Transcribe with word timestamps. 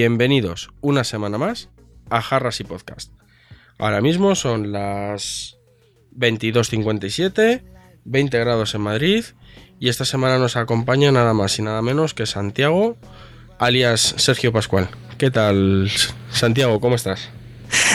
Bienvenidos 0.00 0.70
una 0.80 1.02
semana 1.02 1.38
más 1.38 1.70
a 2.08 2.22
Jarras 2.22 2.60
y 2.60 2.64
Podcast. 2.64 3.10
Ahora 3.78 4.00
mismo 4.00 4.36
son 4.36 4.70
las 4.70 5.58
22.57, 6.16 7.64
20 8.04 8.38
grados 8.38 8.76
en 8.76 8.80
Madrid 8.82 9.24
y 9.80 9.88
esta 9.88 10.04
semana 10.04 10.38
nos 10.38 10.54
acompaña 10.54 11.10
nada 11.10 11.34
más 11.34 11.58
y 11.58 11.62
nada 11.62 11.82
menos 11.82 12.14
que 12.14 12.26
Santiago, 12.26 12.96
alias 13.58 14.14
Sergio 14.18 14.52
Pascual. 14.52 14.88
¿Qué 15.18 15.32
tal, 15.32 15.90
Santiago? 16.30 16.78
¿Cómo 16.78 16.94
estás? 16.94 17.30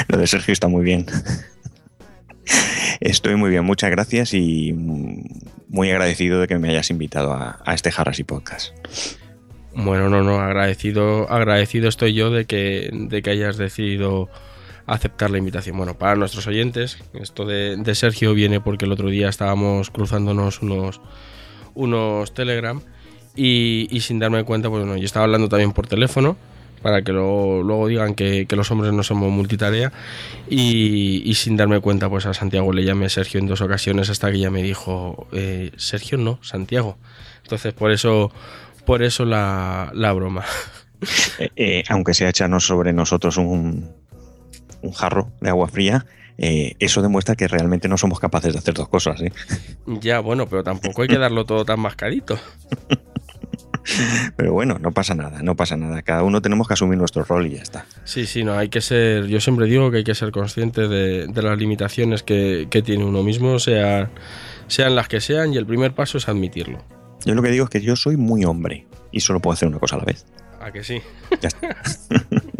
Lo 0.09 0.17
de 0.17 0.27
Sergio 0.27 0.51
está 0.51 0.67
muy 0.67 0.83
bien. 0.83 1.05
Estoy 2.99 3.37
muy 3.37 3.49
bien, 3.49 3.63
muchas 3.63 3.91
gracias 3.91 4.33
y 4.33 4.73
muy 4.73 5.89
agradecido 5.89 6.41
de 6.41 6.47
que 6.47 6.59
me 6.59 6.69
hayas 6.69 6.89
invitado 6.89 7.31
a, 7.31 7.61
a 7.63 7.73
este 7.73 7.93
Jarras 7.93 8.19
y 8.19 8.25
Podcast. 8.25 8.73
Bueno, 9.75 10.09
no, 10.09 10.23
no, 10.23 10.39
agradecido, 10.39 11.29
agradecido 11.31 11.89
estoy 11.89 12.13
yo 12.13 12.29
de 12.29 12.45
que, 12.45 12.89
de 12.91 13.21
que 13.21 13.29
hayas 13.31 13.57
decidido 13.57 14.29
aceptar 14.85 15.31
la 15.31 15.37
invitación. 15.37 15.77
Bueno, 15.77 15.97
para 15.97 16.15
nuestros 16.15 16.45
oyentes, 16.47 16.99
esto 17.13 17.45
de, 17.45 17.95
Sergio 17.95 18.33
viene 18.33 18.59
porque 18.61 18.85
el 18.85 18.91
otro 18.91 19.09
día 19.09 19.29
estábamos 19.29 19.89
cruzándonos 19.89 20.61
unos, 20.61 21.01
unos 21.73 22.33
Telegram 22.33 22.81
y, 23.35 23.87
sin 24.01 24.19
darme 24.19 24.43
cuenta, 24.43 24.69
pues 24.69 24.83
bueno, 24.83 24.97
yo 24.97 25.05
estaba 25.05 25.25
hablando 25.25 25.49
también 25.49 25.71
por 25.71 25.87
teléfono 25.87 26.37
para 26.81 27.01
que 27.01 27.13
luego, 27.13 27.87
digan 27.87 28.13
que, 28.13 28.45
los 28.51 28.69
hombres 28.69 28.91
no 28.91 29.03
somos 29.03 29.31
multitarea 29.31 29.93
y, 30.49 31.23
y 31.25 31.33
sin 31.35 31.55
darme 31.55 31.79
cuenta, 31.79 32.09
pues 32.09 32.25
a 32.25 32.33
Santiago 32.33 32.73
le 32.73 32.83
llamé 32.83 33.07
Sergio 33.09 33.39
en 33.39 33.47
dos 33.47 33.61
ocasiones 33.61 34.09
hasta 34.09 34.29
que 34.31 34.39
ya 34.39 34.51
me 34.51 34.61
dijo, 34.61 35.27
eh, 35.31 35.71
Sergio 35.77 36.17
no, 36.17 36.39
Santiago. 36.41 36.97
Entonces 37.43 37.73
por 37.73 37.91
eso, 37.91 38.31
por 38.85 39.03
eso 39.03 39.25
la, 39.25 39.91
la 39.93 40.13
broma. 40.13 40.45
Eh, 41.37 41.49
eh, 41.57 41.83
aunque 41.89 42.13
sea 42.13 42.29
echarnos 42.29 42.65
sobre 42.65 42.93
nosotros 42.93 43.35
un, 43.35 43.91
un 44.81 44.91
jarro 44.93 45.31
de 45.41 45.49
agua 45.49 45.67
fría, 45.67 46.05
eh, 46.37 46.75
eso 46.79 47.01
demuestra 47.01 47.35
que 47.35 47.47
realmente 47.47 47.87
no 47.87 47.97
somos 47.97 48.19
capaces 48.19 48.53
de 48.53 48.59
hacer 48.59 48.73
dos 48.73 48.89
cosas. 48.89 49.21
¿eh? 49.21 49.31
Ya, 49.85 50.19
bueno, 50.19 50.47
pero 50.47 50.63
tampoco 50.63 51.01
hay 51.01 51.07
que 51.07 51.17
darlo 51.17 51.45
todo 51.45 51.65
tan 51.65 51.79
mascadito. 51.79 52.39
Pero 54.37 54.53
bueno, 54.53 54.79
no 54.79 54.93
pasa 54.93 55.13
nada, 55.13 55.41
no 55.43 55.57
pasa 55.57 55.75
nada. 55.75 56.01
Cada 56.03 56.23
uno 56.23 56.41
tenemos 56.41 56.69
que 56.69 56.73
asumir 56.73 56.97
nuestro 56.97 57.25
rol 57.25 57.47
y 57.47 57.55
ya 57.55 57.61
está. 57.61 57.85
Sí, 58.05 58.25
sí, 58.25 58.45
no, 58.45 58.57
hay 58.57 58.69
que 58.69 58.79
ser, 58.79 59.27
yo 59.27 59.41
siempre 59.41 59.65
digo 59.65 59.91
que 59.91 59.97
hay 59.97 60.03
que 60.05 60.15
ser 60.15 60.31
consciente 60.31 60.87
de, 60.87 61.27
de 61.27 61.41
las 61.41 61.57
limitaciones 61.57 62.23
que, 62.23 62.67
que 62.69 62.81
tiene 62.81 63.03
uno 63.03 63.23
mismo, 63.23 63.59
sea, 63.59 64.09
sean 64.67 64.95
las 64.95 65.09
que 65.09 65.19
sean, 65.19 65.53
y 65.53 65.57
el 65.57 65.65
primer 65.65 65.93
paso 65.93 66.17
es 66.17 66.29
admitirlo. 66.29 66.81
Yo 67.25 67.35
lo 67.35 67.41
que 67.41 67.49
digo 67.49 67.65
es 67.65 67.69
que 67.69 67.81
yo 67.81 67.95
soy 67.95 68.17
muy 68.17 68.45
hombre 68.45 68.85
y 69.11 69.21
solo 69.21 69.39
puedo 69.39 69.53
hacer 69.53 69.67
una 69.67 69.79
cosa 69.79 69.95
a 69.95 69.99
la 69.99 70.05
vez. 70.05 70.25
¿A 70.59 70.71
que 70.71 70.83
sí? 70.83 71.01
Ya 71.41 71.47
está. 71.47 71.75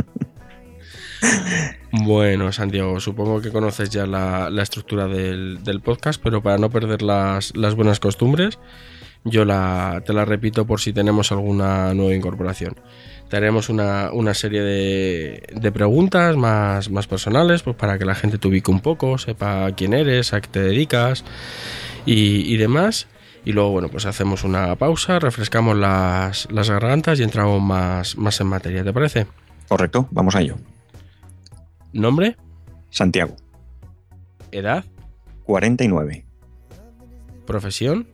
Bueno, 1.92 2.52
Santiago, 2.52 3.00
supongo 3.00 3.40
que 3.40 3.52
conoces 3.52 3.90
ya 3.90 4.08
la, 4.08 4.50
la 4.50 4.64
estructura 4.64 5.08
del, 5.08 5.64
del 5.64 5.80
podcast, 5.80 6.22
pero 6.22 6.42
para 6.42 6.58
no 6.58 6.70
perder 6.70 7.04
las, 7.04 7.56
las 7.56 7.76
buenas 7.76 8.00
costumbres, 8.00 8.58
yo 9.24 9.46
la, 9.46 10.02
te 10.06 10.12
la 10.12 10.26
repito 10.26 10.66
por 10.66 10.82
si 10.82 10.92
tenemos 10.92 11.32
alguna 11.32 11.94
nueva 11.94 12.16
incorporación. 12.16 12.76
Tenemos 13.30 13.70
una, 13.70 14.12
una 14.12 14.34
serie 14.34 14.62
de, 14.62 15.44
de 15.54 15.72
preguntas 15.72 16.36
más, 16.36 16.90
más 16.90 17.08
personales, 17.08 17.62
pues 17.62 17.76
para 17.76 17.98
que 17.98 18.06
la 18.06 18.16
gente 18.16 18.38
te 18.38 18.48
ubique 18.48 18.72
un 18.72 18.82
poco, 18.82 19.18
sepa 19.18 19.72
quién 19.74 19.94
eres, 19.94 20.34
a 20.34 20.42
qué 20.42 20.48
te 20.48 20.60
dedicas 20.62 21.24
y, 22.06 22.54
y 22.54 22.58
demás. 22.58 23.08
Y 23.46 23.52
luego, 23.52 23.72
bueno, 23.72 23.90
pues 23.90 24.06
hacemos 24.06 24.44
una 24.44 24.76
pausa, 24.78 25.20
refrescamos 25.20 25.76
las, 25.78 26.50
las 26.52 26.70
gargantas 26.70 27.20
y 27.20 27.24
entramos 27.24 27.62
más, 27.62 28.18
más 28.18 28.40
en 28.40 28.48
materia, 28.48 28.84
¿te 28.84 28.94
parece? 28.94 29.28
Correcto, 29.68 30.08
vamos 30.12 30.36
a 30.36 30.42
ello. 30.42 30.56
¿Nombre? 31.92 32.38
Santiago, 32.90 33.36
¿Edad? 34.52 34.86
49, 35.46 36.26
¿Profesión? 37.46 38.08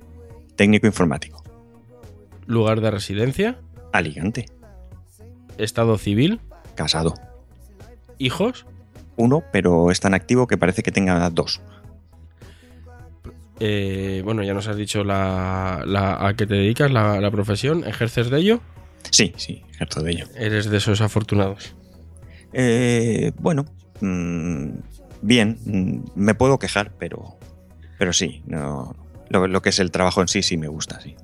técnico 0.56 0.88
informático, 0.88 1.44
¿Lugar 2.48 2.82
de 2.82 2.90
residencia? 2.92 3.60
aligante, 3.94 4.46
¿Estado 5.58 5.98
civil? 5.98 6.42
casado. 6.76 7.14
¿Hijos? 8.18 8.66
Uno, 9.18 9.44
pero 9.52 9.92
es 9.92 10.00
tan 10.00 10.14
activo 10.14 10.48
que 10.48 10.58
parece 10.58 10.82
que 10.82 10.92
tenga 10.92 11.30
dos. 11.30 11.62
Eh, 13.60 14.22
bueno, 14.24 14.44
ya 14.44 14.54
nos 14.54 14.68
has 14.68 14.78
dicho 14.78 15.04
la, 15.04 15.84
la- 15.86 16.26
a 16.28 16.34
qué 16.36 16.46
te 16.48 16.54
dedicas, 16.56 16.92
la, 16.92 17.20
la 17.20 17.32
profesión. 17.32 17.84
¿Ejerces 17.86 18.30
de 18.30 18.38
ello? 18.40 18.62
Sí, 19.12 19.34
sí, 19.38 19.64
ejerzo 19.72 20.02
de 20.04 20.12
ello. 20.12 20.26
Eres 20.36 20.70
de 20.70 20.78
esos 20.78 21.02
afortunados. 21.02 21.76
Eh, 22.54 23.32
bueno, 23.40 23.66
mm, 24.02 24.70
bien, 25.22 25.58
mm, 25.66 26.04
me 26.16 26.36
puedo 26.36 26.58
quejar, 26.60 26.94
pero, 26.98 27.38
pero 27.98 28.14
sí, 28.14 28.42
no, 28.46 28.96
lo, 29.30 29.48
lo 29.48 29.62
que 29.62 29.70
es 29.70 29.80
el 29.80 29.92
trabajo 29.92 30.22
en 30.22 30.28
sí 30.28 30.42
sí 30.42 30.58
me 30.58 30.68
gusta, 30.68 31.00
sí. 31.02 31.16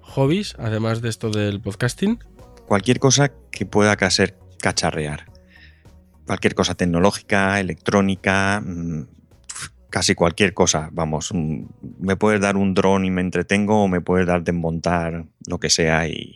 ¿Hobbies, 0.00 0.54
además 0.58 1.00
de 1.02 1.08
esto 1.08 1.30
del 1.30 1.60
podcasting? 1.60 2.18
Cualquier 2.66 2.98
cosa 3.00 3.32
que 3.50 3.66
pueda 3.66 3.96
ser 4.10 4.38
cacharrear. 4.60 5.26
Cualquier 6.26 6.54
cosa 6.54 6.74
tecnológica, 6.74 7.58
electrónica, 7.60 8.62
mm, 8.64 9.06
casi 9.94 10.16
cualquier 10.16 10.54
cosa, 10.54 10.88
vamos. 10.90 11.30
mm, 11.32 11.66
Me 12.00 12.16
puedes 12.16 12.40
dar 12.40 12.56
un 12.56 12.74
dron 12.74 13.04
y 13.04 13.12
me 13.12 13.20
entretengo, 13.20 13.84
o 13.84 13.86
me 13.86 14.00
puedes 14.00 14.26
dar 14.26 14.42
desmontar 14.42 15.26
lo 15.46 15.58
que 15.60 15.70
sea 15.70 16.08
y, 16.08 16.34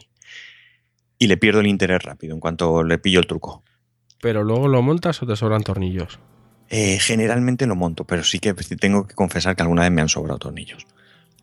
y 1.19 1.27
le 1.27 1.37
pierdo 1.37 1.59
el 1.59 1.67
interés 1.67 2.05
rápido 2.05 2.35
en 2.35 2.41
cuanto 2.41 2.85
le 2.85 2.99
pillo 2.99 3.19
el 3.19 3.27
truco. 3.27 3.65
¿Pero 4.21 4.45
luego 4.45 4.69
lo 4.69 4.81
montas 4.81 5.21
o 5.25 5.27
te 5.27 5.35
sobran 5.35 5.65
tornillos? 5.65 6.21
Eh, 6.71 7.01
generalmente 7.01 7.67
lo 7.67 7.75
monto, 7.75 8.05
pero 8.05 8.23
sí 8.23 8.39
que 8.39 8.55
tengo 8.55 9.09
que 9.09 9.17
confesar 9.17 9.57
que 9.57 9.63
alguna 9.63 9.83
vez 9.83 9.91
me 9.91 10.03
han 10.03 10.09
sobrado 10.09 10.39
tornillos. 10.39 10.87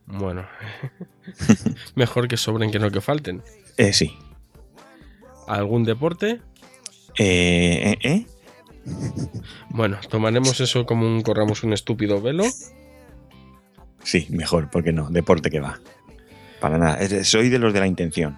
Bueno, 0.06 0.46
mejor 1.96 2.30
que 2.30 2.38
sobren 2.38 2.72
que 2.72 2.80
no 2.80 2.92
que 2.92 3.02
falten. 3.02 3.44
Eh, 3.76 3.92
sí. 3.92 4.18
¿Algún 5.50 5.84
deporte? 5.84 6.40
Eh, 7.20 7.92
eh, 7.92 7.98
eh. 8.04 8.26
Bueno, 9.70 9.98
tomaremos 10.10 10.60
eso 10.62 10.86
como 10.86 11.06
un 11.08 11.22
corramos 11.22 11.64
un 11.64 11.74
estúpido 11.74 12.22
velo. 12.22 12.44
Sí, 14.04 14.28
mejor, 14.30 14.70
porque 14.72 14.94
no, 14.94 15.10
deporte 15.10 15.50
que 15.50 15.60
va. 15.60 15.80
Para 16.62 16.78
nada, 16.78 17.00
soy 17.24 17.50
de 17.50 17.60
los 17.60 17.74
de 17.74 17.80
la 17.80 17.88
intención. 17.88 18.38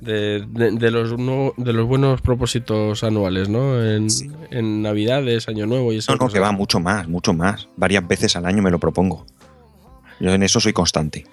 De, 0.00 0.44
de- 0.46 0.70
de 0.72 0.90
los, 0.90 1.18
no- 1.18 1.54
de 1.56 1.72
los 1.72 1.86
buenos 1.86 2.20
propósitos 2.20 3.02
anuales, 3.02 3.48
¿no? 3.48 3.82
En, 3.84 4.08
Sí. 4.10 4.30
en 4.50 4.82
Navidades, 4.82 5.48
Año 5.48 5.66
Nuevo 5.66 5.90
y 5.92 5.96
No, 5.96 5.98
esas 6.00 6.14
no, 6.14 6.18
cosas. 6.18 6.34
que 6.34 6.40
va 6.40 6.52
mucho 6.52 6.78
más, 6.78 7.08
mucho 7.08 7.32
más. 7.32 7.68
Varias 7.76 8.06
veces 8.06 8.36
al 8.36 8.46
año 8.46 8.62
me 8.62 8.70
lo 8.70 8.78
propongo. 8.78 9.26
Yo 10.20 10.30
en 10.32 10.42
eso 10.44 10.60
soy 10.60 10.72
constante. 10.72 11.24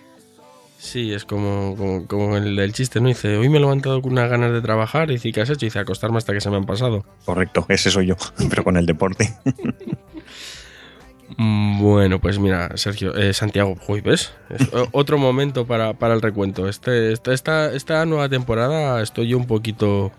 Sí, 0.85 1.11
es 1.13 1.25
como, 1.25 1.75
como, 1.75 2.05
como 2.05 2.37
el 2.37 2.71
chiste, 2.71 3.01
¿no? 3.01 3.07
Dice, 3.07 3.37
hoy 3.37 3.49
me 3.49 3.57
he 3.57 3.59
levantado 3.59 4.03
con 4.03 4.11
unas 4.11 4.29
ganas 4.29 4.51
de 4.53 4.61
trabajar. 4.61 5.09
Y 5.09 5.13
dice, 5.13 5.31
¿qué 5.31 5.41
has 5.41 5.49
hecho? 5.49 5.65
Y 5.65 5.69
dice, 5.69 5.79
acostarme 5.79 6.19
hasta 6.19 6.31
que 6.31 6.39
se 6.41 6.49
me 6.51 6.57
han 6.57 6.65
pasado. 6.65 7.03
Correcto, 7.25 7.65
ese 7.69 7.89
soy 7.89 8.05
yo, 8.05 8.15
pero 8.49 8.63
con 8.63 8.77
el 8.77 8.85
deporte. 8.85 9.33
Mm, 11.37 11.81
Bueno, 11.81 12.19
pues 12.21 12.37
mira, 12.37 12.77
Sergio, 12.77 13.15
eh, 13.15 13.33
Santiago, 13.33 13.75
uy, 13.87 13.99
¿ves? 14.01 14.31
Es 14.47 14.69
otro 14.91 15.17
momento 15.17 15.65
para, 15.65 15.93
para 15.93 16.13
el 16.13 16.21
recuento. 16.21 16.69
Este, 16.69 17.11
esta, 17.11 17.33
esta, 17.33 17.73
esta 17.73 18.05
nueva 18.05 18.29
temporada 18.29 19.01
estoy 19.01 19.29
yo 19.29 19.37
un 19.39 19.47
poquito, 19.47 20.11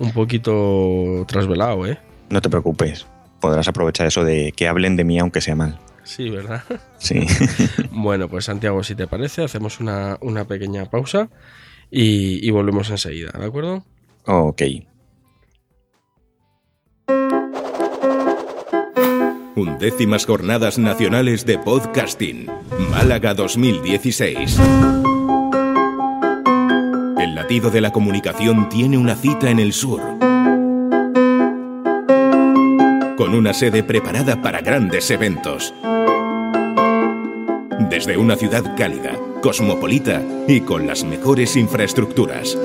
un 0.00 0.10
poquito 0.10 1.24
trasvelado, 1.28 1.86
¿eh? 1.86 1.98
No 2.30 2.40
te 2.40 2.50
preocupes, 2.50 3.06
podrás 3.38 3.68
aprovechar 3.68 4.08
eso 4.08 4.24
de 4.24 4.52
que 4.56 4.66
hablen 4.66 4.96
de 4.96 5.04
mí 5.04 5.20
aunque 5.20 5.40
sea 5.40 5.54
mal. 5.54 5.78
Sí, 6.04 6.30
¿verdad? 6.30 6.62
Sí. 6.98 7.26
Bueno, 7.90 8.28
pues 8.28 8.44
Santiago, 8.44 8.82
si 8.82 8.94
te 8.94 9.06
parece, 9.06 9.44
hacemos 9.44 9.80
una, 9.80 10.18
una 10.20 10.44
pequeña 10.46 10.84
pausa 10.86 11.30
y, 11.90 12.46
y 12.46 12.50
volvemos 12.50 12.90
enseguida, 12.90 13.30
¿de 13.38 13.46
acuerdo? 13.46 13.84
ok. 14.26 14.62
Undécimas 19.56 20.26
Jornadas 20.26 20.78
Nacionales 20.78 21.46
de 21.46 21.58
Podcasting, 21.58 22.46
Málaga 22.90 23.34
2016. 23.34 24.58
sentido 27.54 27.70
de 27.70 27.80
la 27.82 27.92
comunicación 27.92 28.68
tiene 28.68 28.98
una 28.98 29.14
cita 29.14 29.48
en 29.48 29.60
el 29.60 29.72
sur. 29.72 30.00
Con 33.16 33.32
una 33.32 33.54
sede 33.54 33.84
preparada 33.84 34.42
para 34.42 34.60
grandes 34.60 35.08
eventos. 35.12 35.72
Desde 37.88 38.16
una 38.16 38.34
ciudad 38.34 38.76
cálida, 38.76 39.16
cosmopolita 39.40 40.20
y 40.48 40.62
con 40.62 40.88
las 40.88 41.04
mejores 41.04 41.54
infraestructuras. 41.54 42.58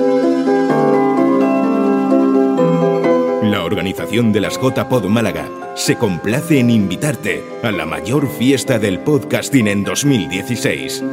La 3.42 3.62
organización 3.64 4.32
de 4.32 4.40
las 4.40 4.60
JPod 4.60 5.04
Málaga 5.04 5.48
se 5.76 5.94
complace 5.94 6.58
en 6.58 6.70
invitarte 6.70 7.44
a 7.62 7.70
la 7.70 7.86
mayor 7.86 8.28
fiesta 8.28 8.80
del 8.80 8.98
podcasting 8.98 9.68
en 9.68 9.84
2016. 9.84 11.04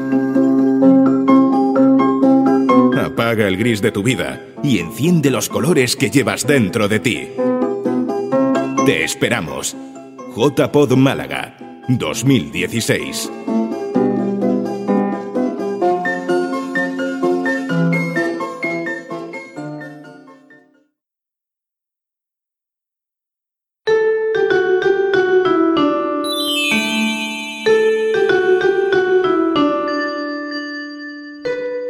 Apaga 3.00 3.48
el 3.48 3.58
gris 3.58 3.84
de 3.84 3.92
tu 3.92 4.02
vida 4.02 4.42
y 4.64 4.80
enciende 4.80 5.30
los 5.30 5.48
colores 5.48 5.96
que 5.96 6.10
llevas 6.10 6.48
dentro 6.48 6.88
de 6.88 7.00
ti. 7.00 7.30
Te 8.88 9.04
esperamos. 9.04 9.76
JPod 10.34 10.94
Málaga 10.96 11.58
2016. 11.90 13.30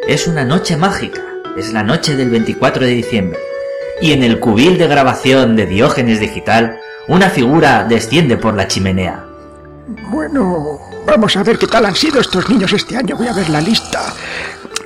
Es 0.07 0.25
una 0.25 0.43
noche 0.45 0.75
mágica, 0.77 1.21
es 1.55 1.71
la 1.73 1.83
noche 1.83 2.15
del 2.15 2.31
24 2.31 2.83
de 2.83 2.91
diciembre. 2.91 3.39
Y 4.01 4.13
en 4.13 4.23
el 4.23 4.39
cubil 4.39 4.79
de 4.79 4.87
grabación 4.87 5.55
de 5.55 5.67
Diógenes 5.67 6.19
Digital, 6.19 6.79
una 7.07 7.29
figura 7.29 7.83
desciende 7.85 8.37
por 8.37 8.53
la 8.53 8.67
chimenea. 8.67 9.23
Bueno, 10.09 10.79
vamos 11.05 11.35
a 11.37 11.43
ver 11.43 11.57
qué 11.57 11.67
tal 11.67 11.85
han 11.85 11.95
sido 11.95 12.19
estos 12.19 12.49
niños 12.49 12.73
este 12.73 12.97
año. 12.97 13.15
Voy 13.15 13.27
a 13.27 13.33
ver 13.33 13.49
la 13.49 13.61
lista. 13.61 14.13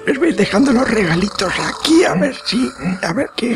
Les 0.05 0.17
voy 0.17 0.33
dejando 0.33 0.71
los 0.71 0.89
regalitos 0.89 1.53
aquí, 1.59 2.03
a 2.05 2.13
ver 2.15 2.35
si... 2.45 2.69
A 3.03 3.13
ver 3.13 3.29
qué... 3.35 3.49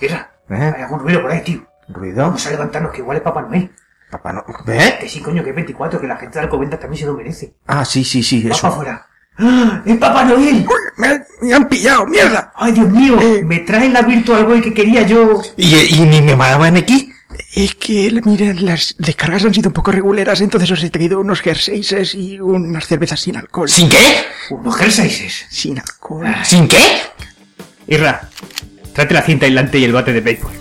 Mira, 0.00 0.30
¿Eh? 0.50 0.72
hay 0.76 0.82
algún 0.82 1.00
ruido 1.00 1.22
por 1.22 1.30
ahí, 1.30 1.42
tío. 1.42 1.66
¿Ruido? 1.88 2.22
Vamos 2.22 2.46
a 2.46 2.50
levantarnos 2.50 2.92
que 2.92 2.98
igual 2.98 3.16
es 3.16 3.22
Papá 3.22 3.42
Noel. 3.42 3.70
Papá 4.10 4.32
no... 4.32 4.44
¿Eh? 4.72 4.96
Que 5.00 5.08
sí, 5.08 5.20
coño, 5.20 5.42
que 5.42 5.50
es 5.50 5.56
24, 5.56 6.00
que 6.00 6.06
la 6.06 6.16
gente 6.16 6.38
de 6.38 6.44
Alcobendas 6.44 6.80
también 6.80 7.00
se 7.00 7.06
lo 7.06 7.14
merece. 7.14 7.56
Ah, 7.66 7.84
sí, 7.84 8.04
sí, 8.04 8.22
sí, 8.22 8.42
Vamos 8.42 8.58
eso. 8.58 8.62
para 8.62 8.74
afuera. 8.74 9.06
¡Ah! 9.38 9.82
¡Es 9.84 9.96
Papá 9.98 10.24
Noel! 10.24 10.66
Uy, 10.66 10.74
me, 10.96 11.24
me 11.42 11.54
han 11.54 11.68
pillado, 11.68 12.06
mierda. 12.06 12.52
¡Ay, 12.56 12.72
Dios 12.72 12.88
mío! 12.88 13.18
Eh. 13.20 13.42
Me 13.44 13.60
traen 13.60 13.92
la 13.92 14.02
Virtual 14.02 14.44
Boy 14.44 14.60
que 14.60 14.72
quería 14.74 15.02
yo. 15.02 15.40
¿Y, 15.56 15.74
y 15.96 16.00
ni 16.06 16.22
me 16.22 16.36
mandaban 16.36 16.76
aquí? 16.76 17.07
Es 17.54 17.74
que, 17.74 18.20
mira, 18.24 18.52
las 18.54 18.94
descargas 18.98 19.44
han 19.44 19.54
sido 19.54 19.70
un 19.70 19.74
poco 19.74 19.90
reguleras, 19.90 20.40
entonces 20.40 20.70
os 20.70 20.82
he 20.82 20.90
traído 20.90 21.20
unos 21.20 21.40
jerseys 21.40 22.14
y 22.14 22.38
unas 22.40 22.86
cervezas 22.86 23.20
sin 23.20 23.36
alcohol. 23.36 23.68
¿Sin 23.68 23.88
qué? 23.88 23.96
Unos 24.50 24.76
jerseys. 24.76 25.46
Sin 25.48 25.78
alcohol. 25.78 26.26
¿Sin 26.44 26.68
qué? 26.68 26.78
Irra, 27.86 28.28
tráete 28.92 29.14
la 29.14 29.22
cinta 29.22 29.46
aislante 29.46 29.78
y 29.78 29.84
el 29.84 29.92
bate 29.92 30.12
de 30.12 30.20
béisbol. 30.20 30.52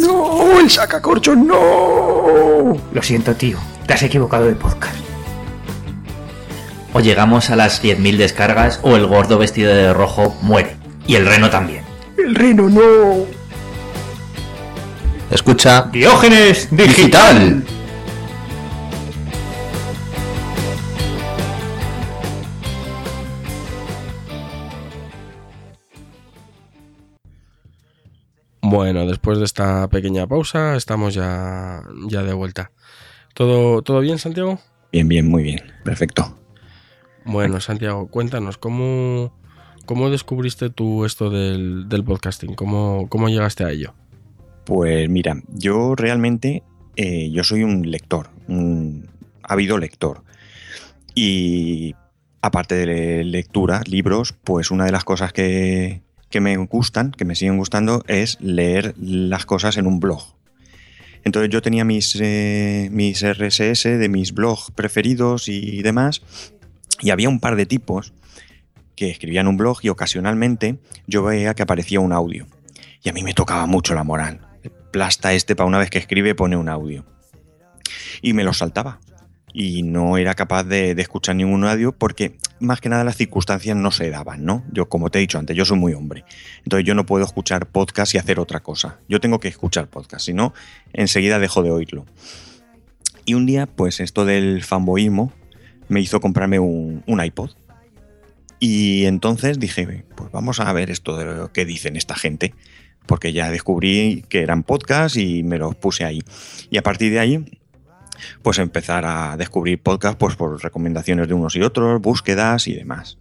¡No! 0.00 0.60
¡El 0.60 0.70
sacacorcho, 0.70 1.34
no! 1.34 2.76
Lo 2.92 3.02
siento, 3.02 3.34
tío. 3.34 3.58
Te 3.86 3.94
has 3.94 4.02
equivocado 4.02 4.46
de 4.46 4.54
podcast. 4.54 4.96
O 6.92 7.00
llegamos 7.00 7.50
a 7.50 7.56
las 7.56 7.82
10.000 7.82 8.16
descargas 8.16 8.80
o 8.82 8.96
el 8.96 9.06
gordo 9.06 9.38
vestido 9.38 9.74
de 9.74 9.92
rojo 9.92 10.36
muere. 10.42 10.76
Y 11.06 11.16
el 11.16 11.26
reno 11.26 11.50
también. 11.50 11.84
El 12.16 12.34
reno, 12.34 12.68
no. 12.68 13.26
Escucha. 15.30 15.88
Diógenes 15.92 16.68
Digital. 16.70 17.64
Bueno, 28.62 29.06
después 29.06 29.38
de 29.38 29.44
esta 29.44 29.88
pequeña 29.88 30.26
pausa, 30.26 30.76
estamos 30.76 31.14
ya, 31.14 31.82
ya 32.08 32.22
de 32.22 32.32
vuelta. 32.32 32.70
¿Todo, 33.34 33.82
¿Todo 33.82 34.00
bien, 34.00 34.18
Santiago? 34.18 34.58
Bien, 34.92 35.08
bien, 35.08 35.28
muy 35.28 35.42
bien. 35.42 35.60
Perfecto. 35.84 36.36
Bueno, 37.24 37.60
Santiago, 37.60 38.08
cuéntanos, 38.08 38.58
¿cómo, 38.58 39.32
cómo 39.84 40.10
descubriste 40.10 40.70
tú 40.70 41.04
esto 41.04 41.30
del, 41.30 41.88
del 41.88 42.04
podcasting? 42.04 42.54
¿Cómo, 42.54 43.08
¿Cómo 43.08 43.28
llegaste 43.28 43.64
a 43.64 43.70
ello? 43.70 43.94
Pues 44.66 45.08
mira, 45.08 45.40
yo 45.46 45.94
realmente, 45.94 46.64
eh, 46.96 47.30
yo 47.30 47.44
soy 47.44 47.62
un 47.62 47.88
lector, 47.88 48.30
un 48.48 49.08
ávido 49.44 49.78
lector. 49.78 50.24
Y 51.14 51.94
aparte 52.42 52.74
de 52.74 53.22
lectura, 53.22 53.82
libros, 53.86 54.34
pues 54.42 54.72
una 54.72 54.84
de 54.84 54.90
las 54.90 55.04
cosas 55.04 55.32
que, 55.32 56.02
que 56.30 56.40
me 56.40 56.56
gustan, 56.56 57.12
que 57.12 57.24
me 57.24 57.36
siguen 57.36 57.58
gustando, 57.58 58.02
es 58.08 58.38
leer 58.40 58.92
las 58.98 59.46
cosas 59.46 59.76
en 59.76 59.86
un 59.86 60.00
blog. 60.00 60.34
Entonces 61.22 61.48
yo 61.50 61.62
tenía 61.62 61.84
mis, 61.84 62.18
eh, 62.20 62.88
mis 62.90 63.22
RSS 63.22 63.84
de 63.84 64.08
mis 64.08 64.34
blogs 64.34 64.72
preferidos 64.72 65.48
y 65.48 65.80
demás, 65.82 66.22
y 67.00 67.10
había 67.10 67.28
un 67.28 67.38
par 67.38 67.54
de 67.54 67.66
tipos 67.66 68.14
que 68.96 69.10
escribían 69.10 69.46
un 69.46 69.58
blog 69.58 69.78
y 69.82 69.90
ocasionalmente 69.90 70.80
yo 71.06 71.22
veía 71.22 71.54
que 71.54 71.62
aparecía 71.62 72.00
un 72.00 72.12
audio. 72.12 72.48
Y 73.04 73.10
a 73.10 73.12
mí 73.12 73.22
me 73.22 73.32
tocaba 73.32 73.66
mucho 73.66 73.94
la 73.94 74.02
moral. 74.02 74.45
Plasta 74.96 75.34
este 75.34 75.54
para 75.54 75.66
una 75.66 75.76
vez 75.76 75.90
que 75.90 75.98
escribe 75.98 76.34
pone 76.34 76.56
un 76.56 76.70
audio. 76.70 77.04
Y 78.22 78.32
me 78.32 78.44
lo 78.44 78.54
saltaba. 78.54 78.98
Y 79.52 79.82
no 79.82 80.16
era 80.16 80.32
capaz 80.32 80.64
de, 80.64 80.94
de 80.94 81.02
escuchar 81.02 81.36
ningún 81.36 81.64
audio 81.64 81.92
porque 81.92 82.38
más 82.60 82.80
que 82.80 82.88
nada 82.88 83.04
las 83.04 83.18
circunstancias 83.18 83.76
no 83.76 83.90
se 83.90 84.08
daban, 84.08 84.46
¿no? 84.46 84.64
Yo, 84.72 84.88
como 84.88 85.10
te 85.10 85.18
he 85.18 85.20
dicho 85.20 85.38
antes, 85.38 85.54
yo 85.54 85.66
soy 85.66 85.76
muy 85.76 85.92
hombre. 85.92 86.24
Entonces 86.64 86.86
yo 86.86 86.94
no 86.94 87.04
puedo 87.04 87.26
escuchar 87.26 87.66
podcast 87.66 88.14
y 88.14 88.16
hacer 88.16 88.40
otra 88.40 88.60
cosa. 88.60 88.98
Yo 89.06 89.20
tengo 89.20 89.38
que 89.38 89.48
escuchar 89.48 89.86
podcast, 89.88 90.24
si 90.24 90.32
no, 90.32 90.54
enseguida 90.94 91.38
dejo 91.38 91.62
de 91.62 91.72
oírlo. 91.72 92.06
Y 93.26 93.34
un 93.34 93.44
día, 93.44 93.66
pues 93.66 94.00
esto 94.00 94.24
del 94.24 94.64
fanboísmo 94.64 95.30
me 95.88 96.00
hizo 96.00 96.22
comprarme 96.22 96.58
un, 96.58 97.04
un 97.06 97.22
iPod. 97.22 97.50
Y 98.60 99.04
entonces 99.04 99.58
dije, 99.58 100.06
pues 100.14 100.32
vamos 100.32 100.58
a 100.58 100.72
ver 100.72 100.90
esto 100.90 101.18
de 101.18 101.26
lo 101.26 101.52
que 101.52 101.66
dicen 101.66 101.96
esta 101.96 102.14
gente. 102.14 102.54
Porque 103.06 103.32
ya 103.32 103.50
descubrí 103.50 104.24
que 104.28 104.42
eran 104.42 104.62
podcasts 104.62 105.16
y 105.16 105.42
me 105.42 105.58
los 105.58 105.74
puse 105.76 106.04
ahí. 106.04 106.22
Y 106.70 106.78
a 106.78 106.82
partir 106.82 107.12
de 107.12 107.20
ahí, 107.20 107.44
pues 108.42 108.58
empezar 108.58 109.04
a 109.04 109.36
descubrir 109.36 109.80
podcasts 109.80 110.16
pues, 110.18 110.36
por 110.36 110.62
recomendaciones 110.62 111.28
de 111.28 111.34
unos 111.34 111.56
y 111.56 111.62
otros, 111.62 112.00
búsquedas 112.00 112.68
y 112.68 112.74
demás. 112.74 113.18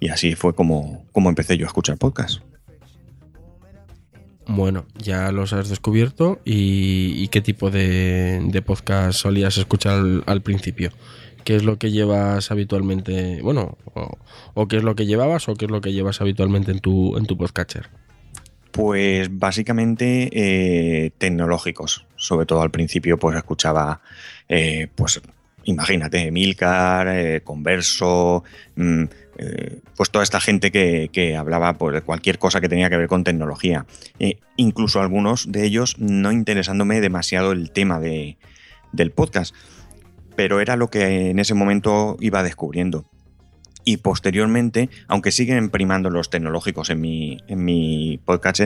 Y 0.00 0.08
así 0.08 0.34
fue 0.34 0.54
como, 0.54 1.06
como 1.12 1.28
empecé 1.28 1.56
yo 1.56 1.66
a 1.66 1.68
escuchar 1.68 1.96
podcasts. 1.98 2.42
Bueno, 4.48 4.86
ya 4.96 5.32
los 5.32 5.52
has 5.52 5.68
descubierto 5.68 6.38
y, 6.44 7.26
qué 7.28 7.40
tipo 7.40 7.70
de, 7.70 8.40
de 8.44 8.62
podcast 8.62 9.18
solías 9.18 9.58
escuchar 9.58 10.04
al, 10.26 10.42
principio. 10.42 10.92
¿Qué 11.42 11.56
es 11.56 11.64
lo 11.64 11.78
que 11.78 11.90
llevas 11.90 12.52
habitualmente? 12.52 13.40
Bueno, 13.42 13.76
o, 13.94 14.18
o 14.54 14.68
qué 14.68 14.76
es 14.76 14.84
lo 14.84 14.94
que 14.94 15.06
llevabas 15.06 15.48
o 15.48 15.54
qué 15.54 15.64
es 15.64 15.70
lo 15.70 15.80
que 15.80 15.92
llevas 15.92 16.20
habitualmente 16.20 16.70
en 16.70 16.78
tu, 16.78 17.16
en 17.16 17.26
tu 17.26 17.36
podcatcher. 17.36 17.88
Pues 18.76 19.28
básicamente 19.30 20.28
eh, 20.32 21.10
tecnológicos. 21.16 22.04
Sobre 22.16 22.44
todo 22.44 22.60
al 22.60 22.70
principio, 22.70 23.18
pues 23.18 23.34
escuchaba, 23.34 24.02
eh, 24.50 24.88
pues 24.94 25.22
imagínate, 25.64 26.30
Milcar, 26.30 27.08
eh, 27.08 27.40
Converso, 27.42 28.44
mm, 28.74 29.04
pues 29.96 30.10
toda 30.10 30.22
esta 30.22 30.40
gente 30.40 30.70
que, 30.70 31.08
que 31.10 31.36
hablaba 31.36 31.72
pues, 31.78 31.94
de 31.94 32.02
cualquier 32.02 32.38
cosa 32.38 32.60
que 32.60 32.68
tenía 32.68 32.90
que 32.90 32.98
ver 32.98 33.08
con 33.08 33.24
tecnología. 33.24 33.86
Incluso 34.56 35.00
algunos 35.00 35.50
de 35.50 35.64
ellos 35.64 35.96
no 35.98 36.30
interesándome 36.30 37.00
demasiado 37.00 37.52
el 37.52 37.70
tema 37.70 37.98
de, 37.98 38.36
del 38.92 39.10
podcast, 39.10 39.54
pero 40.36 40.60
era 40.60 40.76
lo 40.76 40.88
que 40.88 41.30
en 41.30 41.38
ese 41.38 41.54
momento 41.54 42.18
iba 42.20 42.42
descubriendo. 42.42 43.06
Y 43.88 43.98
posteriormente, 43.98 44.90
aunque 45.06 45.30
siguen 45.30 45.70
primando 45.70 46.10
los 46.10 46.28
tecnológicos 46.28 46.90
en 46.90 47.00
mi, 47.00 47.38
en 47.46 47.64
mi 47.64 48.18
podcast, 48.24 48.62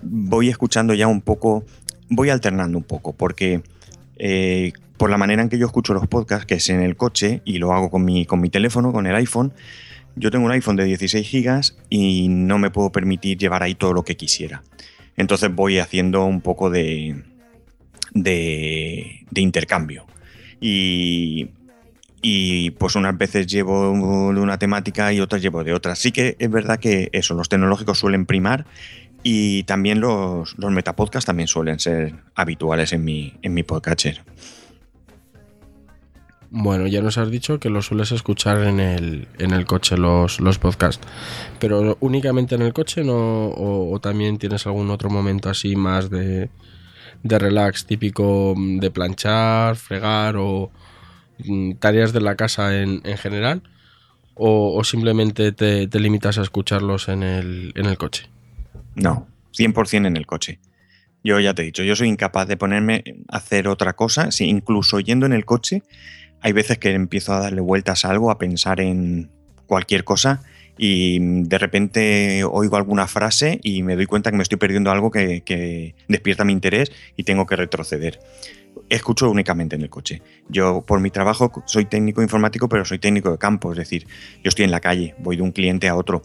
voy 0.00 0.48
escuchando 0.48 0.94
ya 0.94 1.08
un 1.08 1.22
poco, 1.22 1.64
voy 2.08 2.30
alternando 2.30 2.78
un 2.78 2.84
poco, 2.84 3.12
porque 3.12 3.62
eh, 4.16 4.72
por 4.96 5.10
la 5.10 5.18
manera 5.18 5.42
en 5.42 5.48
que 5.48 5.58
yo 5.58 5.66
escucho 5.66 5.92
los 5.92 6.06
podcasts, 6.06 6.46
que 6.46 6.54
es 6.54 6.68
en 6.68 6.80
el 6.82 6.94
coche, 6.94 7.42
y 7.44 7.58
lo 7.58 7.72
hago 7.72 7.90
con 7.90 8.04
mi, 8.04 8.26
con 8.26 8.40
mi 8.40 8.48
teléfono, 8.48 8.92
con 8.92 9.08
el 9.08 9.16
iPhone, 9.16 9.52
yo 10.14 10.30
tengo 10.30 10.46
un 10.46 10.52
iPhone 10.52 10.76
de 10.76 10.84
16 10.84 11.26
gigas 11.26 11.76
y 11.88 12.28
no 12.28 12.58
me 12.58 12.70
puedo 12.70 12.92
permitir 12.92 13.38
llevar 13.38 13.64
ahí 13.64 13.74
todo 13.74 13.92
lo 13.92 14.04
que 14.04 14.16
quisiera. 14.16 14.62
Entonces 15.16 15.52
voy 15.52 15.80
haciendo 15.80 16.24
un 16.26 16.42
poco 16.42 16.70
de, 16.70 17.24
de, 18.14 19.26
de 19.32 19.40
intercambio. 19.40 20.06
Y, 20.60 21.48
y 22.22 22.70
pues 22.72 22.96
unas 22.96 23.16
veces 23.16 23.46
llevo 23.46 23.92
de 24.32 24.40
una 24.40 24.58
temática 24.58 25.12
y 25.12 25.20
otras 25.20 25.42
llevo 25.42 25.64
de 25.64 25.72
otra. 25.72 25.96
Sí 25.96 26.12
que 26.12 26.36
es 26.38 26.50
verdad 26.50 26.78
que 26.78 27.08
eso, 27.12 27.34
los 27.34 27.48
tecnológicos 27.48 27.98
suelen 27.98 28.26
primar 28.26 28.66
y 29.22 29.64
también 29.64 30.00
los, 30.00 30.58
los 30.58 30.70
metapodcasts 30.70 31.26
también 31.26 31.48
suelen 31.48 31.78
ser 31.78 32.14
habituales 32.34 32.92
en 32.92 33.04
mi, 33.04 33.34
en 33.42 33.54
mi 33.54 33.62
podcatcher. 33.62 34.22
Bueno, 36.52 36.88
ya 36.88 37.00
nos 37.00 37.16
has 37.16 37.30
dicho 37.30 37.60
que 37.60 37.70
lo 37.70 37.80
sueles 37.80 38.10
escuchar 38.10 38.66
en 38.66 38.80
el, 38.80 39.28
en 39.38 39.52
el 39.52 39.66
coche, 39.66 39.96
los, 39.96 40.40
los 40.40 40.58
podcasts. 40.58 41.06
Pero 41.60 41.96
únicamente 42.00 42.56
en 42.56 42.62
el 42.62 42.72
coche, 42.72 43.04
¿no? 43.04 43.14
O, 43.14 43.94
o 43.94 44.00
también 44.00 44.36
tienes 44.36 44.66
algún 44.66 44.90
otro 44.90 45.10
momento 45.10 45.48
así 45.48 45.76
más 45.76 46.10
de, 46.10 46.50
de 47.22 47.38
relax, 47.38 47.86
típico 47.86 48.54
de 48.56 48.90
planchar, 48.90 49.76
fregar 49.76 50.36
o 50.36 50.72
tareas 51.78 52.12
de 52.12 52.20
la 52.20 52.36
casa 52.36 52.80
en, 52.80 53.00
en 53.04 53.16
general. 53.16 53.62
O, 54.42 54.82
simplemente 54.84 55.52
te, 55.52 55.86
limitas 56.00 56.38
a 56.38 56.42
escucharlos 56.42 57.08
en 57.08 57.22
el, 57.22 57.72
en 57.76 57.84
el 57.84 57.98
coche. 57.98 58.24
No, 58.94 59.28
100% 59.52 60.06
en 60.06 60.16
el 60.16 60.26
coche. 60.26 60.60
Yo 61.22 61.38
ya 61.40 61.52
te 61.52 61.60
he 61.60 61.66
dicho, 61.66 61.82
yo 61.82 61.94
soy 61.94 62.08
incapaz 62.08 62.48
de 62.48 62.56
ponerme 62.56 63.04
a 63.28 63.36
hacer 63.36 63.68
otra 63.68 63.92
cosa, 63.92 64.30
si 64.30 64.46
incluso 64.46 64.98
yendo 65.00 65.26
en 65.26 65.34
el 65.34 65.44
coche, 65.44 65.82
hay 66.40 66.52
veces 66.52 66.78
que 66.78 66.94
empiezo 66.94 67.34
a 67.34 67.40
darle 67.40 67.60
vueltas 67.60 68.06
a 68.06 68.10
algo, 68.10 68.30
a 68.30 68.38
pensar 68.38 68.80
en 68.80 69.28
cualquier 69.66 70.04
cosa 70.04 70.42
y 70.78 71.18
de 71.20 71.58
repente 71.58 72.42
oigo 72.44 72.76
alguna 72.78 73.06
frase 73.06 73.60
y 73.62 73.82
me 73.82 73.94
doy 73.94 74.06
cuenta 74.06 74.30
que 74.30 74.38
me 74.38 74.42
estoy 74.42 74.56
perdiendo 74.56 74.90
algo 74.90 75.10
que 75.10 75.94
despierta 76.08 76.46
mi 76.46 76.54
interés 76.54 76.90
y 77.14 77.24
tengo 77.24 77.44
que 77.44 77.56
retroceder. 77.56 78.20
Escucho 78.88 79.30
únicamente 79.30 79.76
en 79.76 79.82
el 79.82 79.90
coche. 79.90 80.22
Yo 80.48 80.82
por 80.82 81.00
mi 81.00 81.10
trabajo 81.10 81.62
soy 81.66 81.84
técnico 81.84 82.22
informático, 82.22 82.68
pero 82.68 82.84
soy 82.84 82.98
técnico 82.98 83.30
de 83.30 83.38
campo, 83.38 83.70
es 83.72 83.78
decir, 83.78 84.06
yo 84.42 84.48
estoy 84.48 84.64
en 84.64 84.72
la 84.72 84.80
calle, 84.80 85.14
voy 85.18 85.36
de 85.36 85.42
un 85.42 85.52
cliente 85.52 85.88
a 85.88 85.94
otro, 85.94 86.22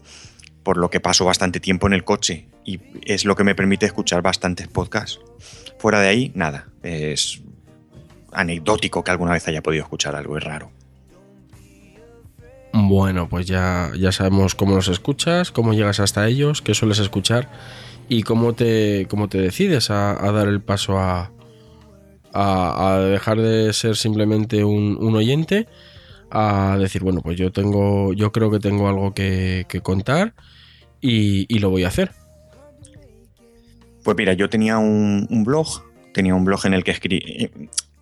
por 0.62 0.76
lo 0.76 0.90
que 0.90 0.98
paso 0.98 1.24
bastante 1.24 1.60
tiempo 1.60 1.86
en 1.86 1.92
el 1.92 2.02
coche 2.02 2.48
y 2.64 2.80
es 3.04 3.24
lo 3.24 3.36
que 3.36 3.44
me 3.44 3.54
permite 3.54 3.86
escuchar 3.86 4.20
bastantes 4.20 4.66
podcasts. 4.66 5.20
Fuera 5.78 6.00
de 6.00 6.08
ahí, 6.08 6.32
nada. 6.34 6.66
Es 6.82 7.40
anecdótico 8.32 9.04
que 9.04 9.12
alguna 9.12 9.32
vez 9.32 9.46
haya 9.46 9.62
podido 9.62 9.84
escuchar 9.84 10.16
algo, 10.16 10.36
es 10.36 10.42
raro. 10.42 10.72
Bueno, 12.72 13.28
pues 13.28 13.46
ya, 13.46 13.90
ya 13.96 14.12
sabemos 14.12 14.54
cómo 14.54 14.74
los 14.74 14.88
escuchas, 14.88 15.50
cómo 15.50 15.72
llegas 15.72 16.00
hasta 16.00 16.26
ellos, 16.26 16.60
qué 16.62 16.74
sueles 16.74 16.98
escuchar 16.98 17.48
y 18.08 18.22
cómo 18.22 18.54
te, 18.54 19.06
cómo 19.08 19.28
te 19.28 19.38
decides 19.38 19.90
a, 19.90 20.10
a 20.22 20.32
dar 20.32 20.48
el 20.48 20.60
paso 20.60 20.98
a, 20.98 21.30
a, 22.36 22.98
dejar 22.98 23.40
de 23.40 23.72
ser 23.72 23.96
simplemente 23.96 24.64
un, 24.64 25.14
oyente 25.14 25.66
a 26.30 26.76
decir, 26.78 27.02
bueno, 27.02 27.20
pues 27.22 27.38
yo 27.38 27.52
tengo, 27.52 28.12
yo 28.12 28.32
creo 28.32 28.50
que 28.50 28.58
tengo 28.58 28.88
algo 28.88 29.14
que, 29.14 29.66
contar 29.82 30.34
y, 31.00 31.58
lo 31.58 31.70
voy 31.70 31.84
a 31.84 31.88
hacer. 31.88 32.10
Pues 34.04 34.16
mira, 34.16 34.34
yo 34.34 34.48
tenía 34.48 34.78
un, 34.78 35.26
un 35.30 35.44
blog, 35.44 35.82
tenía 36.12 36.34
un 36.34 36.44
blog 36.44 36.66
en 36.66 36.74
el 36.74 36.84
que 36.84 36.92
escribí. 36.92 37.50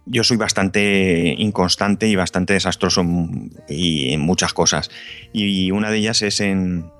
Yo 0.06 0.22
soy 0.22 0.36
bastante 0.36 1.34
inconstante 1.38 2.08
y 2.08 2.16
bastante 2.16 2.52
desastroso 2.52 3.00
en, 3.00 3.52
y 3.68 4.12
en 4.12 4.20
muchas 4.20 4.52
cosas. 4.52 4.90
Y 5.32 5.70
una 5.70 5.90
de 5.90 5.98
ellas 5.98 6.20
es 6.20 6.40
en, 6.40 6.90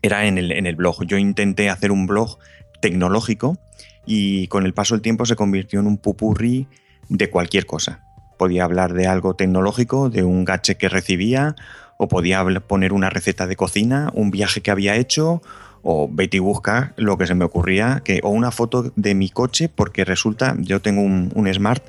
era 0.00 0.26
en 0.26 0.38
el, 0.38 0.50
en 0.50 0.66
el 0.66 0.74
blog. 0.74 1.04
Yo 1.06 1.18
intenté 1.18 1.70
hacer 1.70 1.92
un 1.92 2.06
blog 2.06 2.38
tecnológico 2.80 3.58
y 4.06 4.46
con 4.48 4.66
el 4.66 4.74
paso 4.74 4.94
del 4.94 5.02
tiempo 5.02 5.26
se 5.26 5.36
convirtió 5.36 5.80
en 5.80 5.86
un 5.86 5.98
pupurri 5.98 6.68
de 7.08 7.30
cualquier 7.30 7.66
cosa. 7.66 8.04
Podía 8.38 8.64
hablar 8.64 8.92
de 8.92 9.06
algo 9.06 9.34
tecnológico, 9.34 10.10
de 10.10 10.24
un 10.24 10.44
gadget 10.44 10.78
que 10.78 10.88
recibía, 10.88 11.54
o 11.98 12.08
podía 12.08 12.44
poner 12.60 12.92
una 12.92 13.10
receta 13.10 13.46
de 13.46 13.56
cocina, 13.56 14.10
un 14.14 14.30
viaje 14.30 14.60
que 14.60 14.70
había 14.70 14.96
hecho, 14.96 15.42
o 15.82 16.08
Betty 16.10 16.38
busca 16.38 16.94
lo 16.96 17.18
que 17.18 17.26
se 17.26 17.34
me 17.34 17.44
ocurría, 17.44 18.02
que, 18.04 18.20
o 18.22 18.30
una 18.30 18.50
foto 18.50 18.92
de 18.96 19.14
mi 19.14 19.28
coche, 19.28 19.68
porque 19.68 20.04
resulta, 20.04 20.56
yo 20.58 20.80
tengo 20.80 21.02
un, 21.02 21.30
un 21.34 21.52
Smart 21.52 21.84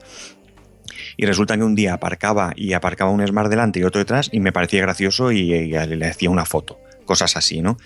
y 1.17 1.25
resulta 1.25 1.55
que 1.57 1.63
un 1.63 1.75
día 1.75 1.93
aparcaba 1.93 2.53
y 2.55 2.73
aparcaba 2.73 3.11
un 3.11 3.25
Smart 3.25 3.49
delante 3.49 3.79
y 3.79 3.83
otro 3.83 3.99
detrás 3.99 4.29
y 4.31 4.39
me 4.39 4.51
parecía 4.51 4.81
gracioso 4.81 5.31
y, 5.31 5.53
y 5.53 5.67
le 5.67 6.07
hacía 6.07 6.29
una 6.29 6.45
foto, 6.45 6.79
cosas 7.05 7.37
así, 7.37 7.61
¿no? 7.61 7.77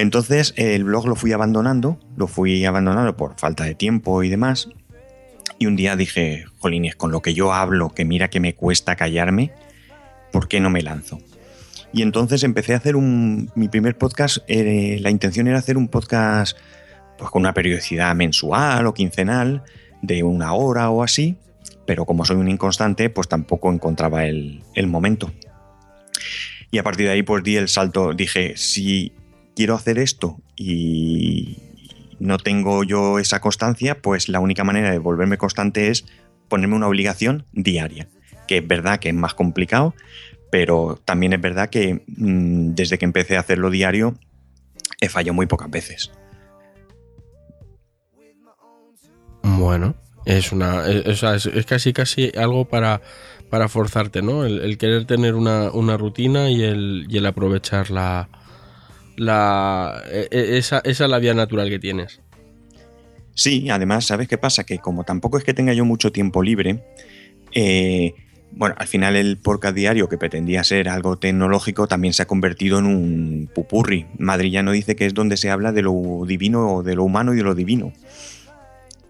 Entonces 0.00 0.54
el 0.56 0.84
blog 0.84 1.06
lo 1.06 1.14
fui 1.14 1.32
abandonando, 1.32 2.00
lo 2.16 2.26
fui 2.26 2.64
abandonando 2.64 3.16
por 3.16 3.38
falta 3.38 3.64
de 3.64 3.74
tiempo 3.74 4.22
y 4.22 4.30
demás. 4.30 4.68
Y 5.58 5.66
un 5.66 5.76
día 5.76 5.94
dije, 5.94 6.46
jolines, 6.58 6.96
con 6.96 7.12
lo 7.12 7.20
que 7.20 7.34
yo 7.34 7.52
hablo, 7.52 7.90
que 7.90 8.06
mira 8.06 8.30
que 8.30 8.40
me 8.40 8.54
cuesta 8.54 8.96
callarme, 8.96 9.52
¿por 10.32 10.48
qué 10.48 10.58
no 10.58 10.70
me 10.70 10.80
lanzo? 10.80 11.18
Y 11.92 12.00
entonces 12.00 12.44
empecé 12.44 12.72
a 12.72 12.78
hacer 12.78 12.96
un. 12.96 13.50
Mi 13.54 13.68
primer 13.68 13.98
podcast, 13.98 14.38
eh, 14.48 14.98
la 15.00 15.10
intención 15.10 15.48
era 15.48 15.58
hacer 15.58 15.76
un 15.76 15.88
podcast 15.88 16.56
pues, 17.18 17.30
con 17.30 17.42
una 17.42 17.52
periodicidad 17.52 18.14
mensual 18.14 18.86
o 18.86 18.94
quincenal, 18.94 19.64
de 20.00 20.22
una 20.22 20.54
hora 20.54 20.88
o 20.88 21.02
así, 21.02 21.36
pero 21.84 22.06
como 22.06 22.24
soy 22.24 22.36
un 22.36 22.48
inconstante, 22.48 23.10
pues 23.10 23.28
tampoco 23.28 23.70
encontraba 23.70 24.24
el, 24.24 24.62
momento. 24.86 25.30
Y 26.70 26.78
a 26.78 26.82
partir 26.82 27.06
de 27.06 27.12
ahí, 27.12 27.22
pues 27.22 27.42
di 27.44 27.56
el 27.56 27.68
salto, 27.68 28.14
dije, 28.14 28.56
si 28.56 29.12
quiero 29.60 29.74
hacer 29.74 29.98
esto 29.98 30.38
y 30.56 31.58
no 32.18 32.38
tengo 32.38 32.82
yo 32.82 33.18
esa 33.18 33.42
constancia, 33.42 34.00
pues 34.00 34.30
la 34.30 34.40
única 34.40 34.64
manera 34.64 34.90
de 34.90 34.96
volverme 34.98 35.36
constante 35.36 35.88
es 35.88 36.06
ponerme 36.48 36.76
una 36.76 36.88
obligación 36.88 37.44
diaria, 37.52 38.08
que 38.48 38.56
es 38.56 38.66
verdad 38.66 39.00
que 39.00 39.10
es 39.10 39.14
más 39.14 39.34
complicado, 39.34 39.92
pero 40.50 40.98
también 41.04 41.34
es 41.34 41.42
verdad 41.42 41.68
que 41.68 42.04
mmm, 42.06 42.70
desde 42.74 42.96
que 42.96 43.04
empecé 43.04 43.36
a 43.36 43.40
hacerlo 43.40 43.68
diario 43.68 44.14
he 44.98 45.10
fallado 45.10 45.34
muy 45.34 45.44
pocas 45.44 45.68
veces. 45.70 46.10
Bueno, 49.42 49.94
es 50.24 50.52
una. 50.52 50.84
Sea, 51.16 51.34
es- 51.34 51.44
es 51.44 51.66
casi 51.66 51.92
casi 51.92 52.32
algo 52.34 52.64
para, 52.64 53.02
para 53.50 53.68
forzarte, 53.68 54.22
¿no? 54.22 54.46
El, 54.46 54.60
el 54.60 54.78
querer 54.78 55.04
tener 55.04 55.34
una, 55.34 55.70
una 55.70 55.98
rutina 55.98 56.48
y 56.50 56.62
el, 56.62 57.04
y 57.10 57.18
el 57.18 57.26
aprovechar 57.26 57.90
la. 59.20 60.02
e- 60.10 60.28
e- 60.30 60.58
esa, 60.58 60.80
esa 60.84 61.06
vía 61.18 61.34
natural 61.34 61.68
que 61.68 61.78
tienes. 61.78 62.20
Sí, 63.34 63.68
además, 63.70 64.06
¿sabes 64.06 64.28
qué 64.28 64.38
pasa? 64.38 64.64
Que 64.64 64.78
como 64.78 65.04
tampoco 65.04 65.38
es 65.38 65.44
que 65.44 65.54
tenga 65.54 65.72
yo 65.72 65.84
mucho 65.84 66.10
tiempo 66.10 66.42
libre, 66.42 66.82
eh, 67.54 68.14
bueno, 68.52 68.74
al 68.78 68.86
final 68.86 69.16
el 69.16 69.38
podcast 69.38 69.76
diario 69.76 70.08
que 70.08 70.18
pretendía 70.18 70.64
ser 70.64 70.88
algo 70.88 71.18
tecnológico 71.18 71.86
también 71.86 72.14
se 72.14 72.22
ha 72.22 72.26
convertido 72.26 72.78
en 72.78 72.86
un 72.86 73.50
pupurri. 73.54 74.06
Madrillano 74.18 74.72
dice 74.72 74.96
que 74.96 75.06
es 75.06 75.14
donde 75.14 75.36
se 75.36 75.50
habla 75.50 75.72
de 75.72 75.82
lo 75.82 76.24
divino, 76.26 76.82
de 76.82 76.96
lo 76.96 77.04
humano 77.04 77.34
y 77.34 77.36
de 77.36 77.42
lo 77.42 77.54
divino. 77.54 77.92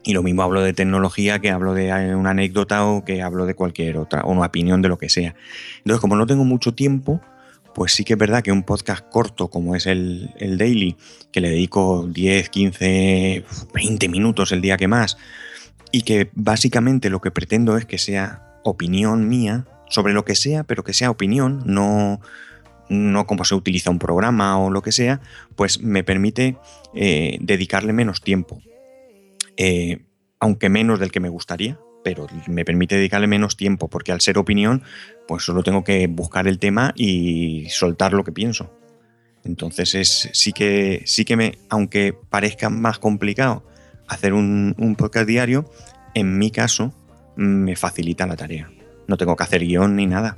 Y 0.03 0.13
lo 0.13 0.23
mismo 0.23 0.43
hablo 0.43 0.63
de 0.63 0.73
tecnología 0.73 1.39
que 1.39 1.51
hablo 1.51 1.75
de 1.75 1.89
eh, 1.89 2.15
una 2.15 2.31
anécdota 2.31 2.85
o 2.85 3.05
que 3.05 3.23
hablo 3.23 3.47
de 3.47 3.55
cualquier 3.55 3.97
otra, 3.97 4.23
o 4.23 4.33
una 4.33 4.47
opinión 4.47 4.83
de 4.83 4.89
lo 4.89 4.99
que 4.99 5.09
sea. 5.09 5.35
Entonces, 5.79 6.01
como 6.01 6.17
no 6.17 6.27
tengo 6.27 6.45
mucho 6.45 6.75
tiempo, 6.75 7.21
pues 7.75 7.93
sí 7.93 8.05
que 8.05 8.15
es 8.15 8.19
verdad 8.19 8.43
que 8.43 8.53
un 8.53 8.63
podcast 8.63 9.05
corto 9.11 9.49
como 9.49 9.75
es 9.77 9.87
el, 9.87 10.31
el 10.39 10.59
Daily, 10.59 10.97
que 11.33 11.41
le 11.41 11.51
dedico 11.51 12.07
10, 12.07 12.49
15, 12.49 13.45
20 13.75 14.09
minutos 14.09 14.53
el 14.53 14.61
día 14.61 14.77
que 14.77 14.89
más, 14.89 15.17
y 15.93 16.03
que 16.03 16.31
básicamente 16.35 17.11
lo 17.11 17.21
que 17.21 17.31
pretendo 17.31 17.77
es 17.77 17.85
que 17.85 17.99
sea 17.99 18.61
opinión 18.65 19.29
mía 19.29 19.67
sobre 19.89 20.13
lo 20.13 20.25
que 20.25 20.35
sea, 20.35 20.65
pero 20.65 20.85
que 20.85 20.93
sea 20.93 21.11
opinión, 21.11 21.63
no, 21.67 22.21
no 22.89 23.27
como 23.27 23.45
se 23.45 23.55
utiliza 23.55 23.91
un 23.91 23.99
programa 23.99 24.59
o 24.59 24.71
lo 24.71 24.83
que 24.83 24.93
sea, 24.93 25.21
pues 25.57 25.81
me 25.81 26.05
permite 26.05 26.57
eh, 26.95 27.39
dedicarle 27.41 27.93
menos 27.93 28.21
tiempo. 28.21 28.61
Eh, 29.57 30.05
aunque 30.39 30.69
menos 30.69 31.01
del 31.01 31.13
que 31.13 31.21
me 31.21 31.29
gustaría, 31.29 31.79
pero 32.03 32.27
me 32.47 32.65
permite 32.65 32.97
dedicarle 32.97 33.27
menos 33.27 33.57
tiempo, 33.57 33.89
porque 33.89 34.13
al 34.13 34.21
ser 34.21 34.39
opinión, 34.39 34.83
pues 35.29 35.45
solo 35.45 35.63
tengo 35.63 35.85
que 35.85 36.07
buscar 36.07 36.49
el 36.49 36.59
tema 36.59 36.93
y 36.97 37.67
soltar 37.69 38.13
lo 38.13 38.25
que 38.25 38.33
pienso. 38.33 38.71
Entonces 39.45 39.95
es 39.95 40.29
sí 40.33 40.53
que 40.53 41.03
sí 41.07 41.25
que 41.25 41.37
me, 41.37 41.59
aunque 41.69 42.15
parezca 42.29 42.69
más 42.69 42.99
complicado 42.99 43.65
hacer 44.07 44.35
un, 44.35 44.75
podcast 44.99 45.27
diario, 45.27 45.71
en 46.15 46.37
mi 46.37 46.51
caso 46.51 46.93
me 47.37 47.77
facilita 47.77 48.27
la 48.27 48.37
tarea. 48.37 48.71
No 49.07 49.17
tengo 49.17 49.37
que 49.37 49.45
hacer 49.45 49.65
guion 49.65 49.97
ni 49.97 50.07
nada. 50.07 50.37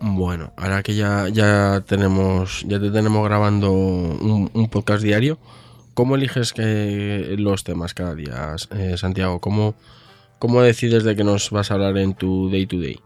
Bueno, 0.00 0.52
ahora 0.56 0.82
que 0.82 0.94
ya, 0.94 1.28
ya 1.28 1.82
tenemos. 1.86 2.64
Ya 2.68 2.78
te 2.78 2.90
tenemos 2.90 3.24
grabando 3.24 3.72
un, 3.72 4.50
un 4.52 4.68
podcast 4.68 5.02
diario. 5.02 5.38
¿Cómo 5.98 6.14
eliges 6.14 6.54
los 6.56 7.64
temas 7.64 7.92
cada 7.92 8.14
día, 8.14 8.54
eh, 8.70 8.96
Santiago? 8.96 9.40
¿Cómo, 9.40 9.74
¿Cómo 10.38 10.62
decides 10.62 11.02
de 11.02 11.16
qué 11.16 11.24
nos 11.24 11.50
vas 11.50 11.72
a 11.72 11.74
hablar 11.74 11.98
en 11.98 12.14
tu 12.14 12.48
day 12.50 12.66
to 12.66 12.78
day? 12.78 13.00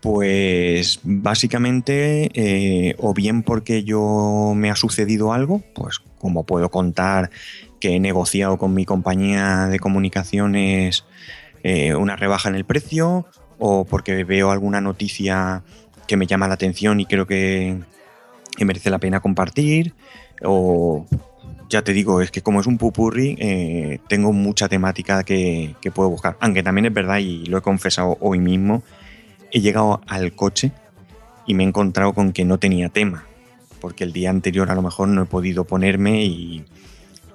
Pues 0.00 0.98
básicamente, 1.04 2.28
eh, 2.34 2.96
o 2.98 3.14
bien 3.14 3.44
porque 3.44 3.84
yo 3.84 4.52
me 4.56 4.68
ha 4.68 4.74
sucedido 4.74 5.32
algo, 5.32 5.62
pues 5.76 6.00
como 6.18 6.42
puedo 6.42 6.72
contar 6.72 7.30
que 7.78 7.94
he 7.94 8.00
negociado 8.00 8.58
con 8.58 8.74
mi 8.74 8.84
compañía 8.84 9.68
de 9.68 9.78
comunicaciones 9.78 11.04
eh, 11.62 11.94
una 11.94 12.16
rebaja 12.16 12.48
en 12.48 12.56
el 12.56 12.64
precio, 12.64 13.26
o 13.60 13.84
porque 13.84 14.24
veo 14.24 14.50
alguna 14.50 14.80
noticia 14.80 15.62
que 16.08 16.16
me 16.16 16.26
llama 16.26 16.48
la 16.48 16.54
atención 16.54 16.98
y 16.98 17.06
creo 17.06 17.28
que 17.28 17.78
merece 18.58 18.90
la 18.90 18.98
pena 18.98 19.20
compartir, 19.20 19.94
o 20.42 21.06
ya 21.74 21.82
te 21.82 21.92
digo, 21.92 22.20
es 22.20 22.30
que 22.30 22.40
como 22.40 22.60
es 22.60 22.68
un 22.68 22.78
pupurri, 22.78 23.36
eh, 23.40 23.98
tengo 24.06 24.32
mucha 24.32 24.68
temática 24.68 25.24
que, 25.24 25.74
puedo 25.92 26.08
buscar. 26.08 26.36
Aunque 26.38 26.62
también 26.62 26.86
es 26.86 26.94
verdad, 26.94 27.18
y 27.18 27.46
lo 27.46 27.58
he 27.58 27.62
confesado 27.62 28.16
hoy 28.20 28.38
mismo, 28.38 28.84
he 29.50 29.60
llegado 29.60 30.00
al 30.06 30.36
coche 30.36 30.70
y 31.48 31.54
me 31.54 31.64
he 31.64 31.66
encontrado 31.66 32.12
con 32.12 32.32
que 32.32 32.44
no 32.44 32.58
tenía 32.58 32.90
tema, 32.90 33.26
porque 33.80 34.04
el 34.04 34.12
día 34.12 34.30
anterior 34.30 34.70
a 34.70 34.76
lo 34.76 34.82
mejor 34.82 35.08
no 35.08 35.22
he 35.22 35.24
podido 35.24 35.64
ponerme 35.64 36.24
y, 36.24 36.64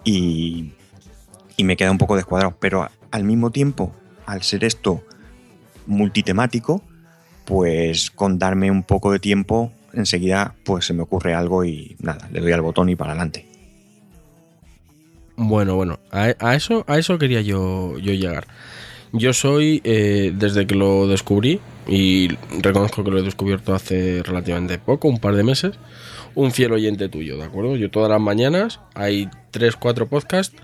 y, 0.05 0.71
y 1.57 1.63
me 1.65 1.75
queda 1.75 1.91
un 1.91 1.97
poco 1.97 2.15
descuadrado. 2.15 2.55
Pero 2.61 2.87
al 3.11 3.25
mismo 3.25 3.51
tiempo, 3.51 3.93
al 4.25 4.41
ser 4.43 4.63
esto 4.63 5.03
multitemático, 5.85 6.81
pues 7.43 8.09
con 8.09 8.39
darme 8.39 8.71
un 8.71 8.83
poco 8.83 9.11
de 9.11 9.19
tiempo, 9.19 9.73
enseguida 9.91 10.55
pues 10.63 10.85
se 10.85 10.93
me 10.93 11.01
ocurre 11.01 11.33
algo 11.33 11.65
y 11.65 11.97
nada, 11.99 12.29
le 12.31 12.39
doy 12.39 12.53
al 12.53 12.61
botón 12.61 12.87
y 12.87 12.95
para 12.95 13.11
adelante. 13.11 13.48
Bueno, 15.41 15.77
bueno, 15.77 16.01
a, 16.11 16.35
a 16.37 16.55
eso, 16.55 16.83
a 16.85 16.99
eso 16.99 17.17
quería 17.17 17.39
yo, 17.39 17.97
yo 17.97 18.11
llegar. 18.11 18.45
Yo 19.13 19.31
soy, 19.31 19.81
eh, 19.85 20.33
desde 20.35 20.67
que 20.67 20.75
lo 20.75 21.07
descubrí, 21.07 21.61
y 21.87 22.27
reconozco 22.61 23.05
que 23.05 23.11
lo 23.11 23.19
he 23.19 23.21
descubierto 23.21 23.73
hace 23.73 24.21
relativamente 24.21 24.79
poco, 24.79 25.07
un 25.07 25.17
par 25.17 25.35
de 25.35 25.43
meses, 25.43 25.79
un 26.35 26.51
fiel 26.51 26.73
oyente 26.73 27.07
tuyo, 27.07 27.37
¿de 27.37 27.45
acuerdo? 27.45 27.77
Yo 27.77 27.89
todas 27.89 28.09
las 28.09 28.19
mañanas 28.19 28.81
hay 28.95 29.29
tres, 29.51 29.77
cuatro 29.77 30.09
podcasts 30.09 30.57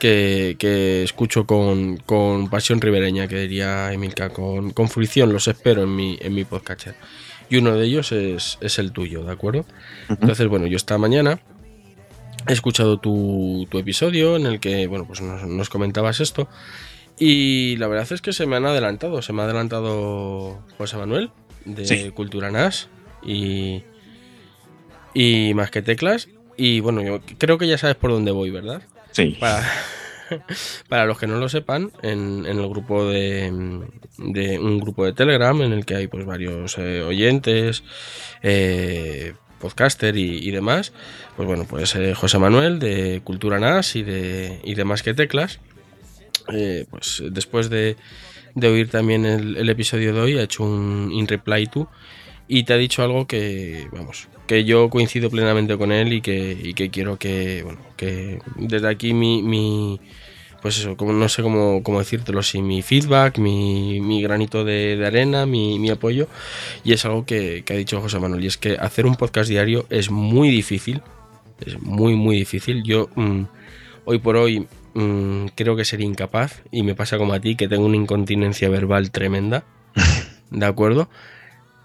que, 0.00 0.56
que 0.58 1.04
escucho 1.04 1.46
con, 1.46 1.98
con 1.98 2.50
pasión 2.50 2.80
ribereña, 2.80 3.28
que 3.28 3.38
diría 3.38 3.92
Emilka, 3.92 4.30
con, 4.30 4.70
con 4.72 4.88
fruición, 4.88 5.32
los 5.32 5.46
espero 5.46 5.84
en 5.84 5.94
mi, 5.94 6.18
en 6.20 6.34
mi 6.34 6.44
podcast. 6.44 6.88
Y 7.50 7.56
uno 7.58 7.76
de 7.76 7.86
ellos 7.86 8.10
es, 8.10 8.58
es 8.60 8.80
el 8.80 8.90
tuyo, 8.90 9.22
¿de 9.22 9.30
acuerdo? 9.30 9.64
Entonces, 10.08 10.48
bueno, 10.48 10.66
yo 10.66 10.76
esta 10.76 10.98
mañana 10.98 11.40
he 12.48 12.52
escuchado 12.52 12.98
tu, 12.98 13.66
tu 13.70 13.78
episodio 13.78 14.36
en 14.36 14.46
el 14.46 14.58
que, 14.60 14.86
bueno, 14.86 15.04
pues 15.06 15.20
nos, 15.20 15.44
nos 15.44 15.68
comentabas 15.68 16.20
esto. 16.20 16.48
Y 17.18 17.76
la 17.76 17.88
verdad 17.88 18.10
es 18.12 18.20
que 18.22 18.32
se 18.32 18.46
me 18.46 18.56
han 18.56 18.66
adelantado. 18.66 19.22
Se 19.22 19.32
me 19.32 19.42
ha 19.42 19.44
adelantado 19.44 20.58
José 20.78 20.96
Manuel 20.96 21.30
de 21.64 21.84
Sí. 21.84 22.10
Cultura 22.12 22.50
NAS 22.50 22.88
y, 23.22 23.82
y 25.14 25.52
más 25.54 25.70
que 25.70 25.82
teclas. 25.82 26.28
Y 26.56 26.80
bueno, 26.80 27.02
yo 27.02 27.20
creo 27.38 27.58
que 27.58 27.66
ya 27.68 27.78
sabes 27.78 27.96
por 27.96 28.10
dónde 28.10 28.30
voy, 28.30 28.50
¿verdad? 28.50 28.82
Sí, 29.12 29.36
Para, 29.40 29.64
para 30.88 31.06
los 31.06 31.18
que 31.18 31.26
no 31.26 31.38
lo 31.38 31.48
sepan, 31.48 31.90
en, 32.02 32.46
en 32.46 32.58
el 32.58 32.68
grupo 32.68 33.04
de, 33.06 33.50
de 34.18 34.58
un 34.58 34.78
grupo 34.80 35.04
de 35.04 35.12
Telegram 35.12 35.60
en 35.62 35.72
el 35.72 35.84
que 35.86 35.96
hay 35.96 36.06
pues 36.06 36.24
varios 36.24 36.76
eh, 36.78 37.02
oyentes, 37.02 37.82
eh, 38.42 39.34
podcaster 39.60 40.16
y, 40.16 40.50
demás, 40.50 40.92
pues 41.36 41.46
bueno, 41.46 41.66
pues 41.68 41.94
eh, 41.96 42.14
José 42.14 42.38
Manuel 42.38 42.78
de 42.78 43.20
Cultura 43.24 43.58
NAS 43.58 43.96
y 43.96 44.02
de, 44.02 44.60
y 44.64 44.74
de 44.74 44.84
Más 44.84 45.02
que 45.02 45.14
Teclas, 45.14 45.60
eh, 46.52 46.86
pues 46.90 47.22
después 47.30 47.70
de, 47.70 47.96
de 48.54 48.68
oír 48.68 48.88
también 48.88 49.24
el, 49.24 49.56
el 49.56 49.68
episodio 49.68 50.14
de 50.14 50.20
hoy, 50.20 50.38
ha 50.38 50.42
hecho 50.42 50.64
un 50.64 51.10
in 51.12 51.26
reply 51.26 51.66
to 51.66 51.88
y 52.48 52.62
te 52.64 52.72
ha 52.72 52.76
dicho 52.76 53.02
algo 53.02 53.26
que, 53.26 53.86
vamos, 53.92 54.28
que 54.46 54.64
yo 54.64 54.88
coincido 54.88 55.28
plenamente 55.28 55.76
con 55.76 55.92
él 55.92 56.14
y 56.14 56.22
que, 56.22 56.58
y 56.60 56.72
que 56.72 56.90
quiero 56.90 57.18
que, 57.18 57.62
bueno, 57.62 57.80
que 57.96 58.40
desde 58.56 58.88
aquí 58.88 59.12
mi, 59.12 59.42
mi 59.42 60.00
pues 60.60 60.78
eso, 60.78 60.96
como, 60.96 61.12
no 61.12 61.28
sé 61.28 61.42
cómo, 61.42 61.82
cómo 61.82 62.00
decírtelo, 62.00 62.42
si 62.42 62.62
mi 62.62 62.82
feedback, 62.82 63.38
mi, 63.38 64.00
mi 64.00 64.22
granito 64.22 64.64
de, 64.64 65.02
arena, 65.06 65.46
mi, 65.46 65.78
mi 65.78 65.90
apoyo, 65.90 66.28
y 66.84 66.92
es 66.92 67.04
algo 67.04 67.24
que, 67.24 67.62
que 67.64 67.74
ha 67.74 67.76
dicho 67.76 68.00
José 68.00 68.18
Manuel, 68.18 68.44
y 68.44 68.48
es 68.48 68.56
que 68.56 68.76
hacer 68.78 69.06
un 69.06 69.16
podcast 69.16 69.48
diario 69.48 69.86
es 69.90 70.10
muy 70.10 70.50
difícil, 70.50 71.02
es 71.64 71.80
muy, 71.80 72.14
muy 72.14 72.36
difícil. 72.36 72.82
Yo, 72.84 73.08
mm, 73.14 73.42
hoy 74.04 74.18
por 74.18 74.36
hoy, 74.36 74.66
mm, 74.94 75.46
creo 75.54 75.76
que 75.76 75.84
sería 75.84 76.06
incapaz, 76.06 76.62
y 76.72 76.82
me 76.82 76.94
pasa 76.94 77.18
como 77.18 77.32
a 77.34 77.40
ti, 77.40 77.54
que 77.54 77.68
tengo 77.68 77.86
una 77.86 77.96
incontinencia 77.96 78.68
verbal 78.68 79.10
tremenda, 79.10 79.64
¿de 80.50 80.66
acuerdo? 80.66 81.08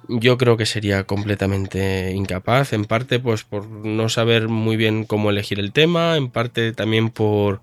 Yo 0.09 0.38
creo 0.38 0.57
que 0.57 0.65
sería 0.65 1.05
completamente 1.05 2.12
incapaz, 2.12 2.73
en 2.73 2.86
parte 2.86 3.19
pues 3.19 3.43
por 3.43 3.67
no 3.67 4.09
saber 4.09 4.49
muy 4.49 4.75
bien 4.75 5.05
cómo 5.05 5.29
elegir 5.29 5.59
el 5.59 5.71
tema, 5.71 6.17
en 6.17 6.29
parte 6.29 6.73
también 6.73 7.09
por, 7.09 7.62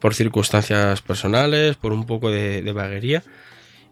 por 0.00 0.14
circunstancias 0.14 1.02
personales, 1.02 1.76
por 1.76 1.92
un 1.92 2.06
poco 2.06 2.30
de, 2.30 2.72
vaguería, 2.72 3.22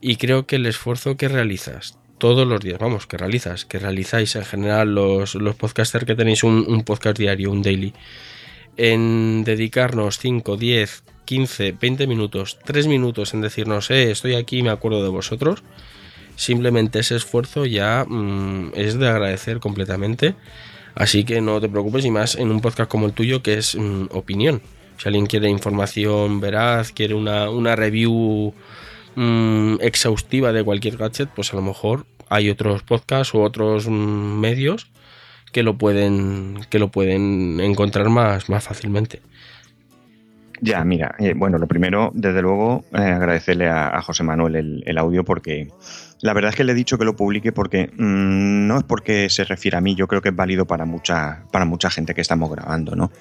y 0.00 0.16
creo 0.16 0.46
que 0.46 0.56
el 0.56 0.66
esfuerzo 0.66 1.16
que 1.16 1.28
realizas 1.28 1.98
todos 2.18 2.46
los 2.46 2.60
días, 2.60 2.78
vamos, 2.78 3.06
que 3.06 3.16
realizas, 3.16 3.64
que 3.64 3.78
realizáis 3.78 4.34
en 4.36 4.44
general 4.44 4.94
los, 4.94 5.34
los 5.34 5.54
podcasters 5.54 6.04
que 6.04 6.16
tenéis 6.16 6.42
un, 6.42 6.64
un 6.66 6.82
podcast 6.82 7.18
diario, 7.18 7.50
un 7.50 7.62
daily, 7.62 7.92
en 8.76 9.44
dedicarnos 9.44 10.18
5, 10.18 10.56
10, 10.56 11.04
15, 11.24 11.72
20 11.72 12.06
minutos, 12.06 12.58
3 12.64 12.86
minutos 12.86 13.34
en 13.34 13.42
decirnos, 13.42 13.90
eh, 13.90 14.10
estoy 14.10 14.34
aquí, 14.34 14.62
me 14.62 14.70
acuerdo 14.70 15.02
de 15.02 15.10
vosotros, 15.10 15.62
simplemente 16.36 17.00
ese 17.00 17.16
esfuerzo 17.16 17.66
ya 17.66 18.04
mm, 18.08 18.72
es 18.74 18.98
de 18.98 19.08
agradecer 19.08 19.58
completamente. 19.58 20.34
Así 20.94 21.24
que 21.24 21.40
no 21.40 21.60
te 21.60 21.68
preocupes 21.68 22.04
y 22.04 22.10
más 22.10 22.34
en 22.34 22.50
un 22.50 22.60
podcast 22.60 22.90
como 22.90 23.06
el 23.06 23.12
tuyo 23.12 23.42
que 23.42 23.58
es 23.58 23.76
mm, 23.76 24.06
opinión. 24.10 24.62
Si 24.98 25.08
alguien 25.08 25.26
quiere 25.26 25.48
información 25.48 26.40
veraz, 26.40 26.92
quiere 26.92 27.14
una, 27.14 27.50
una 27.50 27.76
review 27.76 28.52
mm, 29.14 29.76
exhaustiva 29.80 30.52
de 30.52 30.64
cualquier 30.64 30.96
gadget, 30.96 31.28
pues 31.34 31.52
a 31.52 31.56
lo 31.56 31.62
mejor 31.62 32.04
hay 32.28 32.50
otros 32.50 32.82
podcasts 32.82 33.32
u 33.32 33.40
otros 33.40 33.88
mm, 33.88 33.92
medios 34.40 34.90
que 35.52 35.62
lo 35.62 35.78
pueden 35.78 36.60
que 36.68 36.78
lo 36.78 36.88
pueden 36.88 37.60
encontrar 37.60 38.08
más, 38.10 38.48
más 38.48 38.64
fácilmente. 38.64 39.22
Ya, 40.60 40.82
mira, 40.84 41.14
eh, 41.20 41.34
bueno, 41.36 41.58
lo 41.58 41.68
primero, 41.68 42.10
desde 42.14 42.42
luego, 42.42 42.84
eh, 42.92 42.98
agradecerle 42.98 43.68
a, 43.68 44.02
José 44.02 44.24
Manuel 44.24 44.56
el, 44.56 44.82
el 44.86 44.98
audio 44.98 45.24
porque 45.24 45.68
la 46.20 46.32
verdad 46.32 46.50
es 46.50 46.56
que 46.56 46.64
le 46.64 46.72
he 46.72 46.74
dicho 46.74 46.98
que 46.98 47.04
lo 47.04 47.14
publique 47.14 47.52
porque 47.52 47.90
mm, 47.96 48.66
no 48.66 48.78
es 48.78 48.84
porque 48.84 49.30
se 49.30 49.44
refiere 49.44 49.76
a 49.76 49.80
mí, 49.80 49.94
yo 49.94 50.08
creo 50.08 50.20
que 50.20 50.30
es 50.30 50.36
válido 50.36 50.66
para 50.66 50.84
mucha, 50.84 51.44
para 51.52 51.64
mucha 51.64 51.90
gente 51.90 52.14
que 52.14 52.20
estamos 52.20 52.50
grabando, 52.50 52.96
¿no? 52.96 53.12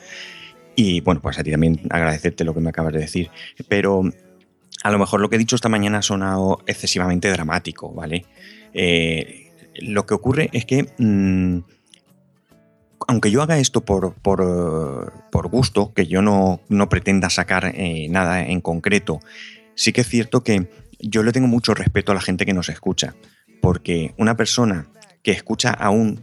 Y 0.80 1.02
bueno, 1.02 1.22
pues 1.22 1.40
a 1.40 1.44
ti 1.44 1.50
también 1.50 1.82
agradecerte 1.90 2.44
lo 2.44 2.54
que 2.54 2.62
me 2.62 2.70
acabas 2.70 2.94
de 2.94 3.00
decir, 3.00 3.32
pero 3.68 4.04
a 4.84 4.92
lo 4.92 5.00
mejor 5.00 5.20
lo 5.20 5.28
que 5.28 5.36
he 5.36 5.40
dicho 5.40 5.56
esta 5.56 5.70
mañana 5.70 5.98
ha 5.98 6.02
sonado 6.04 6.60
excesivamente 6.68 7.32
dramático, 7.32 7.92
¿vale? 7.94 8.26
Eh, 8.74 9.52
lo 9.82 10.06
que 10.06 10.13
ocurre 10.13 10.50
es 10.54 10.66
que... 10.66 10.94
mm, 11.00 11.60
aunque 13.08 13.32
yo 13.32 13.42
haga 13.42 13.58
esto 13.58 13.86
por, 13.86 14.13
por, 14.16 15.13
por 15.32 15.48
gusto, 15.48 15.94
que 15.94 16.08
yo 16.08 16.22
no, 16.22 16.60
no 16.68 16.90
pretenda 16.90 17.30
sacar 17.30 17.72
eh, 17.74 18.08
nada 18.10 18.44
en 18.44 18.60
concreto, 18.62 19.20
sí 19.76 19.94
que 19.94 20.02
es 20.02 20.08
cierto 20.08 20.44
que 20.44 20.70
yo 21.00 21.24
le 21.24 21.32
tengo 21.32 21.48
mucho 21.48 21.74
respeto 21.74 22.12
a 22.12 22.16
la 22.16 22.22
gente 22.22 22.46
que 22.46 22.54
nos 22.54 22.70
escucha, 22.70 23.16
porque 23.62 24.13
una 24.18 24.36
persona 24.36 24.90
que 25.24 25.32
escucha 25.32 25.72
aún 25.72 26.22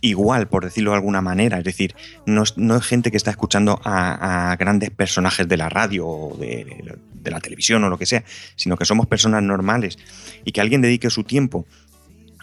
igual, 0.00 0.48
por 0.48 0.64
decirlo 0.64 0.90
de 0.90 0.96
alguna 0.96 1.20
manera, 1.20 1.58
es 1.58 1.64
decir, 1.64 1.94
no 2.26 2.42
es, 2.42 2.56
no 2.56 2.76
es 2.76 2.84
gente 2.84 3.10
que 3.10 3.16
está 3.16 3.30
escuchando 3.30 3.80
a, 3.84 4.56
grandes 4.58 4.90
personajes 4.90 5.48
de 5.48 5.56
la 5.56 5.68
radio 5.68 6.06
o 6.06 6.36
de, 6.36 6.98
de 7.12 7.30
la 7.30 7.40
televisión 7.40 7.84
o 7.84 7.88
lo 7.88 7.98
que 7.98 8.06
sea, 8.06 8.24
sino 8.54 8.76
que 8.76 8.84
somos 8.84 9.06
personas 9.06 9.42
normales 9.42 9.98
y 10.44 10.52
que 10.52 10.60
alguien 10.60 10.80
dedique 10.80 11.10
su 11.10 11.24
tiempo 11.24 11.66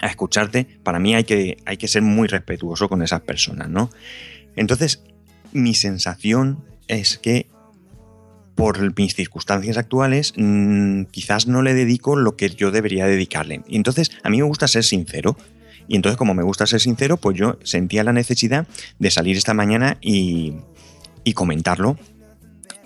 a 0.01 0.07
escucharte, 0.07 0.67
para 0.83 0.99
mí 0.99 1.15
hay 1.15 1.23
que, 1.23 1.57
hay 1.65 1.77
que 1.77 1.87
ser 1.87 2.01
muy 2.01 2.27
respetuoso 2.27 2.89
con 2.89 3.01
esas 3.01 3.21
personas, 3.21 3.69
¿no? 3.69 3.89
Entonces, 4.55 5.01
mi 5.53 5.73
sensación 5.73 6.63
es 6.87 7.17
que 7.17 7.47
por 8.55 8.97
mis 8.99 9.15
circunstancias 9.15 9.77
actuales, 9.77 10.33
mmm, 10.35 11.03
quizás 11.05 11.47
no 11.47 11.61
le 11.61 11.73
dedico 11.73 12.15
lo 12.15 12.35
que 12.35 12.49
yo 12.49 12.69
debería 12.69 13.07
dedicarle. 13.07 13.61
Y 13.67 13.77
entonces, 13.77 14.11
a 14.23 14.29
mí 14.29 14.37
me 14.37 14.43
gusta 14.43 14.67
ser 14.67 14.83
sincero. 14.83 15.37
Y 15.87 15.95
entonces, 15.95 16.17
como 16.17 16.33
me 16.33 16.43
gusta 16.43 16.65
ser 16.65 16.79
sincero, 16.79 17.17
pues 17.17 17.37
yo 17.37 17.57
sentía 17.63 18.03
la 18.03 18.13
necesidad 18.13 18.67
de 18.99 19.11
salir 19.11 19.37
esta 19.37 19.53
mañana 19.53 19.97
y, 20.01 20.53
y 21.23 21.33
comentarlo 21.33 21.97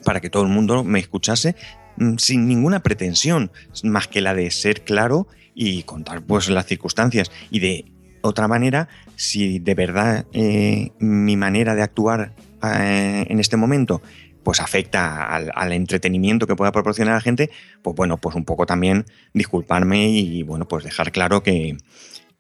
para 0.04 0.22
que 0.22 0.30
todo 0.30 0.44
el 0.44 0.50
mundo 0.50 0.84
me 0.84 1.00
escuchase 1.00 1.56
mm, 1.98 2.16
sin 2.18 2.48
ninguna 2.48 2.82
pretensión, 2.82 3.52
más 3.84 4.08
que 4.08 4.22
la 4.22 4.34
de 4.34 4.50
ser 4.52 4.84
claro 4.84 5.28
y 5.54 5.84
contar 5.84 6.22
pues 6.22 6.50
las 6.50 6.66
circunstancias. 6.66 7.32
Y 7.50 7.60
de 7.60 7.86
otra 8.22 8.48
manera, 8.48 8.88
si 9.16 9.60
de 9.60 9.76
verdad 9.76 10.26
eh, 10.34 10.92
mi 11.00 11.36
manera 11.36 11.76
de 11.76 11.82
actuar 11.82 12.34
eh, 12.64 13.26
en 13.28 13.40
este 13.40 13.58
momento 13.58 14.02
pues 14.44 14.62
afecta 14.62 15.26
al, 15.26 15.52
al, 15.54 15.74
entretenimiento 15.74 16.48
que 16.48 16.56
pueda 16.56 16.72
proporcionar 16.72 17.16
a 17.16 17.18
la 17.18 17.22
gente, 17.22 17.50
pues 17.82 17.98
bueno, 17.98 18.18
pues 18.18 18.34
un 18.34 18.46
poco 18.46 18.66
también 18.66 19.06
disculparme 19.34 20.10
y 20.10 20.42
bueno, 20.44 20.70
pues 20.70 20.86
dejar 20.86 21.12
claro 21.12 21.44
que, 21.44 21.76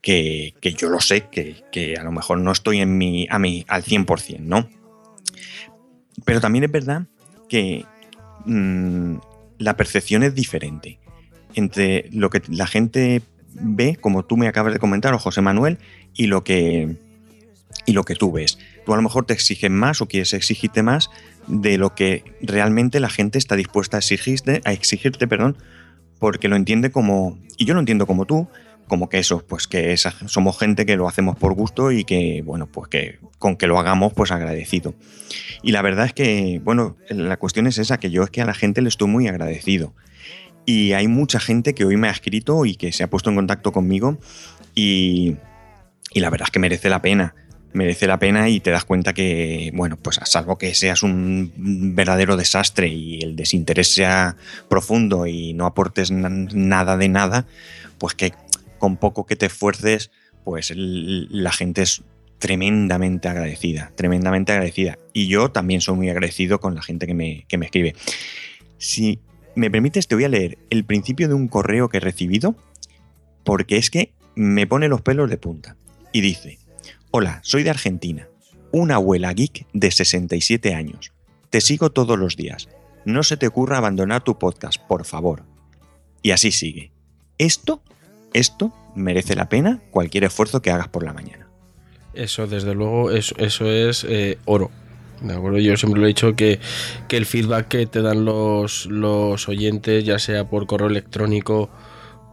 que, 0.01 0.53
yo 0.77 0.89
lo 0.89 0.99
sé, 0.99 1.27
que, 1.29 1.63
que, 1.71 1.95
a 1.97 2.03
lo 2.03 2.11
mejor 2.11 2.39
no 2.39 2.51
estoy 2.51 2.79
en 2.79 2.97
mi, 2.97 3.27
a 3.29 3.39
mi, 3.39 3.65
al 3.67 3.83
100%, 3.83 4.39
¿no? 4.39 4.69
Pero 6.25 6.39
también 6.41 6.63
es 6.63 6.71
verdad 6.71 7.07
que 7.49 7.85
mmm, 8.45 9.17
la 9.57 9.77
percepción 9.77 10.23
es 10.23 10.35
diferente 10.35 10.99
entre 11.55 12.09
lo 12.11 12.29
que 12.29 12.41
la 12.49 12.67
gente 12.67 13.21
ve, 13.53 13.97
como 13.99 14.23
tú 14.23 14.37
me 14.37 14.47
acabas 14.47 14.73
de 14.73 14.79
comentar, 14.79 15.13
o 15.13 15.19
José 15.19 15.41
Manuel, 15.41 15.79
y 16.13 16.27
lo 16.27 16.43
que, 16.43 16.95
y 17.85 17.93
lo 17.93 18.03
que 18.03 18.15
tú 18.15 18.31
ves. 18.31 18.59
Tú 18.85 18.93
a 18.93 18.95
lo 18.95 19.01
mejor 19.01 19.25
te 19.25 19.33
exigen 19.33 19.73
más 19.73 20.01
o 20.01 20.07
quieres 20.07 20.33
exigirte 20.33 20.83
más 20.83 21.09
de 21.47 21.77
lo 21.77 21.95
que 21.95 22.23
realmente 22.41 22.99
la 22.99 23.09
gente 23.09 23.37
está 23.37 23.55
dispuesta 23.55 23.97
a 23.97 23.99
exigirte, 23.99 24.61
a 24.65 24.73
exigirte 24.73 25.27
perdón, 25.27 25.57
porque 26.19 26.47
lo 26.47 26.55
entiende 26.55 26.91
como, 26.91 27.37
y 27.57 27.65
yo 27.65 27.73
lo 27.73 27.79
entiendo 27.79 28.05
como 28.05 28.25
tú, 28.25 28.47
como 28.87 29.09
que 29.09 29.19
eso, 29.19 29.43
pues 29.47 29.67
que 29.67 29.95
somos 29.97 30.57
gente 30.57 30.85
que 30.85 30.95
lo 30.95 31.07
hacemos 31.07 31.35
por 31.37 31.53
gusto 31.53 31.91
y 31.91 32.03
que, 32.05 32.41
bueno, 32.43 32.67
pues 32.67 32.89
que 32.89 33.19
con 33.37 33.57
que 33.57 33.67
lo 33.67 33.77
hagamos, 33.79 34.13
pues 34.13 34.31
agradecido. 34.31 34.95
Y 35.61 35.71
la 35.71 35.81
verdad 35.81 36.05
es 36.05 36.13
que, 36.13 36.61
bueno, 36.63 36.97
la 37.09 37.37
cuestión 37.37 37.67
es 37.67 37.77
esa, 37.77 37.99
que 37.99 38.09
yo 38.09 38.23
es 38.23 38.29
que 38.29 38.41
a 38.41 38.45
la 38.45 38.53
gente 38.53 38.81
le 38.81 38.89
estoy 38.89 39.07
muy 39.07 39.27
agradecido. 39.27 39.93
Y 40.65 40.93
hay 40.93 41.07
mucha 41.07 41.39
gente 41.39 41.73
que 41.73 41.85
hoy 41.85 41.97
me 41.97 42.07
ha 42.07 42.11
escrito 42.11 42.65
y 42.65 42.75
que 42.75 42.91
se 42.91 43.03
ha 43.03 43.09
puesto 43.09 43.29
en 43.29 43.37
contacto 43.37 43.71
conmigo 43.71 44.17
y, 44.75 45.37
y 46.13 46.19
la 46.19 46.29
verdad 46.29 46.47
es 46.47 46.51
que 46.51 46.59
merece 46.59 46.89
la 46.89 47.01
pena. 47.01 47.35
Merece 47.73 48.07
la 48.07 48.17
pena 48.17 48.49
y 48.49 48.59
te 48.59 48.71
das 48.71 48.85
cuenta 48.85 49.13
que, 49.13 49.71
bueno, 49.73 49.97
pues 49.97 50.17
a 50.17 50.25
salvo 50.25 50.57
que 50.57 50.73
seas 50.73 51.03
un 51.03 51.51
verdadero 51.95 52.37
desastre 52.37 52.87
y 52.87 53.19
el 53.21 53.35
desinterés 53.35 53.93
sea 53.93 54.35
profundo 54.67 55.27
y 55.27 55.53
no 55.53 55.65
aportes 55.65 56.09
nada 56.09 56.97
de 56.97 57.09
nada, 57.09 57.45
pues 57.97 58.15
que 58.15 58.33
con 58.77 58.97
poco 58.97 59.25
que 59.25 59.35
te 59.35 59.47
esfuerces, 59.47 60.11
pues 60.43 60.71
la 60.75 61.51
gente 61.51 61.81
es 61.81 62.03
tremendamente 62.39 63.27
agradecida, 63.27 63.91
tremendamente 63.95 64.51
agradecida. 64.51 64.97
Y 65.13 65.27
yo 65.27 65.51
también 65.51 65.81
soy 65.81 65.95
muy 65.95 66.09
agradecido 66.09 66.59
con 66.59 66.75
la 66.75 66.81
gente 66.81 67.07
que 67.07 67.13
me, 67.13 67.45
que 67.47 67.57
me 67.57 67.65
escribe. 67.65 67.95
Si 68.77 69.19
me 69.55 69.71
permites, 69.71 70.07
te 70.07 70.15
voy 70.15 70.23
a 70.23 70.29
leer 70.29 70.57
el 70.69 70.85
principio 70.85 71.27
de 71.27 71.33
un 71.33 71.47
correo 71.47 71.89
que 71.89 71.97
he 71.97 72.01
recibido, 72.01 72.55
porque 73.43 73.77
es 73.77 73.89
que 73.89 74.13
me 74.35 74.67
pone 74.67 74.87
los 74.87 75.01
pelos 75.01 75.29
de 75.29 75.37
punta. 75.37 75.75
Y 76.13 76.21
dice, 76.21 76.59
hola, 77.11 77.39
soy 77.43 77.63
de 77.63 77.71
Argentina, 77.71 78.27
una 78.71 78.95
abuela 78.95 79.33
geek 79.33 79.65
de 79.73 79.91
67 79.91 80.73
años. 80.73 81.11
Te 81.49 81.61
sigo 81.61 81.91
todos 81.91 82.19
los 82.19 82.35
días. 82.35 82.69
No 83.05 83.23
se 83.23 83.37
te 83.37 83.47
ocurra 83.47 83.77
abandonar 83.77 84.23
tu 84.23 84.37
podcast, 84.37 84.81
por 84.87 85.05
favor. 85.05 85.43
Y 86.21 86.31
así 86.31 86.51
sigue. 86.51 86.91
Esto 87.37 87.81
esto 88.33 88.73
merece 88.95 89.35
la 89.35 89.49
pena 89.49 89.81
cualquier 89.91 90.23
esfuerzo 90.23 90.61
que 90.61 90.71
hagas 90.71 90.87
por 90.87 91.03
la 91.03 91.13
mañana. 91.13 91.47
Eso, 92.13 92.47
desde 92.47 92.73
luego, 92.73 93.11
eso, 93.11 93.35
eso 93.37 93.65
es 93.71 94.05
eh, 94.07 94.37
oro. 94.45 94.71
De 95.21 95.33
acuerdo, 95.33 95.57
yo 95.59 95.75
siempre 95.77 95.99
lo 95.99 96.07
he 96.07 96.09
dicho 96.09 96.35
que, 96.35 96.59
el 97.09 97.25
feedback 97.25 97.67
que 97.67 97.85
te 97.85 98.01
dan 98.01 98.25
los, 98.25 98.85
los 98.85 99.47
oyentes, 99.49 100.03
ya 100.03 100.19
sea 100.19 100.49
por 100.49 100.67
correo 100.67 100.87
electrónico, 100.87 101.69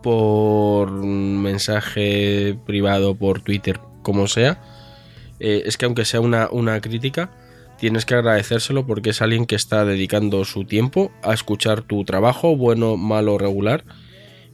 por 0.02 0.90
mensaje 0.90 2.58
privado, 2.66 3.14
por 3.14 3.40
Twitter, 3.40 3.80
como 4.02 4.26
sea, 4.26 4.60
eh, 5.40 5.62
es 5.64 5.78
que 5.78 5.86
aunque 5.86 6.04
sea 6.04 6.20
una, 6.20 6.48
una 6.50 6.80
crítica, 6.80 7.30
tienes 7.78 8.04
que 8.04 8.14
agradecérselo 8.14 8.86
porque 8.86 9.10
es 9.10 9.22
alguien 9.22 9.46
que 9.46 9.56
está 9.56 9.84
dedicando 9.84 10.44
su 10.44 10.64
tiempo 10.64 11.10
a 11.22 11.32
escuchar 11.32 11.82
tu 11.82 12.04
trabajo, 12.04 12.56
bueno, 12.56 12.96
malo, 12.96 13.38
regular, 13.38 13.84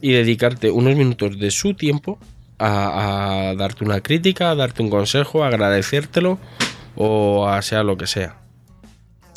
y 0.00 0.12
dedicarte 0.12 0.70
unos 0.70 0.96
minutos 0.96 1.38
de 1.38 1.50
su 1.50 1.74
tiempo 1.74 2.18
a, 2.58 3.54
darte 3.56 3.84
una 3.84 4.00
crítica, 4.00 4.50
a 4.50 4.54
darte 4.54 4.82
un 4.82 4.90
consejo, 4.90 5.42
a 5.44 5.48
agradecértelo 5.48 6.38
o 6.96 7.48
a 7.48 7.62
sea 7.62 7.82
lo 7.82 7.96
que 7.96 8.06
sea. 8.06 8.36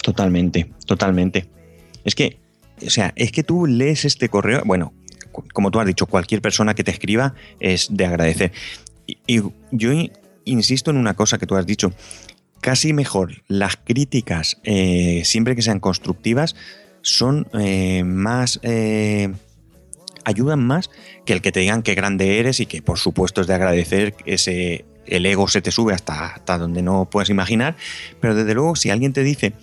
Totalmente, 0.01 0.69
totalmente. 0.85 1.49
Es 2.03 2.15
que, 2.15 2.39
o 2.85 2.89
sea, 2.89 3.13
es 3.15 3.31
que 3.31 3.43
tú 3.43 3.65
lees 3.65 4.03
este 4.05 4.27
correo, 4.27 4.61
bueno, 4.65 4.93
como 5.53 5.71
tú 5.71 5.79
has 5.79 5.87
dicho, 5.87 6.05
cualquier 6.05 6.41
persona 6.41 6.75
que 6.75 6.83
te 6.83 6.91
escriba 6.91 7.33
es 7.59 7.87
de 7.89 8.05
agradecer. 8.05 8.51
Y, 9.07 9.41
yo 9.71 9.91
insisto 10.45 10.91
en 10.91 10.97
una 10.97 11.13
cosa 11.13 11.37
que 11.37 11.47
tú 11.47 11.55
has 11.55 11.65
dicho, 11.65 11.93
casi 12.59 12.93
mejor 12.93 13.43
las 13.47 13.77
críticas, 13.77 14.59
eh, 14.63 15.21
siempre 15.23 15.55
que 15.55 15.61
sean 15.61 15.79
constructivas, 15.79 16.55
son 17.01 17.47
eh, 17.53 18.03
más... 18.03 18.59
Eh, 18.63 19.31
ayudan 20.25 20.65
más 20.65 20.89
que 21.25 21.33
el 21.33 21.41
que 21.41 21.51
te 21.51 21.59
digan 21.59 21.83
qué 21.83 21.95
grande 21.95 22.39
eres 22.39 22.59
y 22.59 22.65
que 22.65 22.81
por 22.81 22.99
supuesto 22.99 23.41
es 23.41 23.47
de 23.47 23.53
agradecer 23.53 24.15
ese 24.25 24.85
el 25.05 25.25
ego 25.25 25.49
se 25.49 25.61
te 25.61 25.71
sube 25.71 25.93
hasta, 25.93 26.27
hasta 26.27 26.57
donde 26.57 26.81
no 26.81 27.09
puedes 27.09 27.29
imaginar, 27.29 27.75
pero 28.21 28.35
desde 28.35 28.53
luego 28.53 28.75
si 28.77 28.89
alguien 28.89 29.11
te 29.11 29.23
dice 29.23 29.53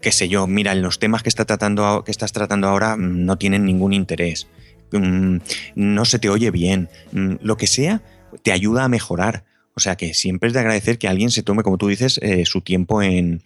qué 0.00 0.12
sé 0.12 0.28
yo, 0.28 0.46
mira, 0.46 0.72
en 0.72 0.82
los 0.82 0.98
temas 0.98 1.22
que, 1.22 1.28
está 1.28 1.44
tratando, 1.44 2.04
que 2.04 2.10
estás 2.12 2.32
tratando 2.32 2.68
ahora 2.68 2.96
mm, 2.96 3.24
no 3.24 3.38
tienen 3.38 3.64
ningún 3.64 3.92
interés, 3.92 4.46
mm, 4.92 5.38
no 5.74 6.04
se 6.04 6.18
te 6.18 6.28
oye 6.28 6.50
bien, 6.50 6.88
mm, 7.12 7.34
lo 7.40 7.56
que 7.56 7.66
sea, 7.66 8.02
te 8.42 8.52
ayuda 8.52 8.84
a 8.84 8.88
mejorar. 8.88 9.44
O 9.74 9.80
sea 9.80 9.96
que 9.96 10.14
siempre 10.14 10.46
es 10.46 10.54
de 10.54 10.60
agradecer 10.60 10.98
que 10.98 11.08
alguien 11.08 11.30
se 11.30 11.42
tome, 11.42 11.62
como 11.62 11.76
tú 11.76 11.88
dices, 11.88 12.18
eh, 12.22 12.46
su 12.46 12.60
tiempo 12.60 13.02
en, 13.02 13.42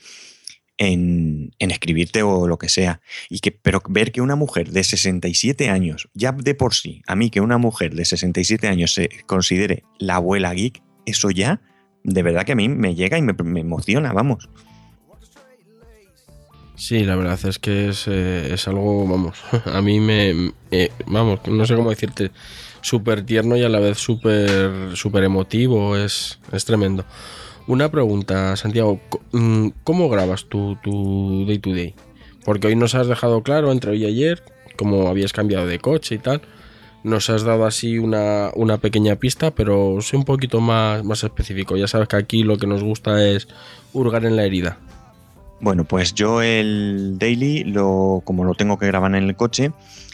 en, 0.80 1.52
escribirte 1.58 2.22
o 2.22 2.48
lo 2.48 2.58
que 2.58 2.68
sea. 2.68 3.00
Y 3.28 3.38
que, 3.40 3.52
pero 3.52 3.82
ver 3.88 4.10
que 4.10 4.22
una 4.22 4.34
mujer 4.34 4.70
de 4.70 4.82
67 4.82 5.68
años, 5.68 6.08
ya 6.14 6.32
de 6.32 6.54
por 6.54 6.74
sí, 6.74 7.02
a 7.06 7.14
mí 7.14 7.30
que 7.30 7.40
una 7.40 7.58
mujer 7.58 7.94
de 7.94 8.04
67 8.04 8.66
años 8.66 8.94
se 8.94 9.08
considere 9.26 9.84
la 9.98 10.16
abuela 10.16 10.52
geek, 10.52 10.82
eso 11.04 11.30
ya, 11.30 11.60
de 12.02 12.22
verdad 12.22 12.44
que 12.44 12.52
a 12.52 12.56
mí 12.56 12.68
me 12.68 12.94
llega 12.94 13.18
y 13.18 13.22
me, 13.22 13.34
emociona, 13.60 14.12
vamos. 14.12 14.48
Sí, 16.76 17.04
la 17.04 17.14
verdad 17.14 17.38
es 17.44 17.58
que 17.58 17.90
es, 17.90 18.06
eh, 18.08 18.56
algo, 18.66 19.06
vamos, 19.06 19.36
a 19.66 19.82
mí 19.82 20.00
me, 20.00 20.52
vamos, 21.06 21.40
no 21.46 21.66
sé 21.66 21.76
cómo 21.76 21.90
decirte, 21.90 22.30
súper 22.80 23.26
tierno 23.26 23.54
y 23.58 23.62
a 23.62 23.68
la 23.68 23.80
vez 23.80 23.98
súper 23.98 24.96
super 24.96 25.24
emotivo, 25.24 25.98
es, 25.98 26.40
es 26.52 26.64
tremendo. 26.64 27.04
Una 27.70 27.88
pregunta, 27.88 28.56
Santiago, 28.56 28.98
mm, 29.30 29.68
¿cómo 29.84 30.08
grabas 30.08 30.46
tu, 30.46 30.74
tu 30.82 31.46
day 31.46 31.60
to 31.60 31.72
day? 31.72 31.94
Porque 32.44 32.66
hoy 32.66 32.74
nos 32.74 32.96
has 32.96 33.06
dejado 33.06 33.44
claro 33.44 33.70
entre 33.70 33.92
hoy 33.92 34.02
y 34.02 34.06
ayer, 34.06 34.42
como 34.74 35.06
habías 35.06 35.32
cambiado 35.32 35.68
de 35.68 35.78
coche 35.78 36.16
y 36.16 36.18
tal. 36.18 36.42
Nos 37.04 37.30
has 37.30 37.44
dado 37.44 37.66
así 37.66 37.96
una, 37.96 38.50
pequeña 38.80 39.14
pista, 39.14 39.52
pero 39.52 40.00
sé 40.00 40.16
un 40.16 40.24
poquito 40.24 40.60
más, 40.60 41.04
más 41.04 41.22
específico. 41.22 41.76
Ya 41.76 41.86
sabes 41.86 42.08
que 42.08 42.16
aquí 42.16 42.42
lo 42.42 42.58
que 42.58 42.66
nos 42.66 42.82
gusta 42.82 43.24
es 43.24 43.46
hurgar 43.92 44.24
en 44.24 44.34
la 44.34 44.42
herida. 44.42 44.78
Bueno, 45.60 45.84
pues 45.84 46.12
yo 46.12 46.42
el 46.42 47.18
daily, 47.20 47.62
lo, 47.62 48.22
como 48.24 48.42
lo 48.42 48.56
tengo 48.56 48.80
que 48.80 48.88
grabar 48.88 49.14
en 49.14 49.28
el 49.28 49.36
coche, 49.36 49.70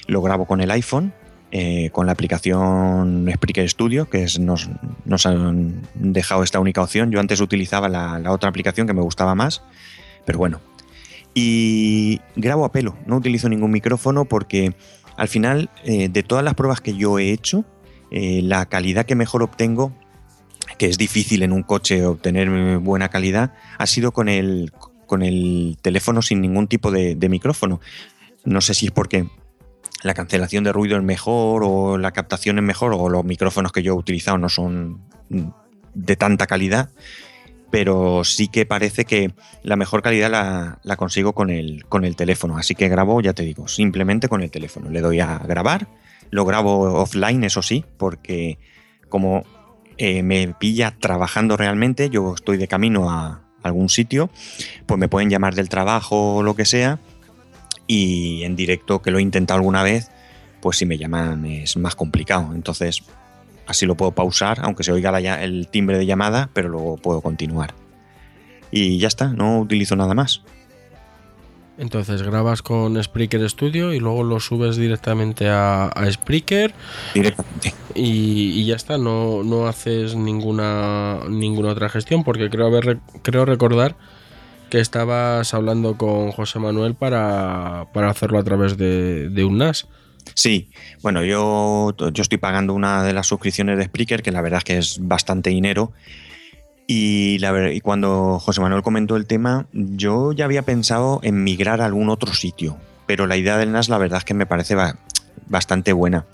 lo 0.08 0.20
grabo 0.20 0.44
con 0.44 0.60
el 0.60 0.70
iPhone 0.72 1.14
eh, 1.52 1.90
con 1.92 2.06
la 2.06 2.12
aplicación 2.12 3.30
Spreaker 3.32 3.68
Studio, 3.70 4.10
que 4.10 4.26
nos, 4.40 4.68
han 5.26 5.80
dejado 5.94 6.42
esta 6.42 6.58
única 6.58 6.82
opción. 6.82 7.12
Yo 7.12 7.20
antes 7.20 7.40
utilizaba 7.40 7.88
la, 7.88 8.20
otra 8.32 8.48
aplicación 8.48 8.88
que 8.88 8.92
me 8.92 9.00
gustaba 9.00 9.36
más, 9.36 9.62
pero 10.24 10.38
bueno. 10.38 10.60
Y 11.34 12.20
grabo 12.34 12.64
a 12.64 12.72
pelo, 12.72 12.96
no 13.06 13.16
utilizo 13.16 13.48
ningún 13.48 13.70
micrófono 13.70 14.24
porque 14.24 14.74
al 15.16 15.28
final 15.28 15.70
eh, 15.84 16.08
de 16.08 16.22
todas 16.24 16.42
las 16.42 16.54
pruebas 16.54 16.80
que 16.80 16.96
yo 16.96 17.18
he 17.20 17.30
hecho, 17.30 17.64
eh, 18.10 18.40
la 18.42 18.66
calidad 18.66 19.06
que 19.06 19.14
mejor 19.14 19.44
obtengo, 19.44 19.92
que 20.78 20.86
es 20.86 20.98
difícil 20.98 21.44
en 21.44 21.52
un 21.52 21.62
coche 21.62 22.04
obtener 22.04 22.78
buena 22.78 23.08
calidad, 23.08 23.54
ha 23.78 23.86
sido 23.86 24.10
con 24.10 24.28
el, 24.28 24.72
con 25.06 25.22
el 25.22 25.78
teléfono 25.80 26.22
sin 26.22 26.40
ningún 26.40 26.66
tipo 26.66 26.90
de, 26.90 27.14
de 27.14 27.28
micrófono. 27.28 27.80
No 28.44 28.60
sé 28.60 28.74
si 28.74 28.86
es 28.86 28.92
porque 28.92 29.28
la 30.02 30.14
cancelación 30.14 30.64
de 30.64 30.72
ruido 30.72 30.96
es 30.96 31.02
mejor 31.02 31.62
o 31.64 31.98
la 31.98 32.12
captación 32.12 32.58
es 32.58 32.64
mejor 32.64 32.94
o 32.94 33.08
los 33.08 33.24
micrófonos 33.24 33.72
que 33.72 33.82
yo 33.82 33.94
he 33.94 33.96
utilizado 33.96 34.38
no 34.38 34.48
son 34.48 35.00
de 35.94 36.16
tanta 36.16 36.46
calidad, 36.46 36.90
pero 37.70 38.22
sí 38.24 38.48
que 38.48 38.66
parece 38.66 39.04
que 39.04 39.32
la 39.62 39.76
mejor 39.76 40.02
calidad 40.02 40.30
la, 40.82 40.96
consigo 40.96 41.32
con 41.32 41.50
el, 41.50 41.84
con 41.86 42.04
el 42.04 42.16
teléfono. 42.16 42.58
Así 42.58 42.74
que 42.74 42.88
grabo, 42.88 43.20
ya 43.20 43.32
te 43.32 43.42
digo, 43.42 43.68
simplemente 43.68 44.28
con 44.28 44.42
el 44.42 44.50
teléfono. 44.50 44.90
Le 44.90 45.00
doy 45.00 45.20
a 45.20 45.38
grabar, 45.38 45.88
lo 46.30 46.44
grabo 46.44 47.00
offline, 47.00 47.44
eso 47.44 47.62
sí, 47.62 47.84
porque 47.96 48.58
como 49.08 49.44
eh, 49.98 50.22
me 50.22 50.54
pilla 50.58 50.94
trabajando 50.98 51.56
realmente, 51.56 52.10
yo 52.10 52.34
estoy 52.34 52.58
de 52.58 52.68
camino 52.68 53.10
a 53.10 53.42
algún 53.62 53.88
sitio, 53.88 54.30
pues 54.86 54.98
me 54.98 55.08
pueden 55.08 55.30
llamar 55.30 55.54
del 55.54 55.68
trabajo 55.68 56.36
o 56.36 56.42
lo 56.42 56.54
que 56.54 56.64
sea 56.64 57.00
y 57.86 58.42
en 58.44 58.56
directo, 58.56 59.02
que 59.02 59.10
lo 59.10 59.18
he 59.18 59.22
intentado 59.22 59.58
alguna 59.58 59.82
vez, 59.82 60.10
pues 60.60 60.78
si 60.78 60.86
me 60.86 60.98
llaman 60.98 61.44
es 61.46 61.76
más 61.76 61.94
complicado. 61.94 62.52
Entonces, 62.54 63.02
así 63.66 63.86
lo 63.86 63.94
puedo 63.94 64.12
pausar, 64.12 64.60
aunque 64.62 64.84
se 64.84 64.92
oiga 64.92 65.16
el 65.42 65.68
timbre 65.68 65.98
de 65.98 66.06
llamada, 66.06 66.50
pero 66.52 66.68
luego 66.68 66.96
puedo 66.96 67.20
continuar. 67.20 67.74
Y 68.70 68.98
ya 68.98 69.08
está, 69.08 69.28
no 69.28 69.60
utilizo 69.60 69.96
nada 69.96 70.14
más. 70.14 70.42
Entonces 71.78 72.22
grabas 72.22 72.62
con 72.62 73.02
Spreaker 73.02 73.48
Studio 73.50 73.92
y 73.92 74.00
luego 74.00 74.24
lo 74.24 74.40
subes 74.40 74.76
directamente 74.76 75.48
a, 75.50 75.92
Spreaker. 76.10 76.74
Directamente. 77.12 77.74
Y, 77.94 78.64
ya 78.64 78.76
está, 78.76 78.96
no, 78.96 79.42
no 79.42 79.66
haces 79.66 80.16
ninguna, 80.16 81.20
ninguna 81.28 81.70
otra 81.70 81.88
gestión, 81.90 82.24
porque 82.24 82.48
creo, 82.48 82.66
haber, 82.66 82.98
creo 83.22 83.44
recordar 83.44 83.94
que 84.70 84.80
estabas 84.80 85.54
hablando 85.54 85.96
con 85.96 86.32
José 86.32 86.58
Manuel 86.58 86.94
para, 86.94 87.82
hacerlo 87.82 88.38
a 88.38 88.44
través 88.44 88.76
de, 88.76 89.44
un 89.44 89.58
NAS. 89.58 89.86
Sí, 90.34 90.70
bueno, 91.02 91.24
yo, 91.24 91.94
yo 91.96 92.22
estoy 92.22 92.38
pagando 92.38 92.74
una 92.74 93.02
de 93.04 93.12
las 93.12 93.26
suscripciones 93.28 93.78
de 93.78 93.84
Spreaker, 93.84 94.22
que 94.22 94.32
la 94.32 94.42
verdad 94.42 94.58
es 94.58 94.64
que 94.64 94.78
es 94.78 94.98
bastante 95.00 95.50
dinero. 95.50 95.92
Y, 96.88 97.38
y 97.72 97.80
cuando 97.80 98.38
José 98.38 98.60
Manuel 98.60 98.82
comentó 98.82 99.16
el 99.16 99.26
tema, 99.26 99.66
yo 99.72 100.32
ya 100.32 100.44
había 100.44 100.62
pensado 100.62 101.20
en 101.22 101.42
migrar 101.42 101.80
a 101.80 101.86
algún 101.86 102.10
otro 102.10 102.32
sitio, 102.32 102.76
pero 103.06 103.26
la 103.26 103.36
idea 103.36 103.56
del 103.56 103.72
NAS 103.72 103.88
la 103.88 103.98
verdad 103.98 104.18
es 104.18 104.24
que 104.24 104.34
me 104.34 104.46
parece 104.46 104.74
ba- 104.74 104.98
bastante 105.48 105.92
buena. 105.92 106.26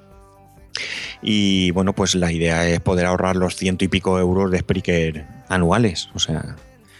Y 1.23 1.71
bueno, 1.71 1.95
pues 1.95 2.14
la 2.14 2.33
idea 2.33 2.66
es 2.66 2.81
poder 2.81 3.07
ahorrar 3.07 3.37
los 3.37 3.57
ciento 3.57 3.85
y 3.85 3.88
pico 3.88 4.18
euros 4.18 4.51
de 4.51 4.59
Spreaker 4.59 5.27
anuales. 5.49 6.09
O 6.14 6.18
sea, 6.18 6.57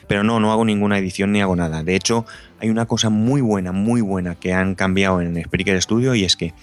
pero 0.09 0.25
no, 0.25 0.41
no 0.41 0.53
hago 0.53 0.65
ninguna 0.65 0.99
edición 0.99 1.33
ni 1.33 1.41
hago 1.41 1.57
nada. 1.57 1.83
De 1.83 1.95
hecho, 1.95 2.25
hay 2.61 2.71
una 2.71 2.87
cosa 2.87 3.11
muy 3.11 3.41
buena, 3.41 3.73
muy 3.73 4.01
buena 4.01 4.35
que 4.35 4.53
han 4.53 4.75
cambiado 4.75 5.21
en 5.21 5.43
Spreaker 5.43 5.81
Studio 5.83 6.15
y 6.15 6.25
es 6.25 6.37
que 6.37 6.55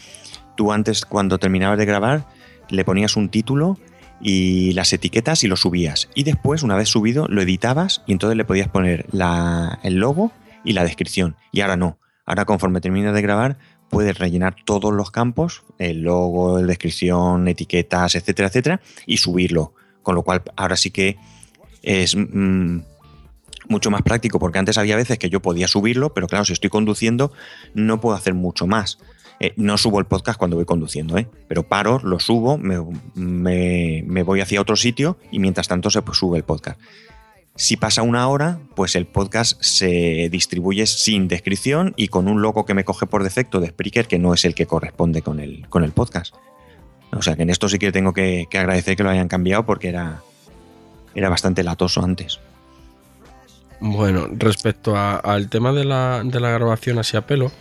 tú 0.55 0.71
antes, 0.71 1.05
cuando 1.05 1.37
terminabas 1.37 1.77
de 1.77 1.85
grabar, 1.85 2.25
le 2.69 2.83
ponías 2.85 3.15
un 3.15 3.29
título 3.29 3.77
y 4.21 4.73
las 4.73 4.91
etiquetas 4.93 5.43
y 5.43 5.47
lo 5.47 5.55
subías. 5.55 6.09
Y 6.13 6.23
después, 6.23 6.61
una 6.63 6.75
vez 6.75 6.89
subido, 6.89 7.27
lo 7.27 7.41
editabas 7.41 8.03
y 8.05 8.11
entonces 8.11 8.35
le 8.37 8.45
podías 8.45 8.67
poner 8.67 9.05
la- 9.11 9.79
el 9.83 9.95
logo 9.95 10.31
y 10.65 10.73
la 10.73 10.83
descripción. 10.83 11.35
Y 11.51 11.61
ahora 11.61 11.77
no. 11.77 11.97
Ahora, 12.25 12.45
conforme 12.45 12.81
terminas 12.81 13.13
de 13.15 13.21
grabar, 13.21 13.57
puedes 13.89 14.19
rellenar 14.19 14.55
todos 14.65 14.93
los 14.93 15.09
campos, 15.09 15.63
el 15.79 16.01
logo, 16.03 16.59
la 16.59 16.67
descripción, 16.67 17.47
etiquetas, 17.47 18.13
etcétera, 18.15 18.49
etcétera, 18.49 18.81
y 19.07 19.17
subirlo. 19.17 19.73
Con 20.03 20.13
lo 20.15 20.21
cual, 20.23 20.43
ahora 20.55 20.75
sí 20.75 20.91
que 20.91 21.17
es 21.81 22.15
mm, 22.15 22.79
mucho 23.69 23.91
más 23.91 24.01
práctico, 24.01 24.39
porque 24.39 24.59
antes 24.59 24.77
había 24.77 24.95
veces 24.95 25.17
que 25.19 25.29
yo 25.29 25.41
podía 25.41 25.67
subirlo, 25.67 26.13
pero 26.13 26.27
claro, 26.27 26.45
si 26.45 26.53
estoy 26.53 26.69
conduciendo, 26.69 27.31
no 27.73 28.01
puedo 28.01 28.15
hacer 28.15 28.33
mucho 28.33 28.67
más. 28.67 28.97
Eh, 29.39 29.53
no 29.55 29.77
subo 29.77 29.99
el 29.99 30.05
podcast 30.05 30.37
cuando 30.37 30.57
voy 30.57 30.65
conduciendo, 30.65 31.17
¿eh? 31.17 31.29
pero 31.47 31.63
paro, 31.63 31.99
lo 32.03 32.19
subo, 32.19 32.57
me, 32.57 32.77
me- 33.15 34.23
voy 34.23 34.41
hacia 34.41 34.59
otro 34.59 34.75
sitio 34.75 35.17
y 35.31 35.39
mientras 35.39 35.69
tanto 35.69 35.89
se 35.89 36.01
pues, 36.01 36.17
sube 36.17 36.37
el 36.37 36.43
podcast. 36.43 36.79
Si 37.55 37.77
pasa 37.77 38.01
una 38.03 38.27
hora, 38.27 38.59
pues 38.75 38.95
el 38.95 39.05
podcast 39.05 39.61
se 39.61 40.29
distribuye 40.29 40.85
sin 40.87 41.27
descripción 41.27 41.93
y 41.95 42.07
con 42.09 42.27
un 42.27 42.41
logo 42.41 42.65
que 42.65 42.73
me 42.73 42.83
coge 42.85 43.05
por 43.05 43.23
defecto 43.23 43.59
de 43.59 43.67
Spreaker 43.67 44.07
que 44.07 44.19
no 44.19 44.33
es 44.33 44.43
el 44.45 44.55
que 44.55 44.65
corresponde 44.65 45.21
con 45.21 45.39
el, 45.39 45.67
con 45.69 45.83
el 45.83 45.91
podcast. 45.91 46.35
O 47.11 47.21
sea 47.21 47.35
que 47.35 47.43
en 47.43 47.49
esto 47.49 47.67
sí 47.69 47.79
que 47.79 47.91
tengo 47.91 48.13
que, 48.13 48.47
que 48.49 48.57
agradecer 48.59 48.95
que 48.95 49.03
lo 49.03 49.09
hayan 49.09 49.27
cambiado 49.27 49.65
porque 49.65 49.89
era, 49.89 50.21
era 51.15 51.27
bastante 51.29 51.63
latoso 51.63 52.03
antes. 52.03 52.39
Bueno, 53.81 54.27
respecto 54.31 54.95
al 54.97 55.49
tema 55.49 55.71
de 55.71 55.85
la, 55.85 56.21
grabación 56.23 56.99
así 56.99 57.15
a 57.15 57.25
pelo, 57.25 57.51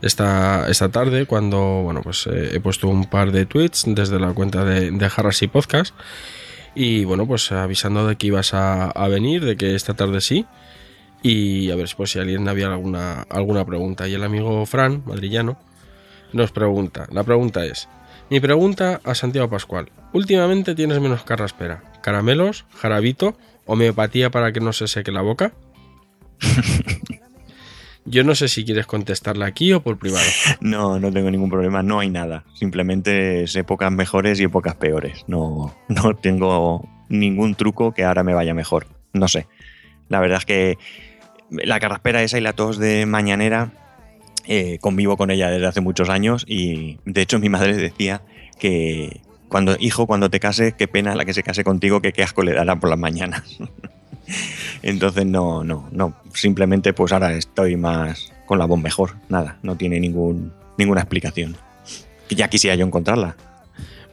esta, 0.00 0.68
esta 0.70 0.88
tarde, 0.88 1.26
cuando 1.26 1.82
bueno, 1.82 2.00
pues 2.02 2.26
eh, 2.26 2.52
he 2.54 2.60
puesto 2.60 2.88
un 2.88 3.04
par 3.04 3.30
de 3.32 3.44
tweets 3.44 3.84
desde 3.86 4.18
la 4.18 4.32
cuenta 4.32 4.64
de, 4.64 4.90
de 4.90 5.10
Harrasy 5.14 5.48
Podcast. 5.48 5.94
Y 6.74 7.04
bueno, 7.04 7.26
pues 7.26 7.50
avisando 7.52 8.06
de 8.06 8.16
que 8.16 8.28
ibas 8.28 8.54
a, 8.54 8.90
a 8.90 9.08
venir, 9.08 9.44
de 9.44 9.56
que 9.56 9.74
esta 9.74 9.94
tarde 9.94 10.20
sí. 10.20 10.46
Y 11.22 11.70
a 11.70 11.76
ver 11.76 11.88
pues, 11.96 12.12
si 12.12 12.18
alguien 12.18 12.48
había 12.48 12.68
alguna, 12.68 13.26
alguna 13.28 13.64
pregunta. 13.64 14.08
Y 14.08 14.14
el 14.14 14.24
amigo 14.24 14.64
Fran, 14.66 15.02
madrillano, 15.04 15.58
nos 16.32 16.52
pregunta. 16.52 17.06
La 17.10 17.24
pregunta 17.24 17.64
es: 17.66 17.88
Mi 18.30 18.40
pregunta 18.40 19.00
a 19.04 19.14
Santiago 19.14 19.50
Pascual. 19.50 19.90
Últimamente 20.12 20.74
tienes 20.74 21.00
menos 21.00 21.22
carraspera. 21.24 21.82
¿Caramelos? 22.02 22.64
¿Jarabito? 22.76 23.36
¿Homeopatía 23.70 24.30
para 24.30 24.50
que 24.50 24.58
no 24.58 24.72
se 24.72 24.88
seque 24.88 25.12
la 25.12 25.22
boca? 25.22 25.52
Yo 28.04 28.24
no 28.24 28.34
sé 28.34 28.48
si 28.48 28.64
quieres 28.64 28.84
contestarla 28.84 29.46
aquí 29.46 29.72
o 29.72 29.80
por 29.80 29.96
privado. 29.96 30.26
No, 30.60 30.98
no 30.98 31.12
tengo 31.12 31.30
ningún 31.30 31.50
problema, 31.50 31.80
no 31.80 32.00
hay 32.00 32.10
nada. 32.10 32.42
Simplemente 32.54 33.44
es 33.44 33.54
épocas 33.54 33.92
mejores 33.92 34.40
y 34.40 34.42
épocas 34.42 34.74
peores. 34.74 35.24
No, 35.28 35.72
no 35.86 36.16
tengo 36.16 36.88
ningún 37.08 37.54
truco 37.54 37.94
que 37.94 38.02
ahora 38.02 38.24
me 38.24 38.34
vaya 38.34 38.54
mejor. 38.54 38.88
No 39.12 39.28
sé. 39.28 39.46
La 40.08 40.18
verdad 40.18 40.38
es 40.38 40.46
que 40.46 40.78
la 41.50 41.78
carraspera 41.78 42.24
esa 42.24 42.38
y 42.38 42.40
la 42.40 42.54
tos 42.54 42.76
de 42.76 43.06
mañanera 43.06 43.70
eh, 44.48 44.78
convivo 44.80 45.16
con 45.16 45.30
ella 45.30 45.48
desde 45.48 45.68
hace 45.68 45.80
muchos 45.80 46.08
años 46.08 46.44
y 46.48 46.98
de 47.04 47.22
hecho 47.22 47.38
mi 47.38 47.48
madre 47.48 47.76
decía 47.76 48.22
que 48.58 49.20
cuando 49.50 49.76
hijo 49.78 50.06
cuando 50.06 50.30
te 50.30 50.40
cases 50.40 50.72
qué 50.72 50.88
pena 50.88 51.14
la 51.14 51.26
que 51.26 51.34
se 51.34 51.42
case 51.42 51.64
contigo 51.64 52.00
que 52.00 52.14
qué 52.14 52.22
asco 52.22 52.42
le 52.42 52.54
dará 52.54 52.76
por 52.76 52.88
las 52.88 52.98
mañanas. 52.98 53.42
Entonces 54.82 55.26
no, 55.26 55.64
no, 55.64 55.88
no. 55.90 56.14
Simplemente 56.32 56.94
pues 56.94 57.12
ahora 57.12 57.34
estoy 57.34 57.76
más 57.76 58.32
con 58.46 58.58
la 58.58 58.64
voz 58.64 58.80
mejor. 58.80 59.16
Nada, 59.28 59.58
no 59.62 59.76
tiene 59.76 60.00
ningún, 60.00 60.52
ninguna 60.78 61.00
explicación. 61.02 61.56
Que 62.28 62.36
ya 62.36 62.48
quisiera 62.48 62.76
yo 62.76 62.86
encontrarla. 62.86 63.36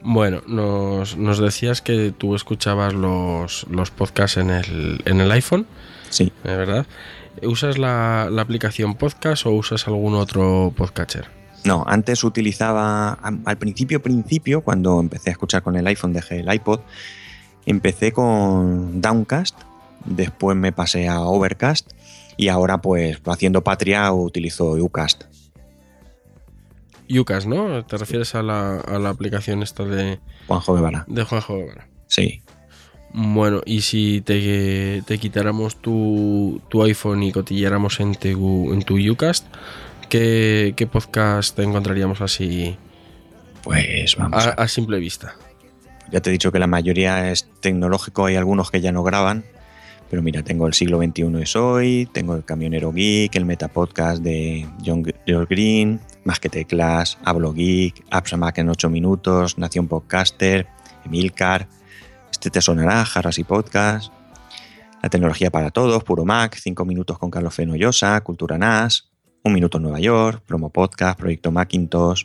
Bueno, 0.02 0.42
nos, 0.46 1.16
nos 1.16 1.38
decías 1.38 1.80
que 1.82 2.12
tú 2.16 2.34
escuchabas 2.34 2.92
los, 2.92 3.66
los 3.70 3.90
podcasts 3.90 4.36
en 4.36 4.50
el, 4.50 5.02
en 5.06 5.20
el 5.20 5.30
iPhone, 5.32 5.66
Sí. 6.10 6.32
¿es 6.44 6.56
verdad? 6.56 6.86
¿Usas 7.42 7.78
la, 7.78 8.28
la 8.30 8.42
aplicación 8.42 8.94
podcast 8.94 9.46
o 9.46 9.50
usas 9.50 9.86
algún 9.86 10.14
otro 10.14 10.72
podcatcher? 10.76 11.37
No, 11.68 11.84
antes 11.86 12.24
utilizaba, 12.24 13.12
al 13.12 13.58
principio, 13.58 14.00
principio, 14.00 14.62
cuando 14.62 15.00
empecé 15.00 15.28
a 15.28 15.32
escuchar 15.32 15.62
con 15.62 15.76
el 15.76 15.86
iPhone, 15.86 16.14
dejé 16.14 16.40
el 16.40 16.50
iPod, 16.50 16.80
empecé 17.66 18.10
con 18.10 19.02
Downcast, 19.02 19.54
después 20.06 20.56
me 20.56 20.72
pasé 20.72 21.08
a 21.08 21.20
Overcast 21.20 21.92
y 22.38 22.48
ahora 22.48 22.80
pues 22.80 23.20
haciendo 23.26 23.62
patria 23.62 24.10
utilizo 24.10 24.76
Ucast. 24.82 25.24
Ucas, 27.10 27.44
¿no? 27.44 27.84
¿Te 27.84 27.98
refieres 27.98 28.34
a 28.34 28.42
la, 28.42 28.80
a 28.80 28.98
la 28.98 29.10
aplicación 29.10 29.62
esta 29.62 29.84
de, 29.84 30.20
Juanjo 30.46 30.74
Guevara. 30.74 31.04
de 31.06 31.22
Juanjo 31.22 31.54
Guevara? 31.54 31.86
Sí. 32.06 32.40
Bueno, 33.12 33.60
y 33.66 33.82
si 33.82 34.22
te, 34.22 35.02
te 35.02 35.18
quitáramos 35.18 35.76
tu, 35.76 36.62
tu 36.70 36.82
iPhone 36.82 37.24
y 37.24 37.32
cotilláramos 37.32 38.00
en 38.00 38.14
tu, 38.14 38.72
en 38.72 38.82
tu 38.84 38.96
Ucast, 38.96 39.44
¿qué, 40.08 40.74
qué 40.76 40.86
podcast 40.86 41.54
te 41.56 41.62
encontraríamos 41.62 42.20
así 42.20 42.76
Pues 43.62 44.16
vamos. 44.16 44.44
a, 44.46 44.50
a- 44.50 44.52
a 44.52 44.68
simple 44.68 44.98
vista? 44.98 45.34
Ya 46.10 46.20
te 46.20 46.30
he 46.30 46.32
dicho 46.32 46.50
que 46.52 46.58
la 46.58 46.66
mayoría 46.66 47.30
es 47.30 47.48
tecnológico, 47.60 48.26
hay 48.26 48.36
algunos 48.36 48.70
que 48.70 48.80
ya 48.80 48.92
no 48.92 49.02
graban, 49.02 49.44
pero 50.08 50.22
mira, 50.22 50.42
tengo 50.42 50.66
el 50.66 50.72
siglo 50.72 50.98
XXI 51.02 51.42
es 51.42 51.54
hoy, 51.54 52.08
tengo 52.12 52.34
el 52.34 52.44
Camionero 52.46 52.92
Geek, 52.92 53.36
el 53.36 53.44
Metapodcast 53.44 54.22
de 54.22 54.66
John 54.84 55.04
George 55.26 55.54
Green, 55.54 56.00
Más 56.24 56.40
que 56.40 56.48
Teclas, 56.48 57.18
Hablo 57.24 57.52
Geek, 57.52 58.04
Apps 58.10 58.32
a 58.32 58.38
Mac 58.38 58.56
en 58.56 58.70
8 58.70 58.88
minutos, 58.88 59.58
Nación 59.58 59.86
Podcaster, 59.86 60.66
Emilcar, 61.04 61.68
este 62.30 62.48
te 62.48 62.62
sonará, 62.62 63.04
Jarras 63.04 63.38
y 63.38 63.44
Podcast, 63.44 64.10
La 65.02 65.10
Tecnología 65.10 65.50
para 65.50 65.70
Todos, 65.70 66.02
Puro 66.04 66.24
Mac, 66.24 66.56
5 66.58 66.86
minutos 66.86 67.18
con 67.18 67.30
Carlos 67.30 67.54
Fenollosa, 67.54 68.18
Cultura 68.22 68.56
NAS, 68.56 69.10
Un 69.42 69.52
Minuto 69.52 69.78
en 69.78 69.84
Nueva 69.84 70.00
York, 70.00 70.42
Promo 70.46 70.70
Podcast, 70.70 71.18
Proyecto 71.18 71.50
Macintosh, 71.50 72.24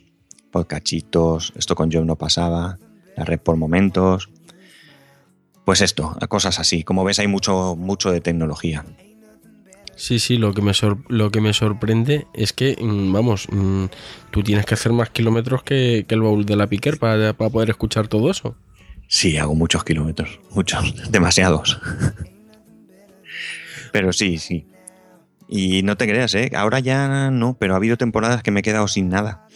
Podcachitos, 0.52 1.54
Esto 1.56 1.76
con 1.76 1.90
John 1.92 2.08
no 2.08 2.16
pasaba, 2.18 2.78
la 3.16 3.26
red 3.26 3.40
por 3.40 3.56
momentos. 3.56 4.30
Pues 5.66 5.82
esto, 5.82 6.18
cosas 6.28 6.60
así. 6.60 6.84
Como 6.84 7.04
ves, 7.04 7.20
hay 7.20 7.28
mucho, 7.28 7.76
mucho 7.78 8.12
de 8.12 8.20
tecnología. 8.22 8.84
Sí, 9.96 10.20
sí, 10.20 10.38
lo 10.38 10.54
que 10.54 10.62
me, 10.62 10.74
sor- 10.74 11.04
lo 11.08 11.32
que 11.32 11.40
me 11.40 11.54
sorprende 11.54 12.28
es 12.34 12.52
que, 12.52 12.76
mm, 12.82 13.14
vamos, 13.14 13.48
mm, 13.50 13.86
tú 14.32 14.44
tienes 14.44 14.66
que 14.66 14.74
hacer 14.74 14.92
más 14.92 15.12
kilómetros 15.12 15.64
que, 15.64 16.06
que 16.08 16.16
el 16.16 16.22
baúl 16.22 16.46
de 16.46 16.56
la 16.58 16.68
Piquer 16.68 16.98
para, 17.00 17.34
para 17.34 17.50
poder 17.52 17.70
escuchar 17.70 18.08
todo 18.08 18.30
eso. 18.32 18.56
Sí, 19.08 19.38
hago 19.38 19.54
muchos 19.56 19.84
kilómetros, 19.84 20.40
muchos, 20.52 20.84
demasiados. 21.12 21.80
Pero 23.92 24.12
sí, 24.12 24.40
sí. 24.40 24.66
Y 25.56 25.84
no 25.84 25.98
te 25.98 26.08
creas, 26.08 26.34
¿eh? 26.34 26.50
Ahora 26.56 26.80
ya 26.80 27.30
no, 27.30 27.56
pero 27.60 27.74
ha 27.74 27.78
habido 27.78 27.96
temporadas 27.96 28.42
que 28.42 28.50
me 28.50 28.62
he 28.62 28.64
quedado 28.64 28.88
sin 28.88 29.10
nada. 29.10 29.48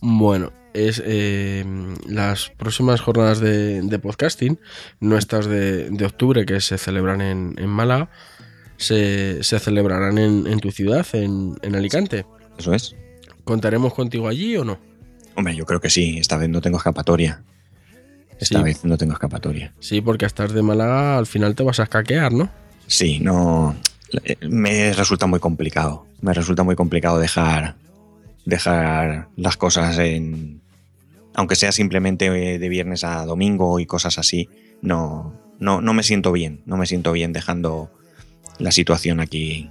Bueno, 0.00 0.52
es 0.74 1.02
eh, 1.04 1.64
las 2.06 2.50
próximas 2.50 3.00
jornadas 3.00 3.40
de, 3.40 3.80
de 3.80 3.98
podcasting, 3.98 4.58
nuestras 5.00 5.46
de, 5.46 5.88
de 5.88 6.04
octubre 6.04 6.44
que 6.44 6.60
se 6.60 6.76
celebran 6.76 7.20
en, 7.22 7.54
en 7.56 7.68
Málaga, 7.68 8.10
se, 8.76 9.42
se 9.42 9.58
celebrarán 9.58 10.18
en, 10.18 10.46
en 10.46 10.60
tu 10.60 10.70
ciudad, 10.70 11.06
en, 11.14 11.56
en 11.62 11.74
Alicante. 11.74 12.26
Eso 12.58 12.74
es. 12.74 12.94
¿Contaremos 13.44 13.94
contigo 13.94 14.28
allí 14.28 14.54
o 14.58 14.64
no? 14.64 14.78
Hombre, 15.34 15.56
yo 15.56 15.64
creo 15.64 15.80
que 15.80 15.88
sí. 15.90 16.18
Esta 16.18 16.36
vez 16.36 16.50
no 16.50 16.60
tengo 16.60 16.76
escapatoria. 16.76 17.42
Esta 18.38 18.58
Sí. 18.58 18.64
vez 18.64 18.84
no 18.84 18.98
tengo 18.98 19.14
escapatoria. 19.14 19.72
Sí, 19.80 20.02
porque 20.02 20.26
hasta 20.26 20.46
de 20.46 20.62
Málaga 20.62 21.16
al 21.18 21.26
final 21.26 21.54
te 21.54 21.62
vas 21.62 21.80
a 21.80 21.84
escaquear, 21.84 22.32
¿no? 22.32 22.50
Sí, 22.88 23.20
no. 23.20 23.76
Me 24.40 24.92
resulta 24.92 25.26
muy 25.26 25.38
complicado. 25.38 26.06
Me 26.20 26.34
resulta 26.34 26.64
muy 26.64 26.74
complicado 26.74 27.18
dejar. 27.18 27.76
Dejar 28.44 29.28
las 29.36 29.56
cosas 29.56 29.98
en. 29.98 30.60
Aunque 31.34 31.54
sea 31.54 31.70
simplemente 31.70 32.26
eh, 32.26 32.58
de 32.58 32.68
viernes 32.68 33.04
a 33.04 33.24
domingo 33.24 33.78
y 33.78 33.86
cosas 33.86 34.18
así. 34.18 34.48
No. 34.82 35.34
No, 35.60 35.80
no 35.80 35.92
me 35.92 36.02
siento 36.02 36.32
bien. 36.32 36.62
No 36.66 36.76
me 36.76 36.86
siento 36.86 37.12
bien 37.12 37.32
dejando 37.32 37.90
la 38.58 38.72
situación 38.72 39.20
aquí 39.20 39.70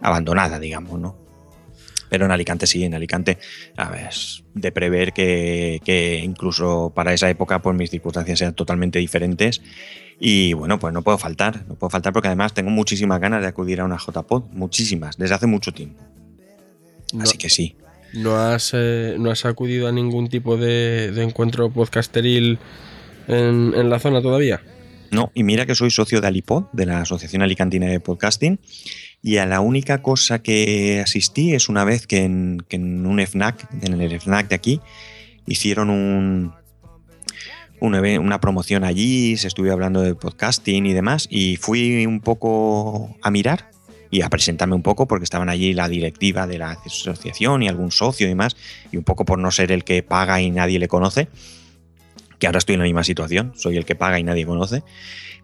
abandonada, 0.00 0.58
digamos, 0.58 0.98
¿no? 0.98 1.21
Pero 2.12 2.26
en 2.26 2.30
Alicante 2.30 2.66
sí, 2.66 2.84
en 2.84 2.92
Alicante, 2.92 3.38
a 3.74 3.88
ver, 3.88 4.10
de 4.52 4.70
prever 4.70 5.14
que, 5.14 5.80
que 5.82 6.18
incluso 6.22 6.92
para 6.94 7.14
esa 7.14 7.30
época 7.30 7.62
pues 7.62 7.74
mis 7.74 7.88
circunstancias 7.88 8.38
sean 8.38 8.52
totalmente 8.52 8.98
diferentes. 8.98 9.62
Y 10.20 10.52
bueno, 10.52 10.78
pues 10.78 10.92
no 10.92 11.00
puedo 11.00 11.16
faltar, 11.16 11.64
no 11.68 11.74
puedo 11.74 11.88
faltar 11.88 12.12
porque 12.12 12.28
además 12.28 12.52
tengo 12.52 12.68
muchísimas 12.68 13.18
ganas 13.18 13.40
de 13.40 13.48
acudir 13.48 13.80
a 13.80 13.86
una 13.86 13.96
JPod, 13.96 14.50
muchísimas, 14.52 15.16
desde 15.16 15.36
hace 15.36 15.46
mucho 15.46 15.72
tiempo. 15.72 16.02
No, 17.14 17.22
Así 17.22 17.38
que 17.38 17.48
sí. 17.48 17.76
¿no 18.12 18.36
has, 18.36 18.72
eh, 18.74 19.16
¿no 19.18 19.30
has 19.30 19.46
acudido 19.46 19.88
a 19.88 19.92
ningún 19.92 20.28
tipo 20.28 20.58
de, 20.58 21.12
de 21.12 21.22
encuentro 21.22 21.70
podcasteril 21.70 22.58
en, 23.26 23.72
en 23.74 23.88
la 23.88 23.98
zona 23.98 24.20
todavía? 24.20 24.60
No, 25.12 25.30
y 25.34 25.44
mira 25.44 25.66
que 25.66 25.74
soy 25.74 25.90
socio 25.90 26.20
de 26.20 26.26
Alipod, 26.26 26.64
de 26.72 26.86
la 26.86 27.02
Asociación 27.02 27.42
Alicantina 27.42 27.86
de 27.86 28.00
Podcasting, 28.00 28.58
y 29.22 29.36
a 29.36 29.46
la 29.46 29.60
única 29.60 30.02
cosa 30.02 30.42
que 30.42 31.00
asistí 31.00 31.54
es 31.54 31.68
una 31.68 31.84
vez 31.84 32.08
que 32.08 32.24
en, 32.24 33.06
un 33.06 33.20
FNAC, 33.20 33.68
en 33.82 34.00
el 34.00 34.20
FNAC 34.20 34.48
de 34.48 34.54
aquí, 34.56 34.80
hicieron 35.46 35.90
un, 35.90 36.52
una 37.80 38.40
promoción 38.40 38.82
allí, 38.82 39.36
se 39.36 39.46
estuve 39.46 39.70
hablando 39.70 40.02
de 40.02 40.16
podcasting 40.16 40.86
y 40.86 40.92
demás, 40.92 41.28
y 41.30 41.56
fui 41.56 42.04
un 42.04 42.20
poco 42.20 43.16
a 43.22 43.30
mirar 43.30 43.70
y 44.10 44.22
a 44.22 44.28
presentarme 44.28 44.74
un 44.74 44.82
poco 44.82 45.06
porque 45.06 45.24
estaban 45.24 45.48
allí 45.48 45.72
la 45.72 45.88
directiva 45.88 46.48
de 46.48 46.58
la 46.58 46.72
asociación 46.84 47.62
y 47.62 47.68
algún 47.68 47.92
socio 47.92 48.26
y 48.26 48.28
demás, 48.28 48.56
y 48.90 48.96
un 48.96 49.04
poco 49.04 49.24
por 49.24 49.38
no 49.38 49.52
ser 49.52 49.70
el 49.70 49.84
que 49.84 50.02
paga 50.02 50.40
y 50.40 50.50
nadie 50.50 50.80
le 50.80 50.88
conoce, 50.88 51.28
que 52.42 52.48
ahora 52.48 52.58
estoy 52.58 52.72
en 52.72 52.80
la 52.80 52.86
misma 52.86 53.04
situación, 53.04 53.52
soy 53.54 53.76
el 53.76 53.84
que 53.84 53.94
paga 53.94 54.18
y 54.18 54.24
nadie 54.24 54.44
conoce. 54.44 54.82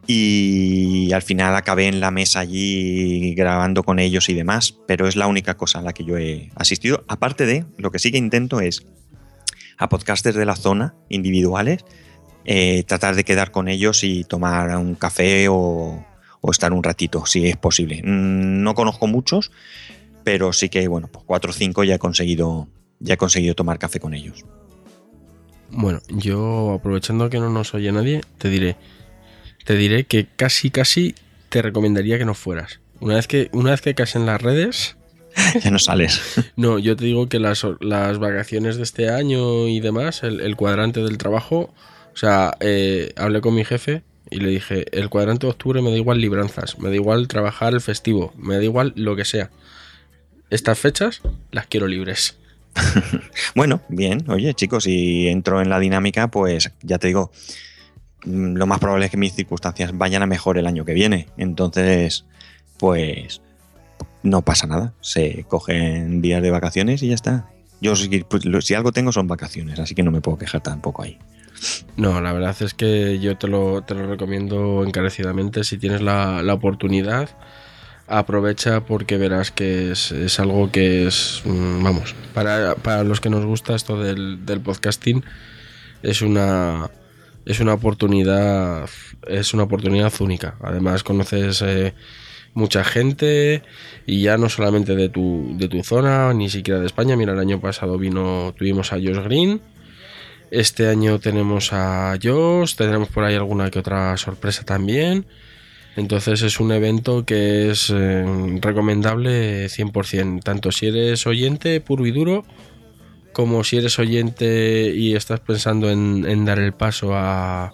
Y 0.04 1.12
al 1.12 1.22
final 1.22 1.54
acabé 1.54 1.86
en 1.86 2.00
la 2.00 2.10
mesa 2.10 2.40
allí 2.40 3.36
grabando 3.36 3.84
con 3.84 4.00
ellos 4.00 4.28
y 4.28 4.34
demás, 4.34 4.76
pero 4.88 5.06
es 5.06 5.14
la 5.14 5.28
única 5.28 5.56
cosa 5.56 5.78
a 5.78 5.82
la 5.82 5.92
que 5.92 6.02
yo 6.02 6.18
he 6.18 6.50
asistido. 6.56 7.04
Aparte 7.06 7.46
de, 7.46 7.64
lo 7.76 7.92
que 7.92 8.00
sí 8.00 8.10
que 8.10 8.18
intento 8.18 8.60
es 8.60 8.84
a 9.76 9.88
podcasters 9.88 10.34
de 10.34 10.44
la 10.44 10.56
zona, 10.56 10.96
individuales, 11.08 11.84
eh, 12.44 12.82
tratar 12.82 13.14
de 13.14 13.22
quedar 13.22 13.52
con 13.52 13.68
ellos 13.68 14.02
y 14.02 14.24
tomar 14.24 14.76
un 14.76 14.96
café 14.96 15.46
o, 15.48 16.04
o 16.40 16.50
estar 16.50 16.72
un 16.72 16.82
ratito, 16.82 17.26
si 17.26 17.46
es 17.46 17.56
posible. 17.56 18.02
Mm, 18.02 18.64
No 18.64 18.74
conozco 18.74 19.06
muchos, 19.06 19.52
pero 20.24 20.52
sí 20.52 20.68
que, 20.68 20.88
bueno, 20.88 21.06
pues 21.06 21.24
cuatro 21.24 21.52
o 21.52 21.54
cinco 21.54 21.84
ya 21.84 21.94
he 21.94 21.98
conseguido, 22.00 22.66
ya 22.98 23.14
he 23.14 23.18
conseguido 23.18 23.54
tomar 23.54 23.78
café 23.78 24.00
con 24.00 24.14
ellos. 24.14 24.44
Bueno, 25.70 26.00
yo 26.08 26.72
aprovechando 26.72 27.30
que 27.30 27.38
no 27.38 27.50
nos 27.50 27.74
oye 27.74 27.92
nadie, 27.92 28.22
te 28.38 28.48
diré, 28.48 28.76
te 29.64 29.76
diré 29.76 30.04
que 30.04 30.26
casi 30.26 30.70
casi 30.70 31.14
te 31.48 31.62
recomendaría 31.62 32.18
que 32.18 32.24
no 32.24 32.34
fueras. 32.34 32.80
Una 33.00 33.16
vez 33.16 33.26
que, 33.26 33.48
una 33.52 33.70
vez 33.70 33.80
que 33.80 33.94
caes 33.94 34.16
en 34.16 34.26
las 34.26 34.40
redes, 34.40 34.96
ya 35.62 35.70
no 35.70 35.78
sales. 35.78 36.20
no, 36.56 36.78
yo 36.78 36.96
te 36.96 37.04
digo 37.04 37.28
que 37.28 37.38
las, 37.38 37.64
las 37.80 38.18
vacaciones 38.18 38.76
de 38.76 38.82
este 38.82 39.10
año 39.10 39.68
y 39.68 39.80
demás, 39.80 40.22
el, 40.22 40.40
el 40.40 40.56
cuadrante 40.56 41.00
del 41.00 41.18
trabajo, 41.18 41.74
o 42.12 42.16
sea, 42.16 42.56
eh, 42.60 43.12
hablé 43.16 43.40
con 43.40 43.54
mi 43.54 43.64
jefe 43.64 44.02
y 44.30 44.40
le 44.40 44.48
dije, 44.48 44.86
el 44.92 45.08
cuadrante 45.08 45.46
de 45.46 45.52
octubre 45.52 45.80
me 45.82 45.90
da 45.90 45.96
igual 45.96 46.20
libranzas, 46.20 46.78
me 46.78 46.88
da 46.88 46.94
igual 46.94 47.28
trabajar 47.28 47.74
el 47.74 47.80
festivo, 47.80 48.32
me 48.36 48.56
da 48.56 48.64
igual 48.64 48.92
lo 48.96 49.16
que 49.16 49.24
sea. 49.24 49.50
Estas 50.50 50.78
fechas 50.78 51.20
las 51.50 51.66
quiero 51.66 51.86
libres. 51.86 52.38
Bueno, 53.54 53.80
bien, 53.88 54.24
oye 54.28 54.54
chicos, 54.54 54.84
si 54.84 55.28
entro 55.28 55.60
en 55.60 55.68
la 55.68 55.78
dinámica, 55.78 56.28
pues 56.28 56.72
ya 56.82 56.98
te 56.98 57.08
digo, 57.08 57.30
mm, 58.24 58.54
lo 58.54 58.66
más 58.66 58.78
probable 58.78 59.06
es 59.06 59.10
que 59.10 59.16
mis 59.16 59.34
circunstancias 59.34 59.96
vayan 59.96 60.22
a 60.22 60.26
mejor 60.26 60.58
el 60.58 60.66
año 60.66 60.84
que 60.84 60.94
viene. 60.94 61.26
Entonces, 61.36 62.24
pues 62.78 63.40
no 64.22 64.42
pasa 64.42 64.66
nada. 64.66 64.94
Se 65.00 65.44
cogen 65.44 66.20
días 66.22 66.42
de 66.42 66.50
vacaciones 66.50 67.02
y 67.02 67.08
ya 67.08 67.14
está. 67.14 67.48
Yo 67.80 67.94
si, 67.96 68.08
pues, 68.24 68.42
si 68.64 68.74
algo 68.74 68.92
tengo 68.92 69.12
son 69.12 69.26
vacaciones, 69.26 69.78
así 69.78 69.94
que 69.94 70.02
no 70.02 70.10
me 70.10 70.20
puedo 70.20 70.38
quejar 70.38 70.62
tampoco 70.62 71.02
ahí. 71.02 71.18
No, 71.96 72.20
la 72.20 72.32
verdad 72.32 72.56
es 72.60 72.74
que 72.74 73.18
yo 73.18 73.36
te 73.36 73.48
lo, 73.48 73.82
te 73.82 73.94
lo 73.94 74.06
recomiendo 74.06 74.84
encarecidamente. 74.84 75.64
Si 75.64 75.78
tienes 75.78 76.00
la, 76.00 76.42
la 76.42 76.54
oportunidad, 76.54 77.30
aprovecha 78.08 78.80
porque 78.80 79.18
verás 79.18 79.50
que 79.50 79.92
es, 79.92 80.40
algo 80.40 80.70
que 80.72 81.06
es, 81.06 81.42
mm, 81.44 81.82
vamos, 81.82 82.14
para, 82.34 82.74
para 82.76 83.04
los 83.04 83.20
que 83.20 83.30
nos 83.30 83.44
gusta 83.44 83.74
esto 83.74 84.02
del, 84.02 84.44
del 84.46 84.60
podcasting, 84.60 85.24
es 86.02 86.22
una, 86.22 86.90
es 87.44 87.60
una 87.60 87.74
oportunidad, 87.74 88.88
es 89.26 89.54
una 89.54 89.64
oportunidad 89.64 90.12
única. 90.20 90.56
Además 90.60 91.02
conoces 91.02 91.62
eh, 91.62 91.94
mucha 92.54 92.84
gente 92.84 93.62
y 94.06 94.22
ya 94.22 94.36
no 94.36 94.48
solamente 94.48 94.94
de 94.94 95.08
tu, 95.08 95.54
de 95.56 95.68
tu 95.68 95.82
zona, 95.82 96.32
ni 96.34 96.50
siquiera 96.50 96.80
de 96.80 96.86
España. 96.86 97.16
Mira, 97.16 97.32
el 97.32 97.38
año 97.38 97.60
pasado 97.60 97.98
vino, 97.98 98.54
tuvimos 98.56 98.92
a 98.92 98.96
Josh 98.96 99.22
Green. 99.24 99.60
Este 100.50 100.88
año 100.88 101.18
tenemos 101.18 101.72
a 101.72 102.16
Josh, 102.22 102.74
tendremos 102.74 103.08
por 103.08 103.24
ahí 103.24 103.34
alguna 103.34 103.70
que 103.70 103.78
otra 103.78 104.16
sorpresa 104.16 104.64
también. 104.64 105.26
Entonces 105.98 106.42
es 106.42 106.60
un 106.60 106.70
evento 106.70 107.24
que 107.24 107.72
es 107.72 107.92
eh, 107.92 108.24
recomendable 108.60 109.66
100%, 109.66 110.44
tanto 110.44 110.70
si 110.70 110.86
eres 110.86 111.26
oyente 111.26 111.80
puro 111.80 112.06
y 112.06 112.12
duro, 112.12 112.44
como 113.32 113.64
si 113.64 113.78
eres 113.78 113.98
oyente 113.98 114.92
y 114.94 115.16
estás 115.16 115.40
pensando 115.40 115.90
en, 115.90 116.44
dar 116.44 116.60
el 116.60 116.72
paso 116.72 117.16
a, 117.16 117.72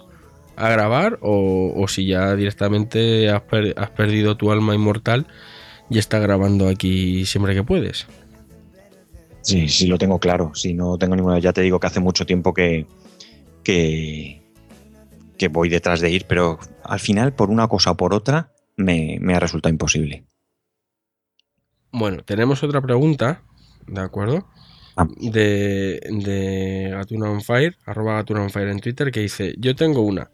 grabar, 0.57 1.19
o, 1.21 1.85
si 1.87 2.07
ya 2.07 2.35
directamente 2.35 3.29
has 3.29 3.43
perdido 3.91 4.39
tu 4.39 4.51
alma 4.51 4.75
inmortal 4.75 5.27
y 5.91 5.99
estás 5.99 6.23
grabando 6.23 6.71
aquí 6.71 7.27
siempre 7.27 7.55
que 7.55 7.63
puedes. 7.63 8.07
Sí, 9.43 9.69
sí 9.69 9.87
lo 9.87 9.99
tengo 9.99 10.19
claro. 10.19 10.55
Si 10.55 10.73
no 10.73 10.97
tengo 10.97 11.15
ninguna, 11.15 11.41
ya 11.41 11.53
te 11.53 11.61
digo 11.61 11.79
que 11.79 11.89
hace 11.89 12.01
mucho 12.01 12.25
tiempo 12.25 12.55
que, 12.55 12.87
que, 13.63 14.44
que 15.39 15.49
voy 15.49 15.69
detrás 15.69 16.01
de 16.01 16.11
ir, 16.11 16.27
pero 16.27 16.59
al 16.83 17.01
final, 17.01 17.33
por 17.35 17.51
una 17.51 17.69
cosa 17.69 17.93
o 17.93 17.97
por 17.97 18.15
otra, 18.15 18.53
me, 18.77 19.19
me 19.21 19.35
ha 19.35 19.41
resultado 19.41 19.73
imposible. 19.73 20.25
Bueno, 21.93 22.25
tenemos 22.25 22.63
otra 22.63 22.81
pregunta, 22.81 23.43
¿de 23.87 24.01
acuerdo? 24.01 24.49
Ah. 24.97 25.07
De, 25.17 26.01
de 26.11 26.91
Gatuna 26.93 27.31
on 27.31 27.43
Fire, 27.43 27.77
arroba 27.87 28.15
Gatuna 28.15 28.43
on 28.43 28.51
Fire 28.51 28.69
en 28.69 28.81
Twitter, 28.81 29.11
que 29.11 29.21
dice, 29.21 29.55
yo 29.59 29.75
tengo 29.75 30.03
una. 30.03 30.31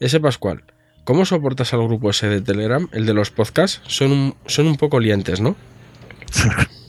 Ese 0.00 0.20
Pascual, 0.20 0.64
¿cómo 1.04 1.24
soportas 1.24 1.72
al 1.74 1.86
grupo 1.86 2.10
ese 2.10 2.28
de 2.28 2.40
Telegram? 2.40 2.88
El 2.92 3.06
de 3.06 3.14
los 3.14 3.30
podcasts, 3.30 3.80
son 3.86 4.12
un, 4.12 4.34
son 4.46 4.66
un 4.66 4.76
poco 4.76 4.98
liantes, 5.00 5.40
¿no? 5.40 5.56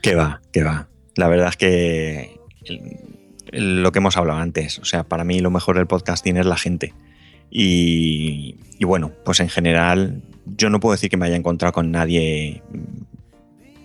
Que 0.00 0.14
va, 0.14 0.40
que 0.52 0.62
va. 0.62 0.88
La 1.16 1.28
verdad 1.28 1.48
es 1.48 1.56
que 1.56 2.40
lo 3.52 3.92
que 3.92 3.98
hemos 3.98 4.16
hablado 4.16 4.40
antes, 4.40 4.78
o 4.78 4.84
sea, 4.84 5.04
para 5.04 5.24
mí 5.24 5.40
lo 5.40 5.50
mejor 5.50 5.76
del 5.76 5.86
podcasting 5.86 6.36
es 6.36 6.46
la 6.46 6.56
gente. 6.56 6.94
Y, 7.50 8.56
bueno, 8.80 9.12
pues 9.24 9.40
en 9.40 9.48
general 9.48 10.22
yo 10.44 10.70
no 10.70 10.80
puedo 10.80 10.92
decir 10.92 11.10
que 11.10 11.16
me 11.16 11.26
haya 11.26 11.36
encontrado 11.36 11.72
con 11.72 11.90
nadie 11.90 12.62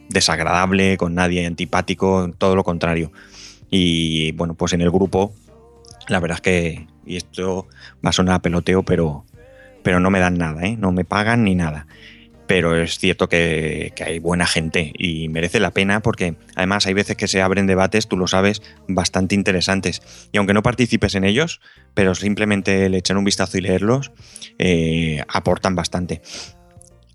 desagradable, 0.09 0.97
con 0.97 1.15
nadie 1.15 1.45
antipático, 1.45 2.31
todo 2.37 2.55
lo 2.55 2.63
contrario. 2.63 3.11
Y 3.69 4.33
bueno, 4.33 4.53
pues 4.53 4.73
en 4.73 4.81
el 4.81 4.91
grupo, 4.91 5.33
la 6.07 6.19
verdad 6.19 6.37
es 6.37 6.41
que, 6.41 6.87
y 7.05 7.15
esto 7.15 7.67
va 8.05 8.09
a 8.09 8.13
sonar 8.13 8.35
a 8.35 8.41
peloteo, 8.41 8.83
pero, 8.83 9.25
pero 9.81 9.99
no 9.99 10.11
me 10.11 10.19
dan 10.19 10.37
nada, 10.37 10.63
¿eh? 10.63 10.75
no 10.77 10.91
me 10.91 11.05
pagan 11.05 11.43
ni 11.43 11.55
nada 11.55 11.87
pero 12.53 12.75
es 12.75 12.99
cierto 12.99 13.29
que, 13.29 13.93
que 13.95 14.03
hay 14.03 14.19
buena 14.19 14.45
gente 14.45 14.93
y 14.95 15.27
merece 15.27 15.59
la 15.59 15.71
pena 15.71 16.01
porque 16.01 16.35
además 16.55 16.85
hay 16.85 16.93
veces 16.93 17.17
que 17.17 17.27
se 17.27 17.41
abren 17.41 17.65
debates, 17.65 18.07
tú 18.07 18.15
lo 18.15 18.27
sabes, 18.27 18.61
bastante 18.87 19.33
interesantes. 19.33 20.03
Y 20.31 20.37
aunque 20.37 20.53
no 20.53 20.61
participes 20.61 21.15
en 21.15 21.23
ellos, 21.23 21.61
pero 21.95 22.13
simplemente 22.13 22.89
le 22.89 23.01
un 23.15 23.23
vistazo 23.23 23.57
y 23.57 23.61
leerlos, 23.61 24.11
eh, 24.59 25.23
aportan 25.29 25.73
bastante. 25.73 26.21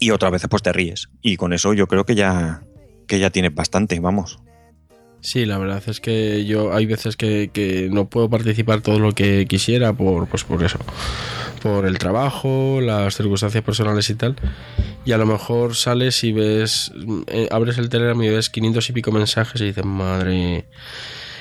Y 0.01 0.11
otras 0.11 0.33
veces 0.33 0.49
pues 0.51 0.65
te 0.65 0.73
ríes. 0.73 1.09
Y 1.23 1.37
con 1.37 1.53
eso 1.53 1.73
yo 1.73 1.87
creo 1.87 2.05
que 2.05 2.17
ya, 2.17 2.65
que 3.07 3.21
ya 3.21 3.31
tienes 3.31 3.55
bastante, 3.55 4.01
vamos. 4.01 4.41
Sí, 5.21 5.45
la 5.47 5.59
verdad 5.59 5.83
es 5.89 6.01
que 6.01 6.45
yo 6.47 6.73
hay 6.73 6.87
veces 6.87 7.17
que, 7.17 7.51
que 7.53 7.89
no 7.91 8.09
puedo 8.09 8.31
participar 8.31 8.81
todo 8.83 9.01
lo 9.01 9.13
que 9.13 9.47
quisiera 9.47 9.93
por, 9.93 10.29
pues 10.29 10.45
por 10.45 10.63
eso, 10.63 10.79
por 11.61 11.87
el 11.87 11.99
trabajo, 11.99 12.81
las 12.81 13.17
circunstancias 13.17 13.65
personales 13.65 14.09
y 14.11 14.15
tal. 14.15 14.37
Y 15.05 15.13
a 15.13 15.19
lo 15.19 15.27
mejor 15.27 15.75
sales 15.75 16.23
y 16.23 16.33
ves, 16.33 16.93
eh, 17.27 17.49
abres 17.51 17.79
el 17.79 17.89
Telegram 17.89 18.21
y 18.23 18.29
ves 18.29 18.49
500 18.49 18.89
y 18.91 18.93
pico 18.93 19.11
mensajes 19.11 19.61
y 19.61 19.65
dices, 19.67 19.85
madre. 19.85 20.67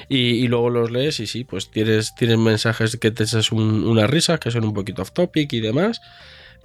Y, 0.09 0.17
y 0.17 0.47
luego 0.47 0.69
los 0.69 0.89
lees 0.89 1.19
y 1.19 1.27
sí, 1.27 1.43
pues 1.43 1.69
tienes, 1.69 2.15
tienes 2.15 2.37
mensajes 2.37 2.97
que 2.97 3.11
te 3.11 3.23
echas 3.25 3.51
un- 3.51 3.83
unas 3.85 4.09
risas 4.09 4.39
que 4.39 4.51
son 4.51 4.63
un 4.65 4.73
poquito 4.73 5.01
off 5.03 5.11
topic 5.11 5.53
y 5.53 5.59
demás. 5.59 6.01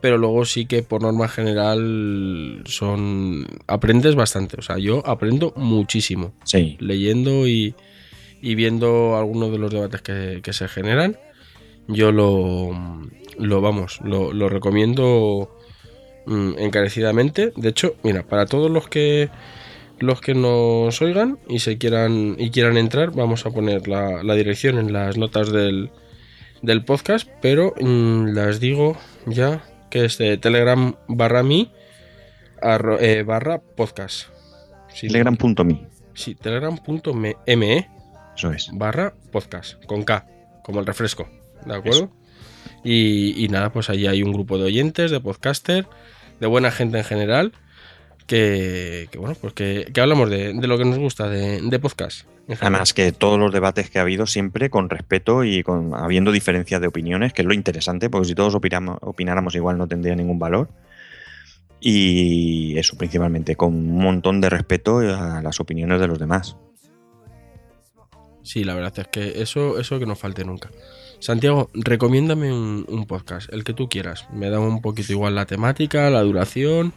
Pero 0.02 0.18
luego 0.18 0.44
sí 0.44 0.66
que 0.66 0.82
por 0.82 1.00
norma 1.00 1.28
general 1.28 2.62
son. 2.66 3.46
aprendes 3.68 4.16
bastante. 4.16 4.56
O 4.58 4.62
sea, 4.62 4.76
yo 4.76 5.02
aprendo 5.06 5.54
muchísimo 5.56 6.34
Sí, 6.44 6.76
leyendo 6.80 7.46
y, 7.46 7.74
y 8.42 8.54
viendo 8.56 9.16
algunos 9.16 9.52
de 9.52 9.58
los 9.58 9.72
debates 9.72 10.02
que, 10.02 10.40
que 10.42 10.52
se 10.52 10.66
generan, 10.68 11.16
yo 11.86 12.10
lo, 12.10 12.70
lo 13.38 13.60
vamos, 13.60 14.00
lo, 14.04 14.32
lo 14.32 14.48
recomiendo 14.48 15.56
mm, 16.26 16.58
encarecidamente. 16.58 17.52
De 17.56 17.68
hecho, 17.68 17.94
mira, 18.02 18.24
para 18.24 18.46
todos 18.46 18.70
los 18.70 18.88
que 18.88 19.30
los 20.00 20.20
que 20.20 20.34
nos 20.34 21.00
oigan 21.00 21.38
y 21.48 21.60
se 21.60 21.78
quieran 21.78 22.34
y 22.38 22.50
quieran 22.50 22.76
entrar, 22.76 23.12
vamos 23.12 23.46
a 23.46 23.50
poner 23.50 23.86
la, 23.86 24.24
la 24.24 24.34
dirección 24.34 24.78
en 24.78 24.92
las 24.92 25.16
notas 25.16 25.52
del, 25.52 25.90
del 26.60 26.84
podcast, 26.84 27.28
pero 27.40 27.72
mm, 27.80 28.34
las 28.34 28.58
digo 28.58 28.96
ya 29.26 29.62
que 29.92 30.06
es 30.06 30.16
de 30.16 30.38
Telegram 30.38 30.94
barra 31.06 31.42
mi 31.42 31.70
arro- 32.62 32.96
eh, 32.98 33.24
barra 33.24 33.60
podcast. 33.60 34.28
Sí, 34.88 35.08
Telegram.me. 35.08 35.86
Sí, 36.14 36.34
telegram.me 36.34 37.36
e 37.46 37.86
Eso 38.34 38.50
es. 38.52 38.70
barra 38.72 39.12
podcast, 39.30 39.84
con 39.84 40.02
K, 40.04 40.26
como 40.64 40.80
el 40.80 40.86
refresco, 40.86 41.28
¿de 41.66 41.74
acuerdo? 41.74 42.10
Y, 42.82 43.44
y 43.44 43.48
nada, 43.48 43.70
pues 43.70 43.90
allí 43.90 44.06
hay 44.06 44.22
un 44.22 44.32
grupo 44.32 44.56
de 44.56 44.64
oyentes, 44.64 45.10
de 45.10 45.20
podcaster, 45.20 45.86
de 46.40 46.46
buena 46.46 46.70
gente 46.70 46.96
en 46.96 47.04
general, 47.04 47.52
que, 48.26 49.08
que, 49.10 49.18
bueno, 49.18 49.36
pues 49.38 49.52
que, 49.52 49.90
que 49.92 50.00
hablamos 50.00 50.30
de, 50.30 50.54
de 50.54 50.66
lo 50.66 50.78
que 50.78 50.86
nos 50.86 50.98
gusta 50.98 51.28
de, 51.28 51.60
de 51.60 51.78
podcast. 51.78 52.26
Además 52.48 52.92
que 52.92 53.12
todos 53.12 53.38
los 53.38 53.52
debates 53.52 53.88
que 53.88 53.98
ha 53.98 54.02
habido 54.02 54.26
siempre 54.26 54.68
con 54.68 54.90
respeto 54.90 55.44
y 55.44 55.62
con 55.62 55.94
habiendo 55.94 56.32
diferencias 56.32 56.80
de 56.80 56.88
opiniones, 56.88 57.32
que 57.32 57.42
es 57.42 57.48
lo 57.48 57.54
interesante, 57.54 58.10
porque 58.10 58.28
si 58.28 58.34
todos 58.34 58.54
opináramos 58.54 59.54
igual 59.54 59.78
no 59.78 59.86
tendría 59.86 60.16
ningún 60.16 60.38
valor. 60.38 60.68
Y 61.80 62.78
eso 62.78 62.96
principalmente, 62.96 63.56
con 63.56 63.74
un 63.74 63.98
montón 63.98 64.40
de 64.40 64.50
respeto 64.50 64.98
a 64.98 65.42
las 65.42 65.60
opiniones 65.60 66.00
de 66.00 66.06
los 66.06 66.18
demás. 66.18 66.56
Sí, 68.42 68.64
la 68.64 68.74
verdad 68.74 68.92
es 68.96 69.08
que 69.08 69.42
eso, 69.42 69.78
eso 69.78 69.98
que 69.98 70.06
no 70.06 70.16
falte 70.16 70.44
nunca. 70.44 70.70
Santiago, 71.18 71.70
recomiéndame 71.74 72.52
un, 72.52 73.06
podcast, 73.06 73.52
el 73.52 73.62
que 73.62 73.72
tú 73.72 73.88
quieras. 73.88 74.26
Me 74.32 74.50
da 74.50 74.58
un 74.58 74.80
poquito 74.80 75.12
igual 75.12 75.36
la 75.36 75.46
temática, 75.46 76.10
la 76.10 76.22
duración, 76.22 76.92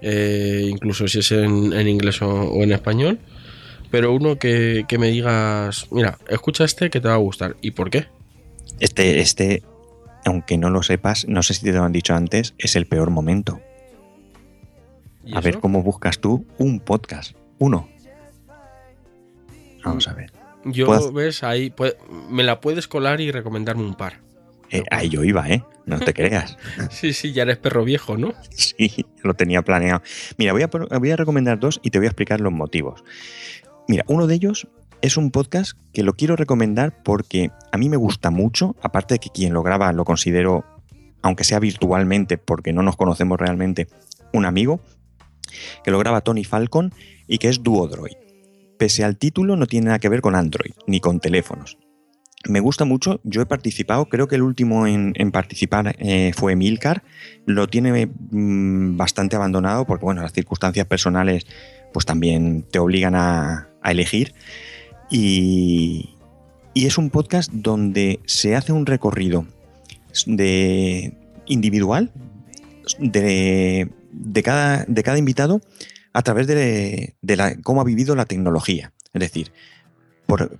eh, 0.00 0.66
incluso 0.68 1.06
si 1.08 1.18
es 1.18 1.32
en, 1.32 1.72
en 1.72 1.88
inglés 1.88 2.20
o 2.22 2.62
en 2.62 2.72
español. 2.72 3.18
Pero 3.94 4.12
uno 4.12 4.40
que, 4.40 4.86
que 4.88 4.98
me 4.98 5.06
digas, 5.06 5.86
mira, 5.92 6.18
escucha 6.28 6.64
este 6.64 6.90
que 6.90 7.00
te 7.00 7.06
va 7.06 7.14
a 7.14 7.18
gustar. 7.18 7.54
¿Y 7.60 7.70
por 7.70 7.90
qué? 7.90 8.06
Este, 8.80 9.20
este, 9.20 9.62
aunque 10.24 10.58
no 10.58 10.68
lo 10.68 10.82
sepas, 10.82 11.28
no 11.28 11.44
sé 11.44 11.54
si 11.54 11.62
te 11.62 11.70
lo 11.70 11.84
han 11.84 11.92
dicho 11.92 12.12
antes, 12.12 12.54
es 12.58 12.74
el 12.74 12.86
peor 12.86 13.10
momento. 13.10 13.60
¿Y 15.24 15.36
A 15.36 15.40
ver 15.40 15.60
cómo 15.60 15.84
buscas 15.84 16.18
tú 16.18 16.44
un 16.58 16.80
podcast. 16.80 17.36
Uno. 17.60 17.88
Vamos 19.84 20.08
a 20.08 20.14
ver. 20.14 20.32
Yo, 20.64 20.86
puedo- 20.86 21.12
ves, 21.12 21.44
ahí 21.44 21.72
me 22.28 22.42
la 22.42 22.60
puedes 22.60 22.88
colar 22.88 23.20
y 23.20 23.30
recomendarme 23.30 23.84
un 23.84 23.94
par. 23.94 24.22
Eh, 24.72 24.82
ahí 24.90 25.08
yo 25.08 25.22
iba, 25.22 25.48
¿eh? 25.48 25.62
No 25.86 26.00
te 26.00 26.12
creas. 26.14 26.56
Sí, 26.90 27.12
sí, 27.12 27.32
ya 27.32 27.42
eres 27.42 27.58
perro 27.58 27.84
viejo, 27.84 28.16
¿no? 28.16 28.34
Sí, 28.50 29.06
lo 29.22 29.34
tenía 29.34 29.62
planeado. 29.62 30.02
Mira, 30.36 30.52
voy 30.52 30.62
a, 30.62 30.66
voy 30.98 31.10
a 31.12 31.16
recomendar 31.16 31.60
dos 31.60 31.78
y 31.84 31.90
te 31.90 31.98
voy 31.98 32.06
a 32.06 32.08
explicar 32.08 32.40
los 32.40 32.52
motivos. 32.52 33.04
Mira, 33.86 34.04
uno 34.08 34.26
de 34.26 34.34
ellos 34.34 34.66
es 35.02 35.18
un 35.18 35.30
podcast 35.30 35.72
que 35.92 36.02
lo 36.02 36.14
quiero 36.14 36.36
recomendar 36.36 37.02
porque 37.02 37.50
a 37.70 37.76
mí 37.76 37.90
me 37.90 37.98
gusta 37.98 38.30
mucho, 38.30 38.74
aparte 38.80 39.14
de 39.14 39.18
que 39.18 39.28
quien 39.28 39.52
lo 39.52 39.62
graba 39.62 39.92
lo 39.92 40.06
considero, 40.06 40.64
aunque 41.20 41.44
sea 41.44 41.58
virtualmente, 41.58 42.38
porque 42.38 42.72
no 42.72 42.82
nos 42.82 42.96
conocemos 42.96 43.38
realmente, 43.38 43.88
un 44.32 44.46
amigo, 44.46 44.80
que 45.84 45.90
lo 45.90 45.98
graba 45.98 46.22
Tony 46.22 46.44
Falcon 46.44 46.94
y 47.28 47.36
que 47.36 47.50
es 47.50 47.62
Duodroid. 47.62 48.16
Pese 48.78 49.04
al 49.04 49.18
título, 49.18 49.56
no 49.56 49.66
tiene 49.66 49.86
nada 49.86 49.98
que 49.98 50.08
ver 50.08 50.22
con 50.22 50.34
Android 50.34 50.72
ni 50.86 51.00
con 51.00 51.20
teléfonos. 51.20 51.76
Me 52.48 52.60
gusta 52.60 52.86
mucho, 52.86 53.20
yo 53.24 53.42
he 53.42 53.46
participado, 53.46 54.06
creo 54.06 54.28
que 54.28 54.34
el 54.36 54.42
último 54.42 54.86
en, 54.86 55.12
participar 55.32 55.96
eh, 55.98 56.32
fue 56.34 56.56
Milcar, 56.56 57.02
lo 57.46 57.68
tiene 57.68 58.06
mm, 58.06 58.96
bastante 58.96 59.36
abandonado 59.36 59.86
porque, 59.86 60.04
bueno, 60.04 60.22
las 60.22 60.32
circunstancias 60.32 60.86
personales 60.86 61.46
pues 61.94 62.04
también 62.06 62.66
te 62.70 62.78
obligan 62.78 63.14
a, 63.14 63.68
a 63.84 63.92
elegir. 63.92 64.34
Y, 65.10 66.16
y 66.74 66.86
es 66.86 66.98
un 66.98 67.10
podcast 67.10 67.52
donde 67.52 68.18
se 68.26 68.56
hace 68.56 68.72
un 68.72 68.86
recorrido 68.86 69.46
de 70.26 71.16
individual 71.46 72.10
de, 72.98 73.90
de 74.10 74.42
cada, 74.42 74.84
de 74.88 75.02
cada 75.02 75.18
invitado 75.18 75.60
a 76.12 76.22
través 76.22 76.46
de, 76.46 77.14
de 77.22 77.36
la- 77.36 77.56
cómo 77.62 77.80
ha 77.80 77.84
vivido 77.84 78.16
la 78.16 78.24
tecnología. 78.24 78.92
Es 79.12 79.20
decir, 79.20 79.52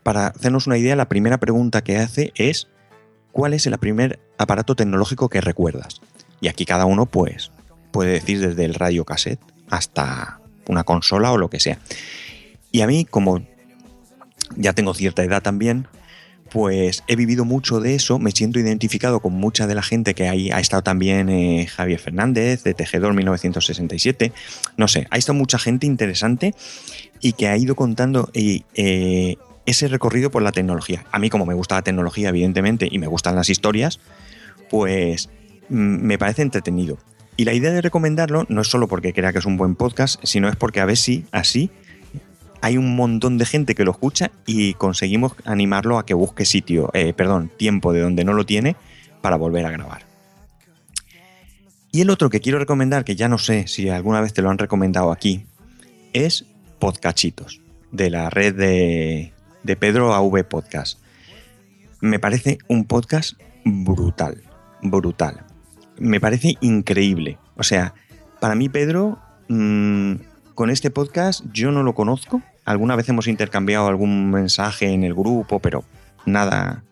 para 0.02 0.28
hacernos 0.28 0.66
una 0.66 0.78
idea, 0.78 0.94
la 0.94 1.08
primera 1.08 1.38
pregunta 1.38 1.82
que 1.82 1.96
hace 1.96 2.32
es 2.36 2.68
¿cuál 3.32 3.54
es 3.54 3.66
el 3.66 3.76
primer 3.78 4.20
aparato 4.38 4.76
tecnológico 4.76 5.28
que 5.28 5.40
recuerdas? 5.40 6.00
Y 6.40 6.48
aquí 6.48 6.64
cada 6.66 6.84
uno 6.84 7.06
pues 7.06 7.50
puede 7.92 8.12
decir 8.12 8.40
desde 8.40 8.64
el 8.64 8.74
radio 8.74 9.04
cassette 9.04 9.40
hasta 9.70 10.40
una 10.68 10.84
consola 10.84 11.32
o 11.32 11.38
lo 11.38 11.48
que 11.48 11.60
sea. 11.60 11.78
Y 12.74 12.80
a 12.80 12.88
mí, 12.88 13.04
como 13.04 13.40
ya 14.56 14.72
tengo 14.72 14.94
cierta 14.94 15.22
edad 15.22 15.44
también, 15.44 15.86
pues 16.50 17.04
he 17.06 17.14
vivido 17.14 17.44
mucho 17.44 17.78
de 17.78 17.94
eso, 17.94 18.18
me 18.18 18.32
siento 18.32 18.58
identificado 18.58 19.20
con 19.20 19.32
mucha 19.32 19.68
de 19.68 19.76
la 19.76 19.82
gente 19.82 20.16
que 20.16 20.28
ahí 20.28 20.50
ha 20.50 20.58
estado 20.58 20.82
también 20.82 21.28
eh, 21.28 21.68
Javier 21.68 22.00
Fernández, 22.00 22.64
de 22.64 22.74
Tejedor 22.74 23.14
1967, 23.14 24.32
no 24.76 24.88
sé, 24.88 25.06
ha 25.10 25.18
estado 25.18 25.38
mucha 25.38 25.56
gente 25.60 25.86
interesante 25.86 26.52
y 27.20 27.34
que 27.34 27.46
ha 27.46 27.56
ido 27.56 27.76
contando 27.76 28.28
eh, 28.34 29.36
ese 29.66 29.86
recorrido 29.86 30.32
por 30.32 30.42
la 30.42 30.50
tecnología. 30.50 31.06
A 31.12 31.20
mí 31.20 31.30
como 31.30 31.46
me 31.46 31.54
gusta 31.54 31.76
la 31.76 31.82
tecnología, 31.82 32.30
evidentemente, 32.30 32.88
y 32.90 32.98
me 32.98 33.06
gustan 33.06 33.36
las 33.36 33.50
historias, 33.50 34.00
pues 34.68 35.30
mm, 35.68 35.76
me 35.76 36.18
parece 36.18 36.42
entretenido. 36.42 36.98
Y 37.36 37.44
la 37.44 37.52
idea 37.52 37.70
de 37.70 37.82
recomendarlo 37.82 38.46
no 38.48 38.62
es 38.62 38.66
solo 38.66 38.88
porque 38.88 39.12
crea 39.12 39.32
que 39.32 39.38
es 39.38 39.46
un 39.46 39.56
buen 39.56 39.76
podcast, 39.76 40.20
sino 40.24 40.48
es 40.48 40.56
porque 40.56 40.80
a 40.80 40.86
ver 40.86 40.96
si 40.96 41.24
así 41.30 41.70
hay 42.64 42.78
un 42.78 42.96
montón 42.96 43.36
de 43.36 43.44
gente 43.44 43.74
que 43.74 43.84
lo 43.84 43.90
escucha 43.90 44.30
y 44.46 44.72
conseguimos 44.72 45.34
animarlo 45.44 45.98
a 45.98 46.06
que 46.06 46.14
busque 46.14 46.46
sitio, 46.46 46.88
eh, 46.94 47.12
perdón, 47.12 47.50
tiempo 47.54 47.92
de 47.92 48.00
donde 48.00 48.24
no 48.24 48.32
lo 48.32 48.46
tiene 48.46 48.74
para 49.20 49.36
volver 49.36 49.66
a 49.66 49.70
grabar. 49.70 50.06
Y 51.92 52.00
el 52.00 52.08
otro 52.08 52.30
que 52.30 52.40
quiero 52.40 52.58
recomendar, 52.58 53.04
que 53.04 53.16
ya 53.16 53.28
no 53.28 53.36
sé 53.36 53.66
si 53.66 53.90
alguna 53.90 54.22
vez 54.22 54.32
te 54.32 54.40
lo 54.40 54.48
han 54.48 54.56
recomendado 54.56 55.12
aquí, 55.12 55.44
es 56.14 56.46
Podcachitos, 56.78 57.60
de 57.92 58.08
la 58.08 58.30
red 58.30 58.54
de, 58.54 59.76
Pedro 59.76 60.14
AV 60.14 60.48
Podcast. 60.48 60.98
Me 62.00 62.18
parece 62.18 62.56
un 62.66 62.86
podcast 62.86 63.38
brutal, 63.66 64.42
brutal. 64.80 65.44
Me 65.98 66.18
parece 66.18 66.56
increíble. 66.62 67.36
O 67.56 67.62
sea, 67.62 67.92
para 68.40 68.54
mí 68.54 68.70
Pedro, 68.70 69.18
mm, 69.48 70.14
con 70.54 70.70
este 70.70 70.90
podcast 70.90 71.44
yo 71.52 71.70
no 71.70 71.82
lo 71.82 71.94
conozco. 71.94 72.40
Alguna 72.64 72.96
vez 72.96 73.08
hemos 73.08 73.26
intercambiado 73.26 73.88
algún 73.88 74.30
mensaje 74.30 74.88
en 74.88 75.04
el 75.04 75.14
grupo, 75.14 75.58
pero 75.58 75.84
nada, 76.24 76.82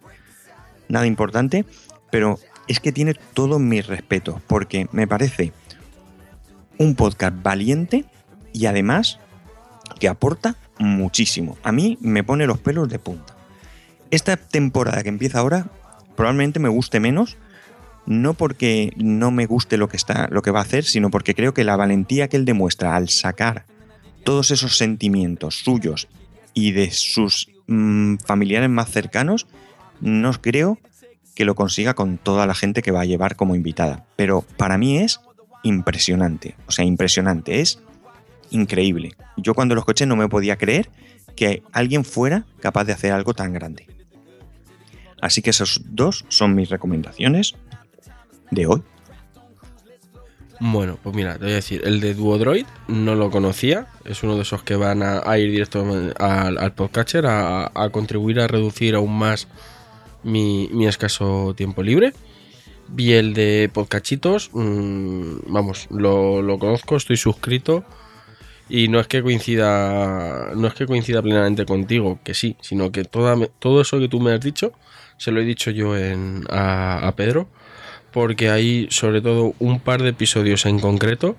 nada 0.88 1.06
importante. 1.06 1.64
Pero 2.10 2.38
es 2.68 2.80
que 2.80 2.92
tiene 2.92 3.14
todo 3.14 3.58
mi 3.58 3.80
respeto, 3.80 4.40
porque 4.46 4.88
me 4.92 5.06
parece 5.06 5.52
un 6.78 6.94
podcast 6.94 7.36
valiente 7.42 8.04
y 8.52 8.66
además 8.66 9.18
que 9.98 10.08
aporta 10.08 10.56
muchísimo. 10.78 11.56
A 11.62 11.72
mí 11.72 11.98
me 12.00 12.24
pone 12.24 12.46
los 12.46 12.58
pelos 12.58 12.88
de 12.88 12.98
punta. 12.98 13.34
Esta 14.10 14.36
temporada 14.36 15.02
que 15.02 15.08
empieza 15.08 15.38
ahora 15.38 15.66
probablemente 16.16 16.60
me 16.60 16.68
guste 16.68 17.00
menos, 17.00 17.38
no 18.04 18.34
porque 18.34 18.92
no 18.96 19.30
me 19.30 19.46
guste 19.46 19.76
lo 19.76 19.88
que 19.88 19.96
está, 19.96 20.28
lo 20.30 20.42
que 20.42 20.50
va 20.50 20.58
a 20.58 20.62
hacer, 20.62 20.84
sino 20.84 21.10
porque 21.10 21.34
creo 21.34 21.54
que 21.54 21.64
la 21.64 21.76
valentía 21.76 22.28
que 22.28 22.36
él 22.36 22.44
demuestra 22.44 22.96
al 22.96 23.08
sacar 23.08 23.64
todos 24.24 24.50
esos 24.50 24.76
sentimientos 24.76 25.60
suyos 25.64 26.08
y 26.54 26.72
de 26.72 26.90
sus 26.90 27.48
mm, 27.66 28.16
familiares 28.16 28.70
más 28.70 28.90
cercanos, 28.90 29.46
no 30.00 30.32
creo 30.40 30.78
que 31.34 31.44
lo 31.44 31.54
consiga 31.54 31.94
con 31.94 32.18
toda 32.18 32.46
la 32.46 32.54
gente 32.54 32.82
que 32.82 32.90
va 32.90 33.00
a 33.02 33.06
llevar 33.06 33.36
como 33.36 33.54
invitada. 33.54 34.04
Pero 34.16 34.42
para 34.56 34.78
mí 34.78 34.98
es 34.98 35.20
impresionante, 35.62 36.56
o 36.66 36.72
sea, 36.72 36.84
impresionante, 36.84 37.60
es 37.60 37.80
increíble. 38.50 39.12
Yo 39.36 39.54
cuando 39.54 39.74
lo 39.74 39.80
escuché 39.80 40.06
no 40.06 40.16
me 40.16 40.28
podía 40.28 40.56
creer 40.56 40.90
que 41.36 41.62
alguien 41.72 42.04
fuera 42.04 42.44
capaz 42.60 42.84
de 42.84 42.92
hacer 42.92 43.12
algo 43.12 43.34
tan 43.34 43.52
grande. 43.52 43.86
Así 45.20 45.40
que 45.40 45.50
esos 45.50 45.80
dos 45.84 46.24
son 46.28 46.54
mis 46.54 46.68
recomendaciones 46.68 47.54
de 48.50 48.66
hoy. 48.66 48.82
Bueno, 50.64 50.96
pues 51.02 51.16
mira, 51.16 51.32
te 51.38 51.40
voy 51.40 51.50
a 51.50 51.56
decir, 51.56 51.82
el 51.84 51.98
de 51.98 52.14
Duodroid 52.14 52.66
no 52.86 53.16
lo 53.16 53.32
conocía, 53.32 53.88
es 54.04 54.22
uno 54.22 54.36
de 54.36 54.42
esos 54.42 54.62
que 54.62 54.76
van 54.76 55.02
a, 55.02 55.36
ir 55.36 55.50
directo 55.50 55.84
al, 56.20 56.72
podcatcher 56.74 57.26
a, 57.26 57.88
contribuir 57.90 58.38
a 58.38 58.46
reducir 58.46 58.94
aún 58.94 59.18
más 59.18 59.48
mi, 60.22 60.68
escaso 60.86 61.52
tiempo 61.56 61.82
libre. 61.82 62.12
Vi 62.86 63.12
el 63.12 63.34
de 63.34 63.70
Podcachitos, 63.74 64.50
mmm, 64.52 65.38
vamos, 65.48 65.88
lo, 65.90 66.56
conozco, 66.60 66.94
estoy 66.94 67.16
suscrito 67.16 67.84
y 68.68 68.86
no 68.86 69.00
es 69.00 69.08
que 69.08 69.20
coincida, 69.20 70.52
no 70.54 70.68
es 70.68 70.74
que 70.74 70.86
coincida 70.86 71.22
plenamente 71.22 71.66
contigo, 71.66 72.20
que 72.22 72.34
sí, 72.34 72.54
sino 72.60 72.92
que 72.92 73.02
todo 73.02 73.80
eso 73.80 73.98
que 73.98 74.06
tú 74.06 74.20
me 74.20 74.32
has 74.32 74.40
dicho 74.40 74.72
se 75.16 75.32
lo 75.32 75.40
he 75.40 75.44
dicho 75.44 75.72
yo 75.72 75.96
en, 75.96 76.44
a 76.50 77.12
Pedro 77.16 77.48
porque 78.12 78.50
hay 78.50 78.86
sobre 78.90 79.20
todo 79.20 79.54
un 79.58 79.80
par 79.80 80.02
de 80.02 80.10
episodios 80.10 80.66
en 80.66 80.78
concreto. 80.78 81.36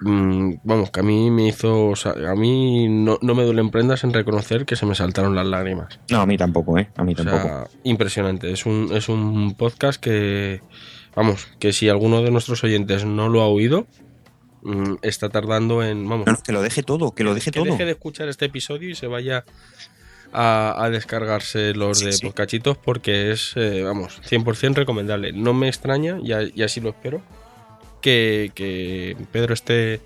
mm, 0.00 0.54
Vamos, 0.64 0.90
que 0.90 1.00
a 1.00 1.02
mí 1.02 1.30
me 1.30 1.48
hizo. 1.48 1.88
o 1.88 1.96
sea, 1.96 2.12
a 2.30 2.34
mí 2.34 2.88
no, 2.88 3.18
no 3.22 3.34
me 3.34 3.42
duelen 3.44 3.70
prendas 3.70 4.04
en 4.04 4.12
reconocer 4.12 4.64
que 4.66 4.76
se 4.76 4.86
me 4.86 4.94
saltaron 4.94 5.34
las 5.34 5.46
lágrimas. 5.46 5.98
No, 6.10 6.20
a 6.20 6.26
mí 6.26 6.36
tampoco, 6.36 6.78
¿eh? 6.78 6.88
A 6.96 7.04
mí 7.04 7.14
O 7.18 7.22
sea, 7.22 7.32
tampoco. 7.32 7.70
impresionante. 7.84 8.52
Es 8.52 8.66
un, 8.66 8.90
es 8.92 9.08
un 9.08 9.54
podcast 9.54 10.00
que, 10.00 10.60
vamos, 11.14 11.48
que 11.58 11.72
si 11.72 11.88
alguno 11.88 12.22
de 12.22 12.30
nuestros 12.30 12.62
oyentes 12.64 13.04
no 13.04 13.28
lo 13.28 13.42
ha 13.42 13.46
oído, 13.48 13.86
mm, 14.62 14.94
está 15.02 15.28
tardando 15.28 15.82
en, 15.82 16.08
vamos, 16.08 16.26
No, 16.26 16.32
no, 16.32 16.38
que 16.42 16.52
lo 16.52 16.62
deje 16.62 16.82
todo, 16.82 17.12
que 17.14 17.24
lo 17.24 17.34
deje 17.34 17.50
que 17.50 17.60
todo. 17.60 17.70
deje 17.70 17.84
de 17.84 17.92
escuchar 17.92 18.28
este 18.28 18.46
episodio 18.46 18.88
y 18.90 18.94
se 18.94 19.06
vaya 19.06 19.44
a, 20.32 20.74
a 20.82 20.90
descargarse 20.90 21.74
los 21.74 21.98
Sí, 21.98 22.06
de 22.06 22.12
sí. 22.12 22.26
podcachitos 22.26 22.76
porque 22.78 23.30
es, 23.32 23.52
eh, 23.56 23.82
vamos, 23.82 24.20
100% 24.28 24.74
recomendable. 24.74 25.32
No 25.32 25.52
me 25.54 25.68
extraña, 25.68 26.18
y, 26.22 26.32
a- 26.32 26.42
y 26.42 26.62
así 26.62 26.80
lo 26.80 26.90
espero, 26.90 27.20
que, 28.00 28.50
que 28.54 29.16
Pedro 29.32 29.54
esté 29.54 30.00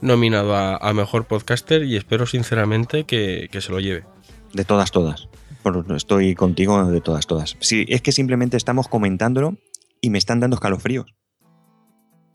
nominado 0.00 0.54
a, 0.54 0.76
a 0.76 0.92
Mejor 0.92 1.24
Podcaster 1.26 1.82
y 1.84 1.96
espero 1.96 2.26
sinceramente 2.26 3.04
que, 3.04 3.48
que 3.50 3.60
se 3.60 3.72
lo 3.72 3.80
lleve. 3.80 4.04
De 4.52 4.64
todas, 4.64 4.90
todas. 4.90 5.28
Por- 5.62 5.84
Estoy 5.96 6.34
contigo 6.34 6.84
de 6.84 7.00
todas, 7.00 7.26
todas. 7.26 7.56
Sí, 7.60 7.86
es 7.88 8.02
que 8.02 8.12
simplemente 8.12 8.56
estamos 8.56 8.88
comentándolo 8.88 9.56
y 10.00 10.10
me 10.10 10.18
están 10.18 10.40
dando 10.40 10.56
escalofríos. 10.56 11.06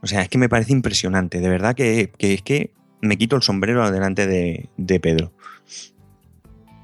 O 0.02 0.08
sea, 0.08 0.22
es 0.24 0.30
que 0.30 0.38
me 0.40 0.50
parece 0.50 0.72
impresionante. 0.74 1.40
De 1.40 1.50
verdad 1.50 1.76
que, 1.76 2.12
que 2.18 2.34
es 2.34 2.42
que 2.42 2.74
me 3.02 3.18
quito 3.18 3.36
el 3.36 3.44
sombrero 3.44 3.90
delante 3.92 4.26
de, 4.28 4.70
de 4.78 5.00
Pedro. 5.00 5.32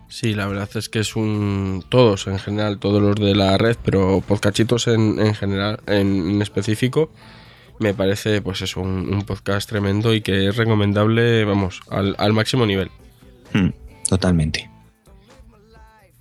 Sí, 0.09 0.33
la 0.33 0.47
verdad 0.47 0.69
es 0.75 0.87
que 0.89 0.99
es 0.99 1.15
un. 1.15 1.83
Todos 1.89 2.27
en 2.27 2.39
general, 2.39 2.79
todos 2.79 3.01
los 3.01 3.15
de 3.15 3.35
la 3.35 3.57
red, 3.57 3.75
pero 3.83 4.21
podcachitos 4.25 4.87
en, 4.87 5.19
en 5.19 5.35
general, 5.35 5.79
en, 5.85 6.29
en 6.29 6.41
específico, 6.41 7.11
me 7.79 7.93
parece, 7.93 8.41
pues 8.41 8.61
eso, 8.61 8.79
un, 8.81 9.13
un 9.13 9.23
podcast 9.23 9.67
tremendo 9.69 10.13
y 10.13 10.21
que 10.21 10.47
es 10.47 10.55
recomendable, 10.55 11.43
vamos, 11.43 11.81
al, 11.89 12.15
al 12.19 12.31
máximo 12.33 12.65
nivel. 12.65 12.89
Hmm, 13.53 13.69
totalmente. 14.09 14.69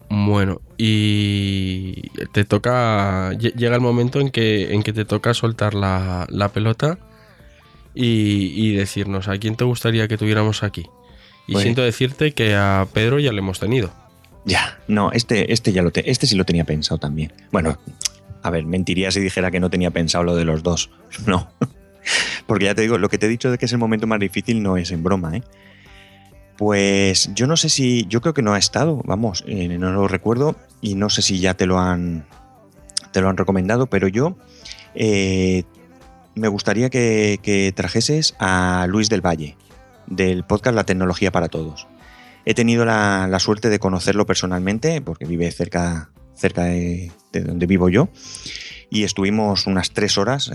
Bueno, 0.09 0.61
y 0.77 2.09
te 2.33 2.45
toca. 2.45 3.33
lle- 3.33 3.55
Llega 3.55 3.75
el 3.77 3.81
momento 3.81 4.21
en 4.21 4.31
que, 4.31 4.73
en 4.75 4.83
que 4.83 4.93
te 4.93 5.05
toca 5.05 5.35
soltar 5.35 5.75
la, 5.75 6.27
la 6.31 6.49
pelota 6.49 6.99
y, 7.95 8.53
y 8.55 8.75
decirnos 8.75 9.27
a 9.29 9.39
quién 9.39 9.57
te 9.57 9.65
gustaría 9.65 10.07
que 10.07 10.17
tuviéramos 10.19 10.63
aquí. 10.63 10.87
Y 11.47 11.53
Pues- 11.53 11.63
siento 11.63 11.83
decirte 11.83 12.33
que 12.33 12.55
a 12.55 12.87
Pedro 12.93 13.19
ya 13.19 13.33
le 13.33 13.39
hemos 13.39 13.61
tenido. 13.61 13.91
Ya, 14.45 14.79
no, 14.89 15.11
este, 15.13 15.53
este 15.53 15.73
ya 15.73 15.83
lo 15.83 15.91
te- 15.91 16.11
este 16.11 16.27
sí 16.27 16.37
lo 16.37 16.45
tenía 16.45 16.65
pensado 16.65 16.99
también. 16.99 17.33
Bueno, 17.51 17.79
a 18.43 18.51
ver, 18.51 18.65
mentiría 18.65 19.11
si 19.11 19.21
dijera 19.21 19.51
que 19.51 19.59
no 19.61 19.71
tenía 19.71 19.91
pensado 19.91 20.25
lo 20.25 20.37
de 20.37 20.45
los 20.45 20.63
dos. 20.63 20.91
No. 21.27 21.51
Porque 22.47 22.67
ya 22.67 22.75
te 22.77 22.83
digo, 22.83 22.99
lo 22.99 23.09
que 23.09 23.19
te 23.19 23.27
he 23.27 23.29
dicho 23.29 23.51
de 23.51 23.59
que 23.59 23.65
es 23.67 23.73
el 23.73 23.79
momento 23.79 24.07
más 24.07 24.21
difícil 24.21 24.63
no 24.63 24.77
es 24.77 24.93
en 24.93 25.03
broma, 25.03 25.37
¿eh? 25.37 25.43
Pues 26.57 27.31
yo 27.35 27.47
no 27.47 27.57
sé 27.57 27.69
si. 27.69 28.07
Yo 28.09 28.21
creo 28.21 28.33
que 28.33 28.43
no 28.43 28.55
ha 28.55 28.59
estado, 28.59 29.03
vamos, 29.05 29.45
eh, 29.47 29.69
no 29.79 29.93
lo 29.93 30.09
recuerdo. 30.09 30.57
Y 30.81 30.95
no 30.95 31.11
sé 31.11 31.21
si 31.23 31.39
ya 31.41 31.55
te 31.55 31.67
lo 31.67 31.79
han. 31.79 32.25
Te 33.13 33.21
lo 33.21 33.29
han 33.29 33.37
recomendado, 33.37 33.87
pero 33.89 34.09
yo. 34.09 34.37
eh, 34.95 35.65
me 36.35 36.49
gustaría 36.49 36.89
que, 36.91 37.39
que 37.43 37.73
trajeses 37.75 38.35
a 38.39 38.87
Luis 38.89 39.09
del 39.09 39.21
Valle, 39.25 39.57
del 40.07 40.45
podcast 40.45 40.75
La 40.75 40.85
Tecnología 40.85 41.33
para 41.33 41.49
Todos. 41.49 41.87
He 42.45 42.55
tenido 42.55 42.85
la, 42.85 43.37
suerte 43.41 43.69
de 43.69 43.79
conocerlo 43.79 44.27
personalmente, 44.27 45.01
porque 45.01 45.25
vive 45.25 45.51
cerca, 45.51 46.11
cerca 46.35 46.65
de, 46.65 47.11
de 47.33 47.41
donde 47.41 47.67
vivo 47.67 47.89
yo. 47.89 48.09
Y 48.91 49.05
estuvimos 49.05 49.67
unas 49.67 49.91
tres 49.91 50.17
horas, 50.19 50.51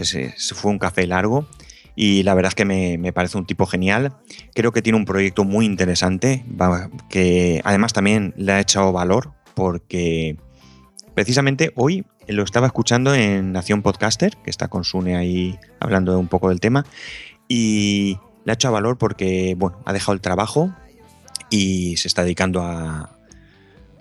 fue 0.56 0.72
un 0.72 0.80
café 0.80 1.06
largo. 1.06 1.48
Y 1.96 2.24
la 2.24 2.34
verdad 2.34 2.50
es 2.50 2.56
que 2.56 2.66
me, 2.66 3.14
parece 3.14 3.38
un 3.38 3.46
tipo 3.46 3.66
genial. 3.66 4.16
Creo 4.54 4.72
que 4.72 4.82
tiene 4.82 4.98
un 4.98 5.06
proyecto 5.06 5.44
muy 5.44 5.66
interesante, 5.66 6.46
que 7.10 7.62
además 7.64 7.94
también 7.94 8.34
le 8.38 8.54
ha 8.54 8.60
echado 8.60 8.92
valor, 8.94 9.34
porque 9.54 10.38
precisamente 11.14 11.72
hoy 11.76 12.06
lo 12.28 12.44
estaba 12.44 12.68
escuchando 12.68 13.14
en 13.14 13.52
Nación 13.52 13.82
Podcaster, 13.82 14.38
que 14.38 14.50
está 14.50 14.70
con 14.70 14.86
Sune 14.86 15.18
ahí 15.18 15.60
hablando 15.80 16.18
un 16.18 16.30
poco 16.30 16.50
del 16.50 16.62
tema. 16.62 16.86
Y 17.50 18.18
le 18.46 18.52
ha 18.52 18.56
echado 18.56 18.74
valor 18.74 18.98
porque, 18.98 19.56
bueno, 19.58 19.80
ha 19.86 19.94
dejado 19.94 20.14
el 20.14 20.22
trabajo, 20.22 20.72
y 21.50 21.98
se 21.98 22.08
está 22.08 22.24
dedicando 22.24 22.62
a, 22.62 23.10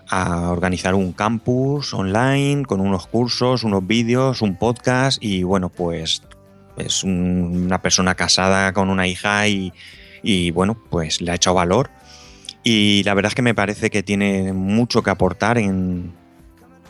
a 0.09 0.51
organizar 0.51 0.95
un 0.95 1.13
campus 1.13 1.93
online 1.95 2.65
con 2.65 2.81
unos 2.81 3.07
cursos, 3.09 3.65
unos 3.65 3.87
vídeos, 3.87 4.41
un 4.41 4.57
podcast 4.57 5.23
y 5.23 5.43
bueno, 5.43 5.69
pues 5.69 6.23
es 6.77 7.03
un- 7.03 7.65
una 7.67 7.83
persona 7.83 8.15
casada 8.15 8.73
con 8.73 8.89
una 8.89 9.07
hija 9.09 9.49
y, 9.49 9.73
y, 10.23 10.53
bueno, 10.53 10.77
pues 10.91 11.21
le 11.21 11.33
ha 11.33 11.35
echado 11.35 11.55
valor 11.57 11.91
y 12.63 13.03
la 13.03 13.15
verdad 13.15 13.31
es 13.31 13.35
que 13.35 13.43
me 13.43 13.55
parece 13.55 13.91
que 13.91 14.03
tiene 14.05 14.53
mucho 14.53 15.03
que 15.03 15.11
aportar 15.11 15.59
en, 15.59 16.13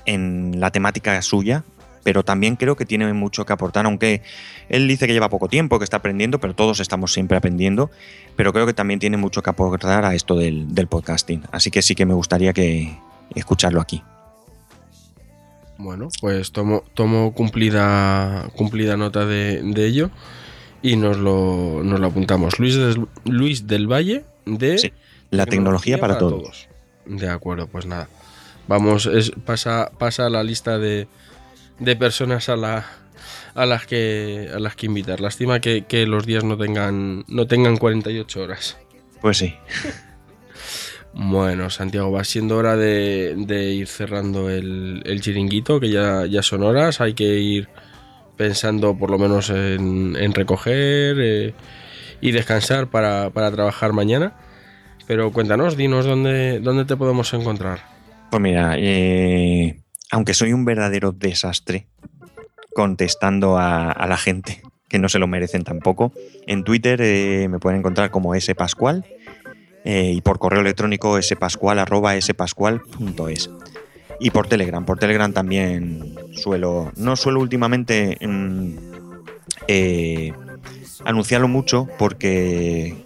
en 0.05 0.61
la 0.61 0.71
temática 0.71 1.21
suya. 1.23 1.65
Pero 2.03 2.25
también 2.25 2.57
creo 2.57 2.77
que 2.77 2.87
tiene 2.87 3.13
mucho 3.13 3.45
que 3.45 3.53
aportar, 3.53 3.87
aunque 3.87 4.23
él 4.69 4.89
dice 4.89 5.07
que 5.07 5.13
lleva 5.13 5.29
poco 5.29 5.49
tiempo, 5.49 5.79
que 5.79 5.85
está 5.85 5.99
aprendiendo, 5.99 6.41
pero 6.41 6.55
todos 6.55 6.81
estamos 6.81 7.13
siempre 7.13 7.37
aprendiendo 7.37 7.91
pero 8.41 8.55
creo 8.55 8.65
que 8.65 8.73
también 8.73 8.99
tiene 9.01 9.19
mucho 9.19 9.43
que 9.43 9.51
aportar 9.51 10.05
a 10.05 10.15
esto 10.15 10.35
del, 10.35 10.75
del 10.75 10.87
podcasting. 10.87 11.43
Así 11.53 11.71
que 11.71 11.83
sí 11.83 11.95
que 11.95 12.07
me 12.07 12.15
gustaría 12.15 12.55
que 12.55 12.97
escucharlo 13.35 13.83
aquí. 13.83 14.03
Bueno, 15.77 16.09
pues 16.23 16.51
tomo, 16.51 16.83
tomo 16.95 17.35
cumplida, 17.35 18.49
cumplida 18.57 18.97
nota 18.97 19.27
de, 19.27 19.63
de 19.63 19.87
ello 19.87 20.11
y 20.81 20.97
nos 20.97 21.19
lo, 21.19 21.83
nos 21.85 22.01
lo 22.01 22.07
apuntamos. 22.07 22.59
Luis, 22.59 22.79
Luis 23.27 23.67
del 23.67 23.87
Valle 23.87 24.25
de 24.47 24.79
Sí, 24.79 24.93
La 25.29 25.45
tecnología 25.45 25.99
para, 25.99 26.17
todos. 26.17 26.69
De 27.05 27.29
acuerdo, 27.29 27.67
pues 27.67 27.85
nada. 27.85 28.09
Vamos, 28.69 29.05
es, 29.05 29.33
pasa, 29.45 29.91
pasa 29.99 30.25
a 30.25 30.31
la 30.31 30.43
lista 30.43 30.79
de, 30.79 31.09
de 31.81 31.97
personas 31.97 32.49
a, 32.49 32.57
la, 32.57 32.87
a, 33.55 33.67
las 33.67 33.87
que, 33.87 34.49
a 34.55 34.59
las 34.59 34.77
que 34.77 34.87
invitar. 34.87 35.21
Lástima 35.21 35.61
que, 35.61 35.85
que 35.87 36.07
los 36.07 36.27
días 36.27 36.45
no 36.45 36.57
tengan, 36.57 37.25
no 37.27 37.47
tengan 37.47 37.77
48 37.77 38.41
horas. 38.41 38.79
Pues 39.21 39.39
sí. 39.39 39.55
Bueno, 41.13 41.71
Santiago, 41.71 42.13
va 42.13 42.23
siendo 42.23 42.57
hora 42.57 42.77
de, 42.77 43.35
de 43.37 43.73
ir 43.73 43.89
cerrando 43.89 44.49
el, 44.49 45.03
el 45.05 45.21
chiringuito, 45.21 45.81
que 45.81 45.91
ya, 45.91 46.25
ya 46.27 46.43
son 46.43 46.63
horas. 46.63 47.01
Hay 47.01 47.15
que 47.15 47.25
ir 47.25 47.69
pensando 48.37 48.97
por 48.97 49.11
lo 49.11 49.19
menos 49.19 49.51
en, 49.51 50.17
en 50.17 50.33
recoger 50.33 51.17
eh, 51.21 51.55
y 52.21 52.31
descansar 52.31 52.89
para, 52.89 53.31
para 53.31 53.51
trabajar 53.51 53.93
mañana. 53.93 54.35
Pero 55.07 55.33
cuéntanos, 55.33 55.77
dinos 55.77 56.07
dónde, 56.07 56.61
dónde 56.61 56.85
te 56.85 56.97
podemos 56.97 57.35
encontrar. 57.35 57.81
Pues 58.31 58.41
mira, 58.41 58.77
eh, 58.79 59.83
aunque 60.11 60.35
soy 60.35 60.53
un 60.53 60.65
verdadero 60.65 61.13
desastre 61.13 61.87
contestando 62.75 63.59
a, 63.59 64.07
la 64.09 64.17
gente 64.17 64.63
que 64.89 64.99
no 64.99 65.09
se 65.09 65.19
lo 65.19 65.27
merecen 65.27 65.65
tampoco, 65.65 66.13
en 66.47 66.65
Twitter 66.65 67.01
eh, 67.01 67.49
me 67.49 67.59
pueden 67.59 67.79
encontrar 67.79 68.11
como 68.11 68.39
spascual 68.39 69.05
eh, 69.85 70.13
y 70.15 70.21
por 70.21 70.39
correo 70.39 70.61
electrónico 70.61 71.21
spascual 71.23 71.79
arroba 71.79 72.21
spascual.es. 72.21 73.51
Y 74.19 74.31
por 74.31 74.47
Telegram, 74.49 74.85
por 74.85 74.99
Telegram 74.99 75.33
también 75.33 76.15
suelo, 76.33 76.93
no 76.97 77.17
suelo 77.17 77.41
últimamente 77.41 78.19
mm, 78.21 78.75
eh, 79.69 80.33
anunciarlo 81.05 81.49
mucho 81.49 81.89
porque 81.99 82.97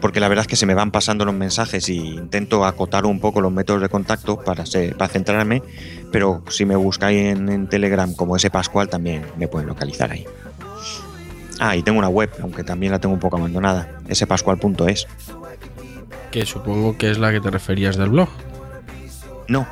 porque 0.00 0.20
la 0.20 0.28
verdad 0.28 0.42
es 0.42 0.48
que 0.48 0.56
se 0.56 0.66
me 0.66 0.74
van 0.74 0.90
pasando 0.90 1.24
los 1.24 1.34
mensajes 1.34 1.88
y 1.88 1.96
intento 1.96 2.64
acotar 2.64 3.06
un 3.06 3.18
poco 3.18 3.40
los 3.40 3.50
métodos 3.50 3.80
de 3.80 3.88
contacto 3.88 4.38
para 4.38 4.64
centrarme, 4.66 5.62
pero 6.16 6.42
si 6.48 6.64
me 6.64 6.76
buscáis 6.76 7.26
en, 7.26 7.50
en 7.50 7.66
Telegram 7.66 8.10
como 8.14 8.36
ese 8.36 8.48
Pascual 8.48 8.88
también 8.88 9.26
me 9.36 9.48
pueden 9.48 9.68
localizar 9.68 10.10
ahí. 10.10 10.24
Ah, 11.60 11.76
y 11.76 11.82
tengo 11.82 11.98
una 11.98 12.08
web, 12.08 12.30
aunque 12.40 12.64
también 12.64 12.90
la 12.90 12.98
tengo 12.98 13.12
un 13.12 13.20
poco 13.20 13.36
abandonada, 13.36 14.00
spascual.es. 14.10 15.06
Que 16.30 16.46
supongo 16.46 16.96
que 16.96 17.10
es 17.10 17.18
la 17.18 17.32
que 17.32 17.40
te 17.42 17.50
referías 17.50 17.98
del 17.98 18.08
blog. 18.08 18.30
No, 19.46 19.66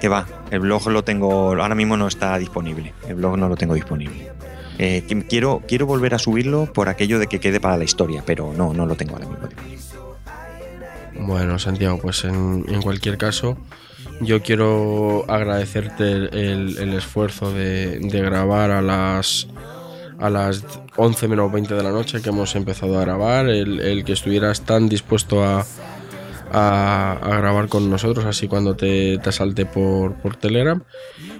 que 0.00 0.06
va, 0.08 0.28
el 0.52 0.60
blog 0.60 0.86
lo 0.86 1.02
tengo, 1.02 1.60
ahora 1.60 1.74
mismo 1.74 1.96
no 1.96 2.06
está 2.06 2.38
disponible, 2.38 2.94
el 3.08 3.16
blog 3.16 3.36
no 3.36 3.48
lo 3.48 3.56
tengo 3.56 3.74
disponible. 3.74 4.30
Eh, 4.78 5.02
quiero, 5.28 5.62
quiero 5.66 5.86
volver 5.86 6.14
a 6.14 6.20
subirlo 6.20 6.72
por 6.72 6.90
aquello 6.90 7.18
de 7.18 7.26
que 7.26 7.40
quede 7.40 7.58
para 7.58 7.76
la 7.76 7.82
historia, 7.82 8.22
pero 8.24 8.54
no, 8.56 8.72
no 8.72 8.86
lo 8.86 8.94
tengo 8.94 9.14
ahora 9.14 9.26
mismo. 9.26 9.48
Bueno, 11.18 11.58
Santiago, 11.58 11.98
pues 11.98 12.22
en, 12.22 12.66
en 12.68 12.82
cualquier 12.82 13.18
caso, 13.18 13.58
yo 14.22 14.42
quiero 14.42 15.24
agradecerte 15.28 16.10
el, 16.12 16.78
el- 16.78 16.94
esfuerzo 16.94 17.52
de, 17.52 17.98
grabar 18.02 18.70
a 18.70 18.82
las 18.82 19.48
a 20.18 20.30
las 20.30 20.64
11 20.96 21.26
menos 21.28 21.50
20 21.52 21.74
de 21.74 21.82
la 21.82 21.90
noche 21.90 22.22
que 22.22 22.28
hemos 22.28 22.54
empezado 22.54 22.96
a 22.98 23.02
grabar, 23.02 23.48
el, 23.48 24.04
que 24.04 24.12
estuvieras 24.12 24.60
tan 24.62 24.88
dispuesto 24.88 25.42
a 25.44 25.64
grabar 26.52 27.68
con 27.68 27.90
nosotros, 27.90 28.24
así 28.26 28.46
cuando 28.46 28.76
te, 28.76 29.18
te 29.18 29.32
salte 29.32 29.66
por, 29.66 30.14
por 30.14 30.36
Telegram. 30.36 30.82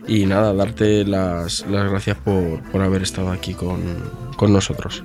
Y 0.08 0.26
nada, 0.26 0.52
darte 0.54 1.04
las, 1.04 1.64
las 1.68 1.88
gracias 1.90 2.16
por, 2.18 2.60
por 2.72 2.80
haber 2.82 3.02
estado 3.02 3.30
aquí 3.30 3.54
con, 3.54 3.80
con 4.36 4.52
nosotros. 4.52 5.04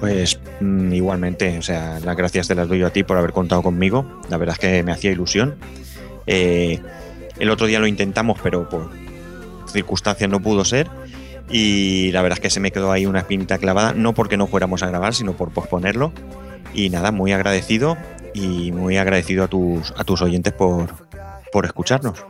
Pues 0.00 0.38
mm, 0.60 0.92
igualmente, 0.92 1.56
o 1.58 1.62
sea, 1.62 2.00
las 2.00 2.16
gracias 2.16 2.48
te 2.48 2.54
las 2.54 2.68
doy 2.68 2.80
yo 2.80 2.86
a 2.88 2.90
ti 2.90 3.02
por 3.02 3.16
haber 3.16 3.32
contado 3.32 3.62
conmigo. 3.62 4.20
La 4.28 4.36
verdad 4.36 4.54
es 4.54 4.58
que 4.58 4.82
me 4.82 4.92
hacía 4.92 5.10
ilusión. 5.12 5.54
Eh, 6.26 6.80
el 7.38 7.50
otro 7.50 7.66
día 7.66 7.78
lo 7.78 7.86
intentamos, 7.86 8.38
pero 8.42 8.68
por 8.68 8.90
circunstancias 9.70 10.30
no 10.30 10.40
pudo 10.40 10.64
ser. 10.64 10.88
Y 11.50 12.10
la 12.12 12.22
verdad 12.22 12.38
es 12.38 12.42
que 12.42 12.50
se 12.50 12.60
me 12.60 12.72
quedó 12.72 12.90
ahí 12.90 13.06
una 13.06 13.20
espinita 13.20 13.58
clavada, 13.58 13.92
no 13.92 14.14
porque 14.14 14.36
no 14.36 14.46
fuéramos 14.46 14.82
a 14.82 14.88
grabar, 14.88 15.14
sino 15.14 15.34
por 15.34 15.52
posponerlo. 15.52 16.12
Y 16.74 16.90
nada, 16.90 17.12
muy 17.12 17.32
agradecido 17.32 17.96
y 18.34 18.72
muy 18.72 18.98
agradecido 18.98 19.44
a 19.44 19.48
tus, 19.48 19.94
a 19.96 20.04
tus 20.04 20.22
oyentes 20.22 20.52
por, 20.52 20.88
por 21.52 21.64
escucharnos. 21.64 22.24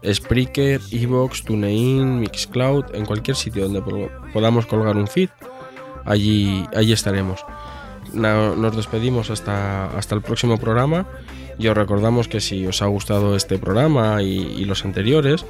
Spreaker, 0.04 0.80
Evox, 0.90 1.44
TuneIn, 1.44 2.20
Mixcloud, 2.20 2.94
en 2.94 3.04
cualquier 3.04 3.36
sitio 3.36 3.64
donde 3.64 3.82
po- 3.82 4.08
podamos 4.32 4.66
colgar 4.66 4.96
un 4.96 5.06
feed, 5.06 5.28
allí, 6.04 6.64
allí 6.74 6.92
estaremos. 6.92 7.44
Nos 8.12 8.76
despedimos 8.76 9.30
hasta, 9.30 9.86
hasta 9.96 10.14
el 10.16 10.22
próximo 10.22 10.58
programa 10.58 11.06
y 11.58 11.68
os 11.68 11.76
recordamos 11.76 12.26
que 12.26 12.40
si 12.40 12.66
os 12.66 12.82
ha 12.82 12.86
gustado 12.86 13.36
este 13.36 13.58
programa 13.58 14.22
y, 14.22 14.64
los 14.64 14.84
anteriores, 14.84 15.44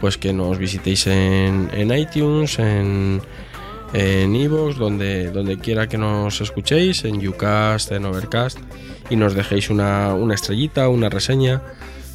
pues 0.00 0.16
que 0.16 0.32
nos 0.32 0.56
visitéis 0.56 1.06
en, 1.06 1.68
en 1.72 1.90
iTunes, 1.96 2.58
en 2.60 3.20
iVoox, 3.92 4.76
donde, 4.76 5.30
donde 5.32 5.58
quiera 5.58 5.88
que 5.88 5.98
nos 5.98 6.40
escuchéis, 6.40 7.04
en 7.04 7.26
Ucast, 7.26 7.90
en 7.92 8.04
Overcast, 8.06 8.58
y 9.10 9.16
nos 9.16 9.34
dejéis 9.34 9.68
una, 9.68 10.14
una 10.14 10.34
estrellita, 10.34 10.88
una 10.88 11.08
reseña, 11.10 11.60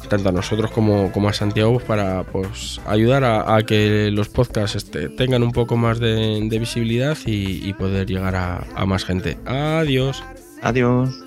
tanto 0.08 0.28
a 0.28 0.32
nosotros 0.32 0.70
como, 0.70 1.12
como 1.12 1.28
a 1.28 1.32
Santiago, 1.32 1.72
pues, 1.74 1.84
para 1.84 2.24
pues, 2.24 2.80
ayudar 2.86 3.24
a, 3.24 3.62
que 3.62 4.10
los 4.12 4.28
podcasts 4.28 4.76
este, 4.76 5.08
tengan 5.08 5.42
un 5.42 5.52
poco 5.52 5.76
más 5.76 5.98
de, 5.98 6.48
visibilidad 6.58 7.16
y, 7.26 7.72
poder 7.74 8.06
llegar 8.06 8.36
a 8.36 8.86
más 8.86 9.04
gente. 9.04 9.36
Adiós. 9.46 10.22
Adiós. 10.62 11.24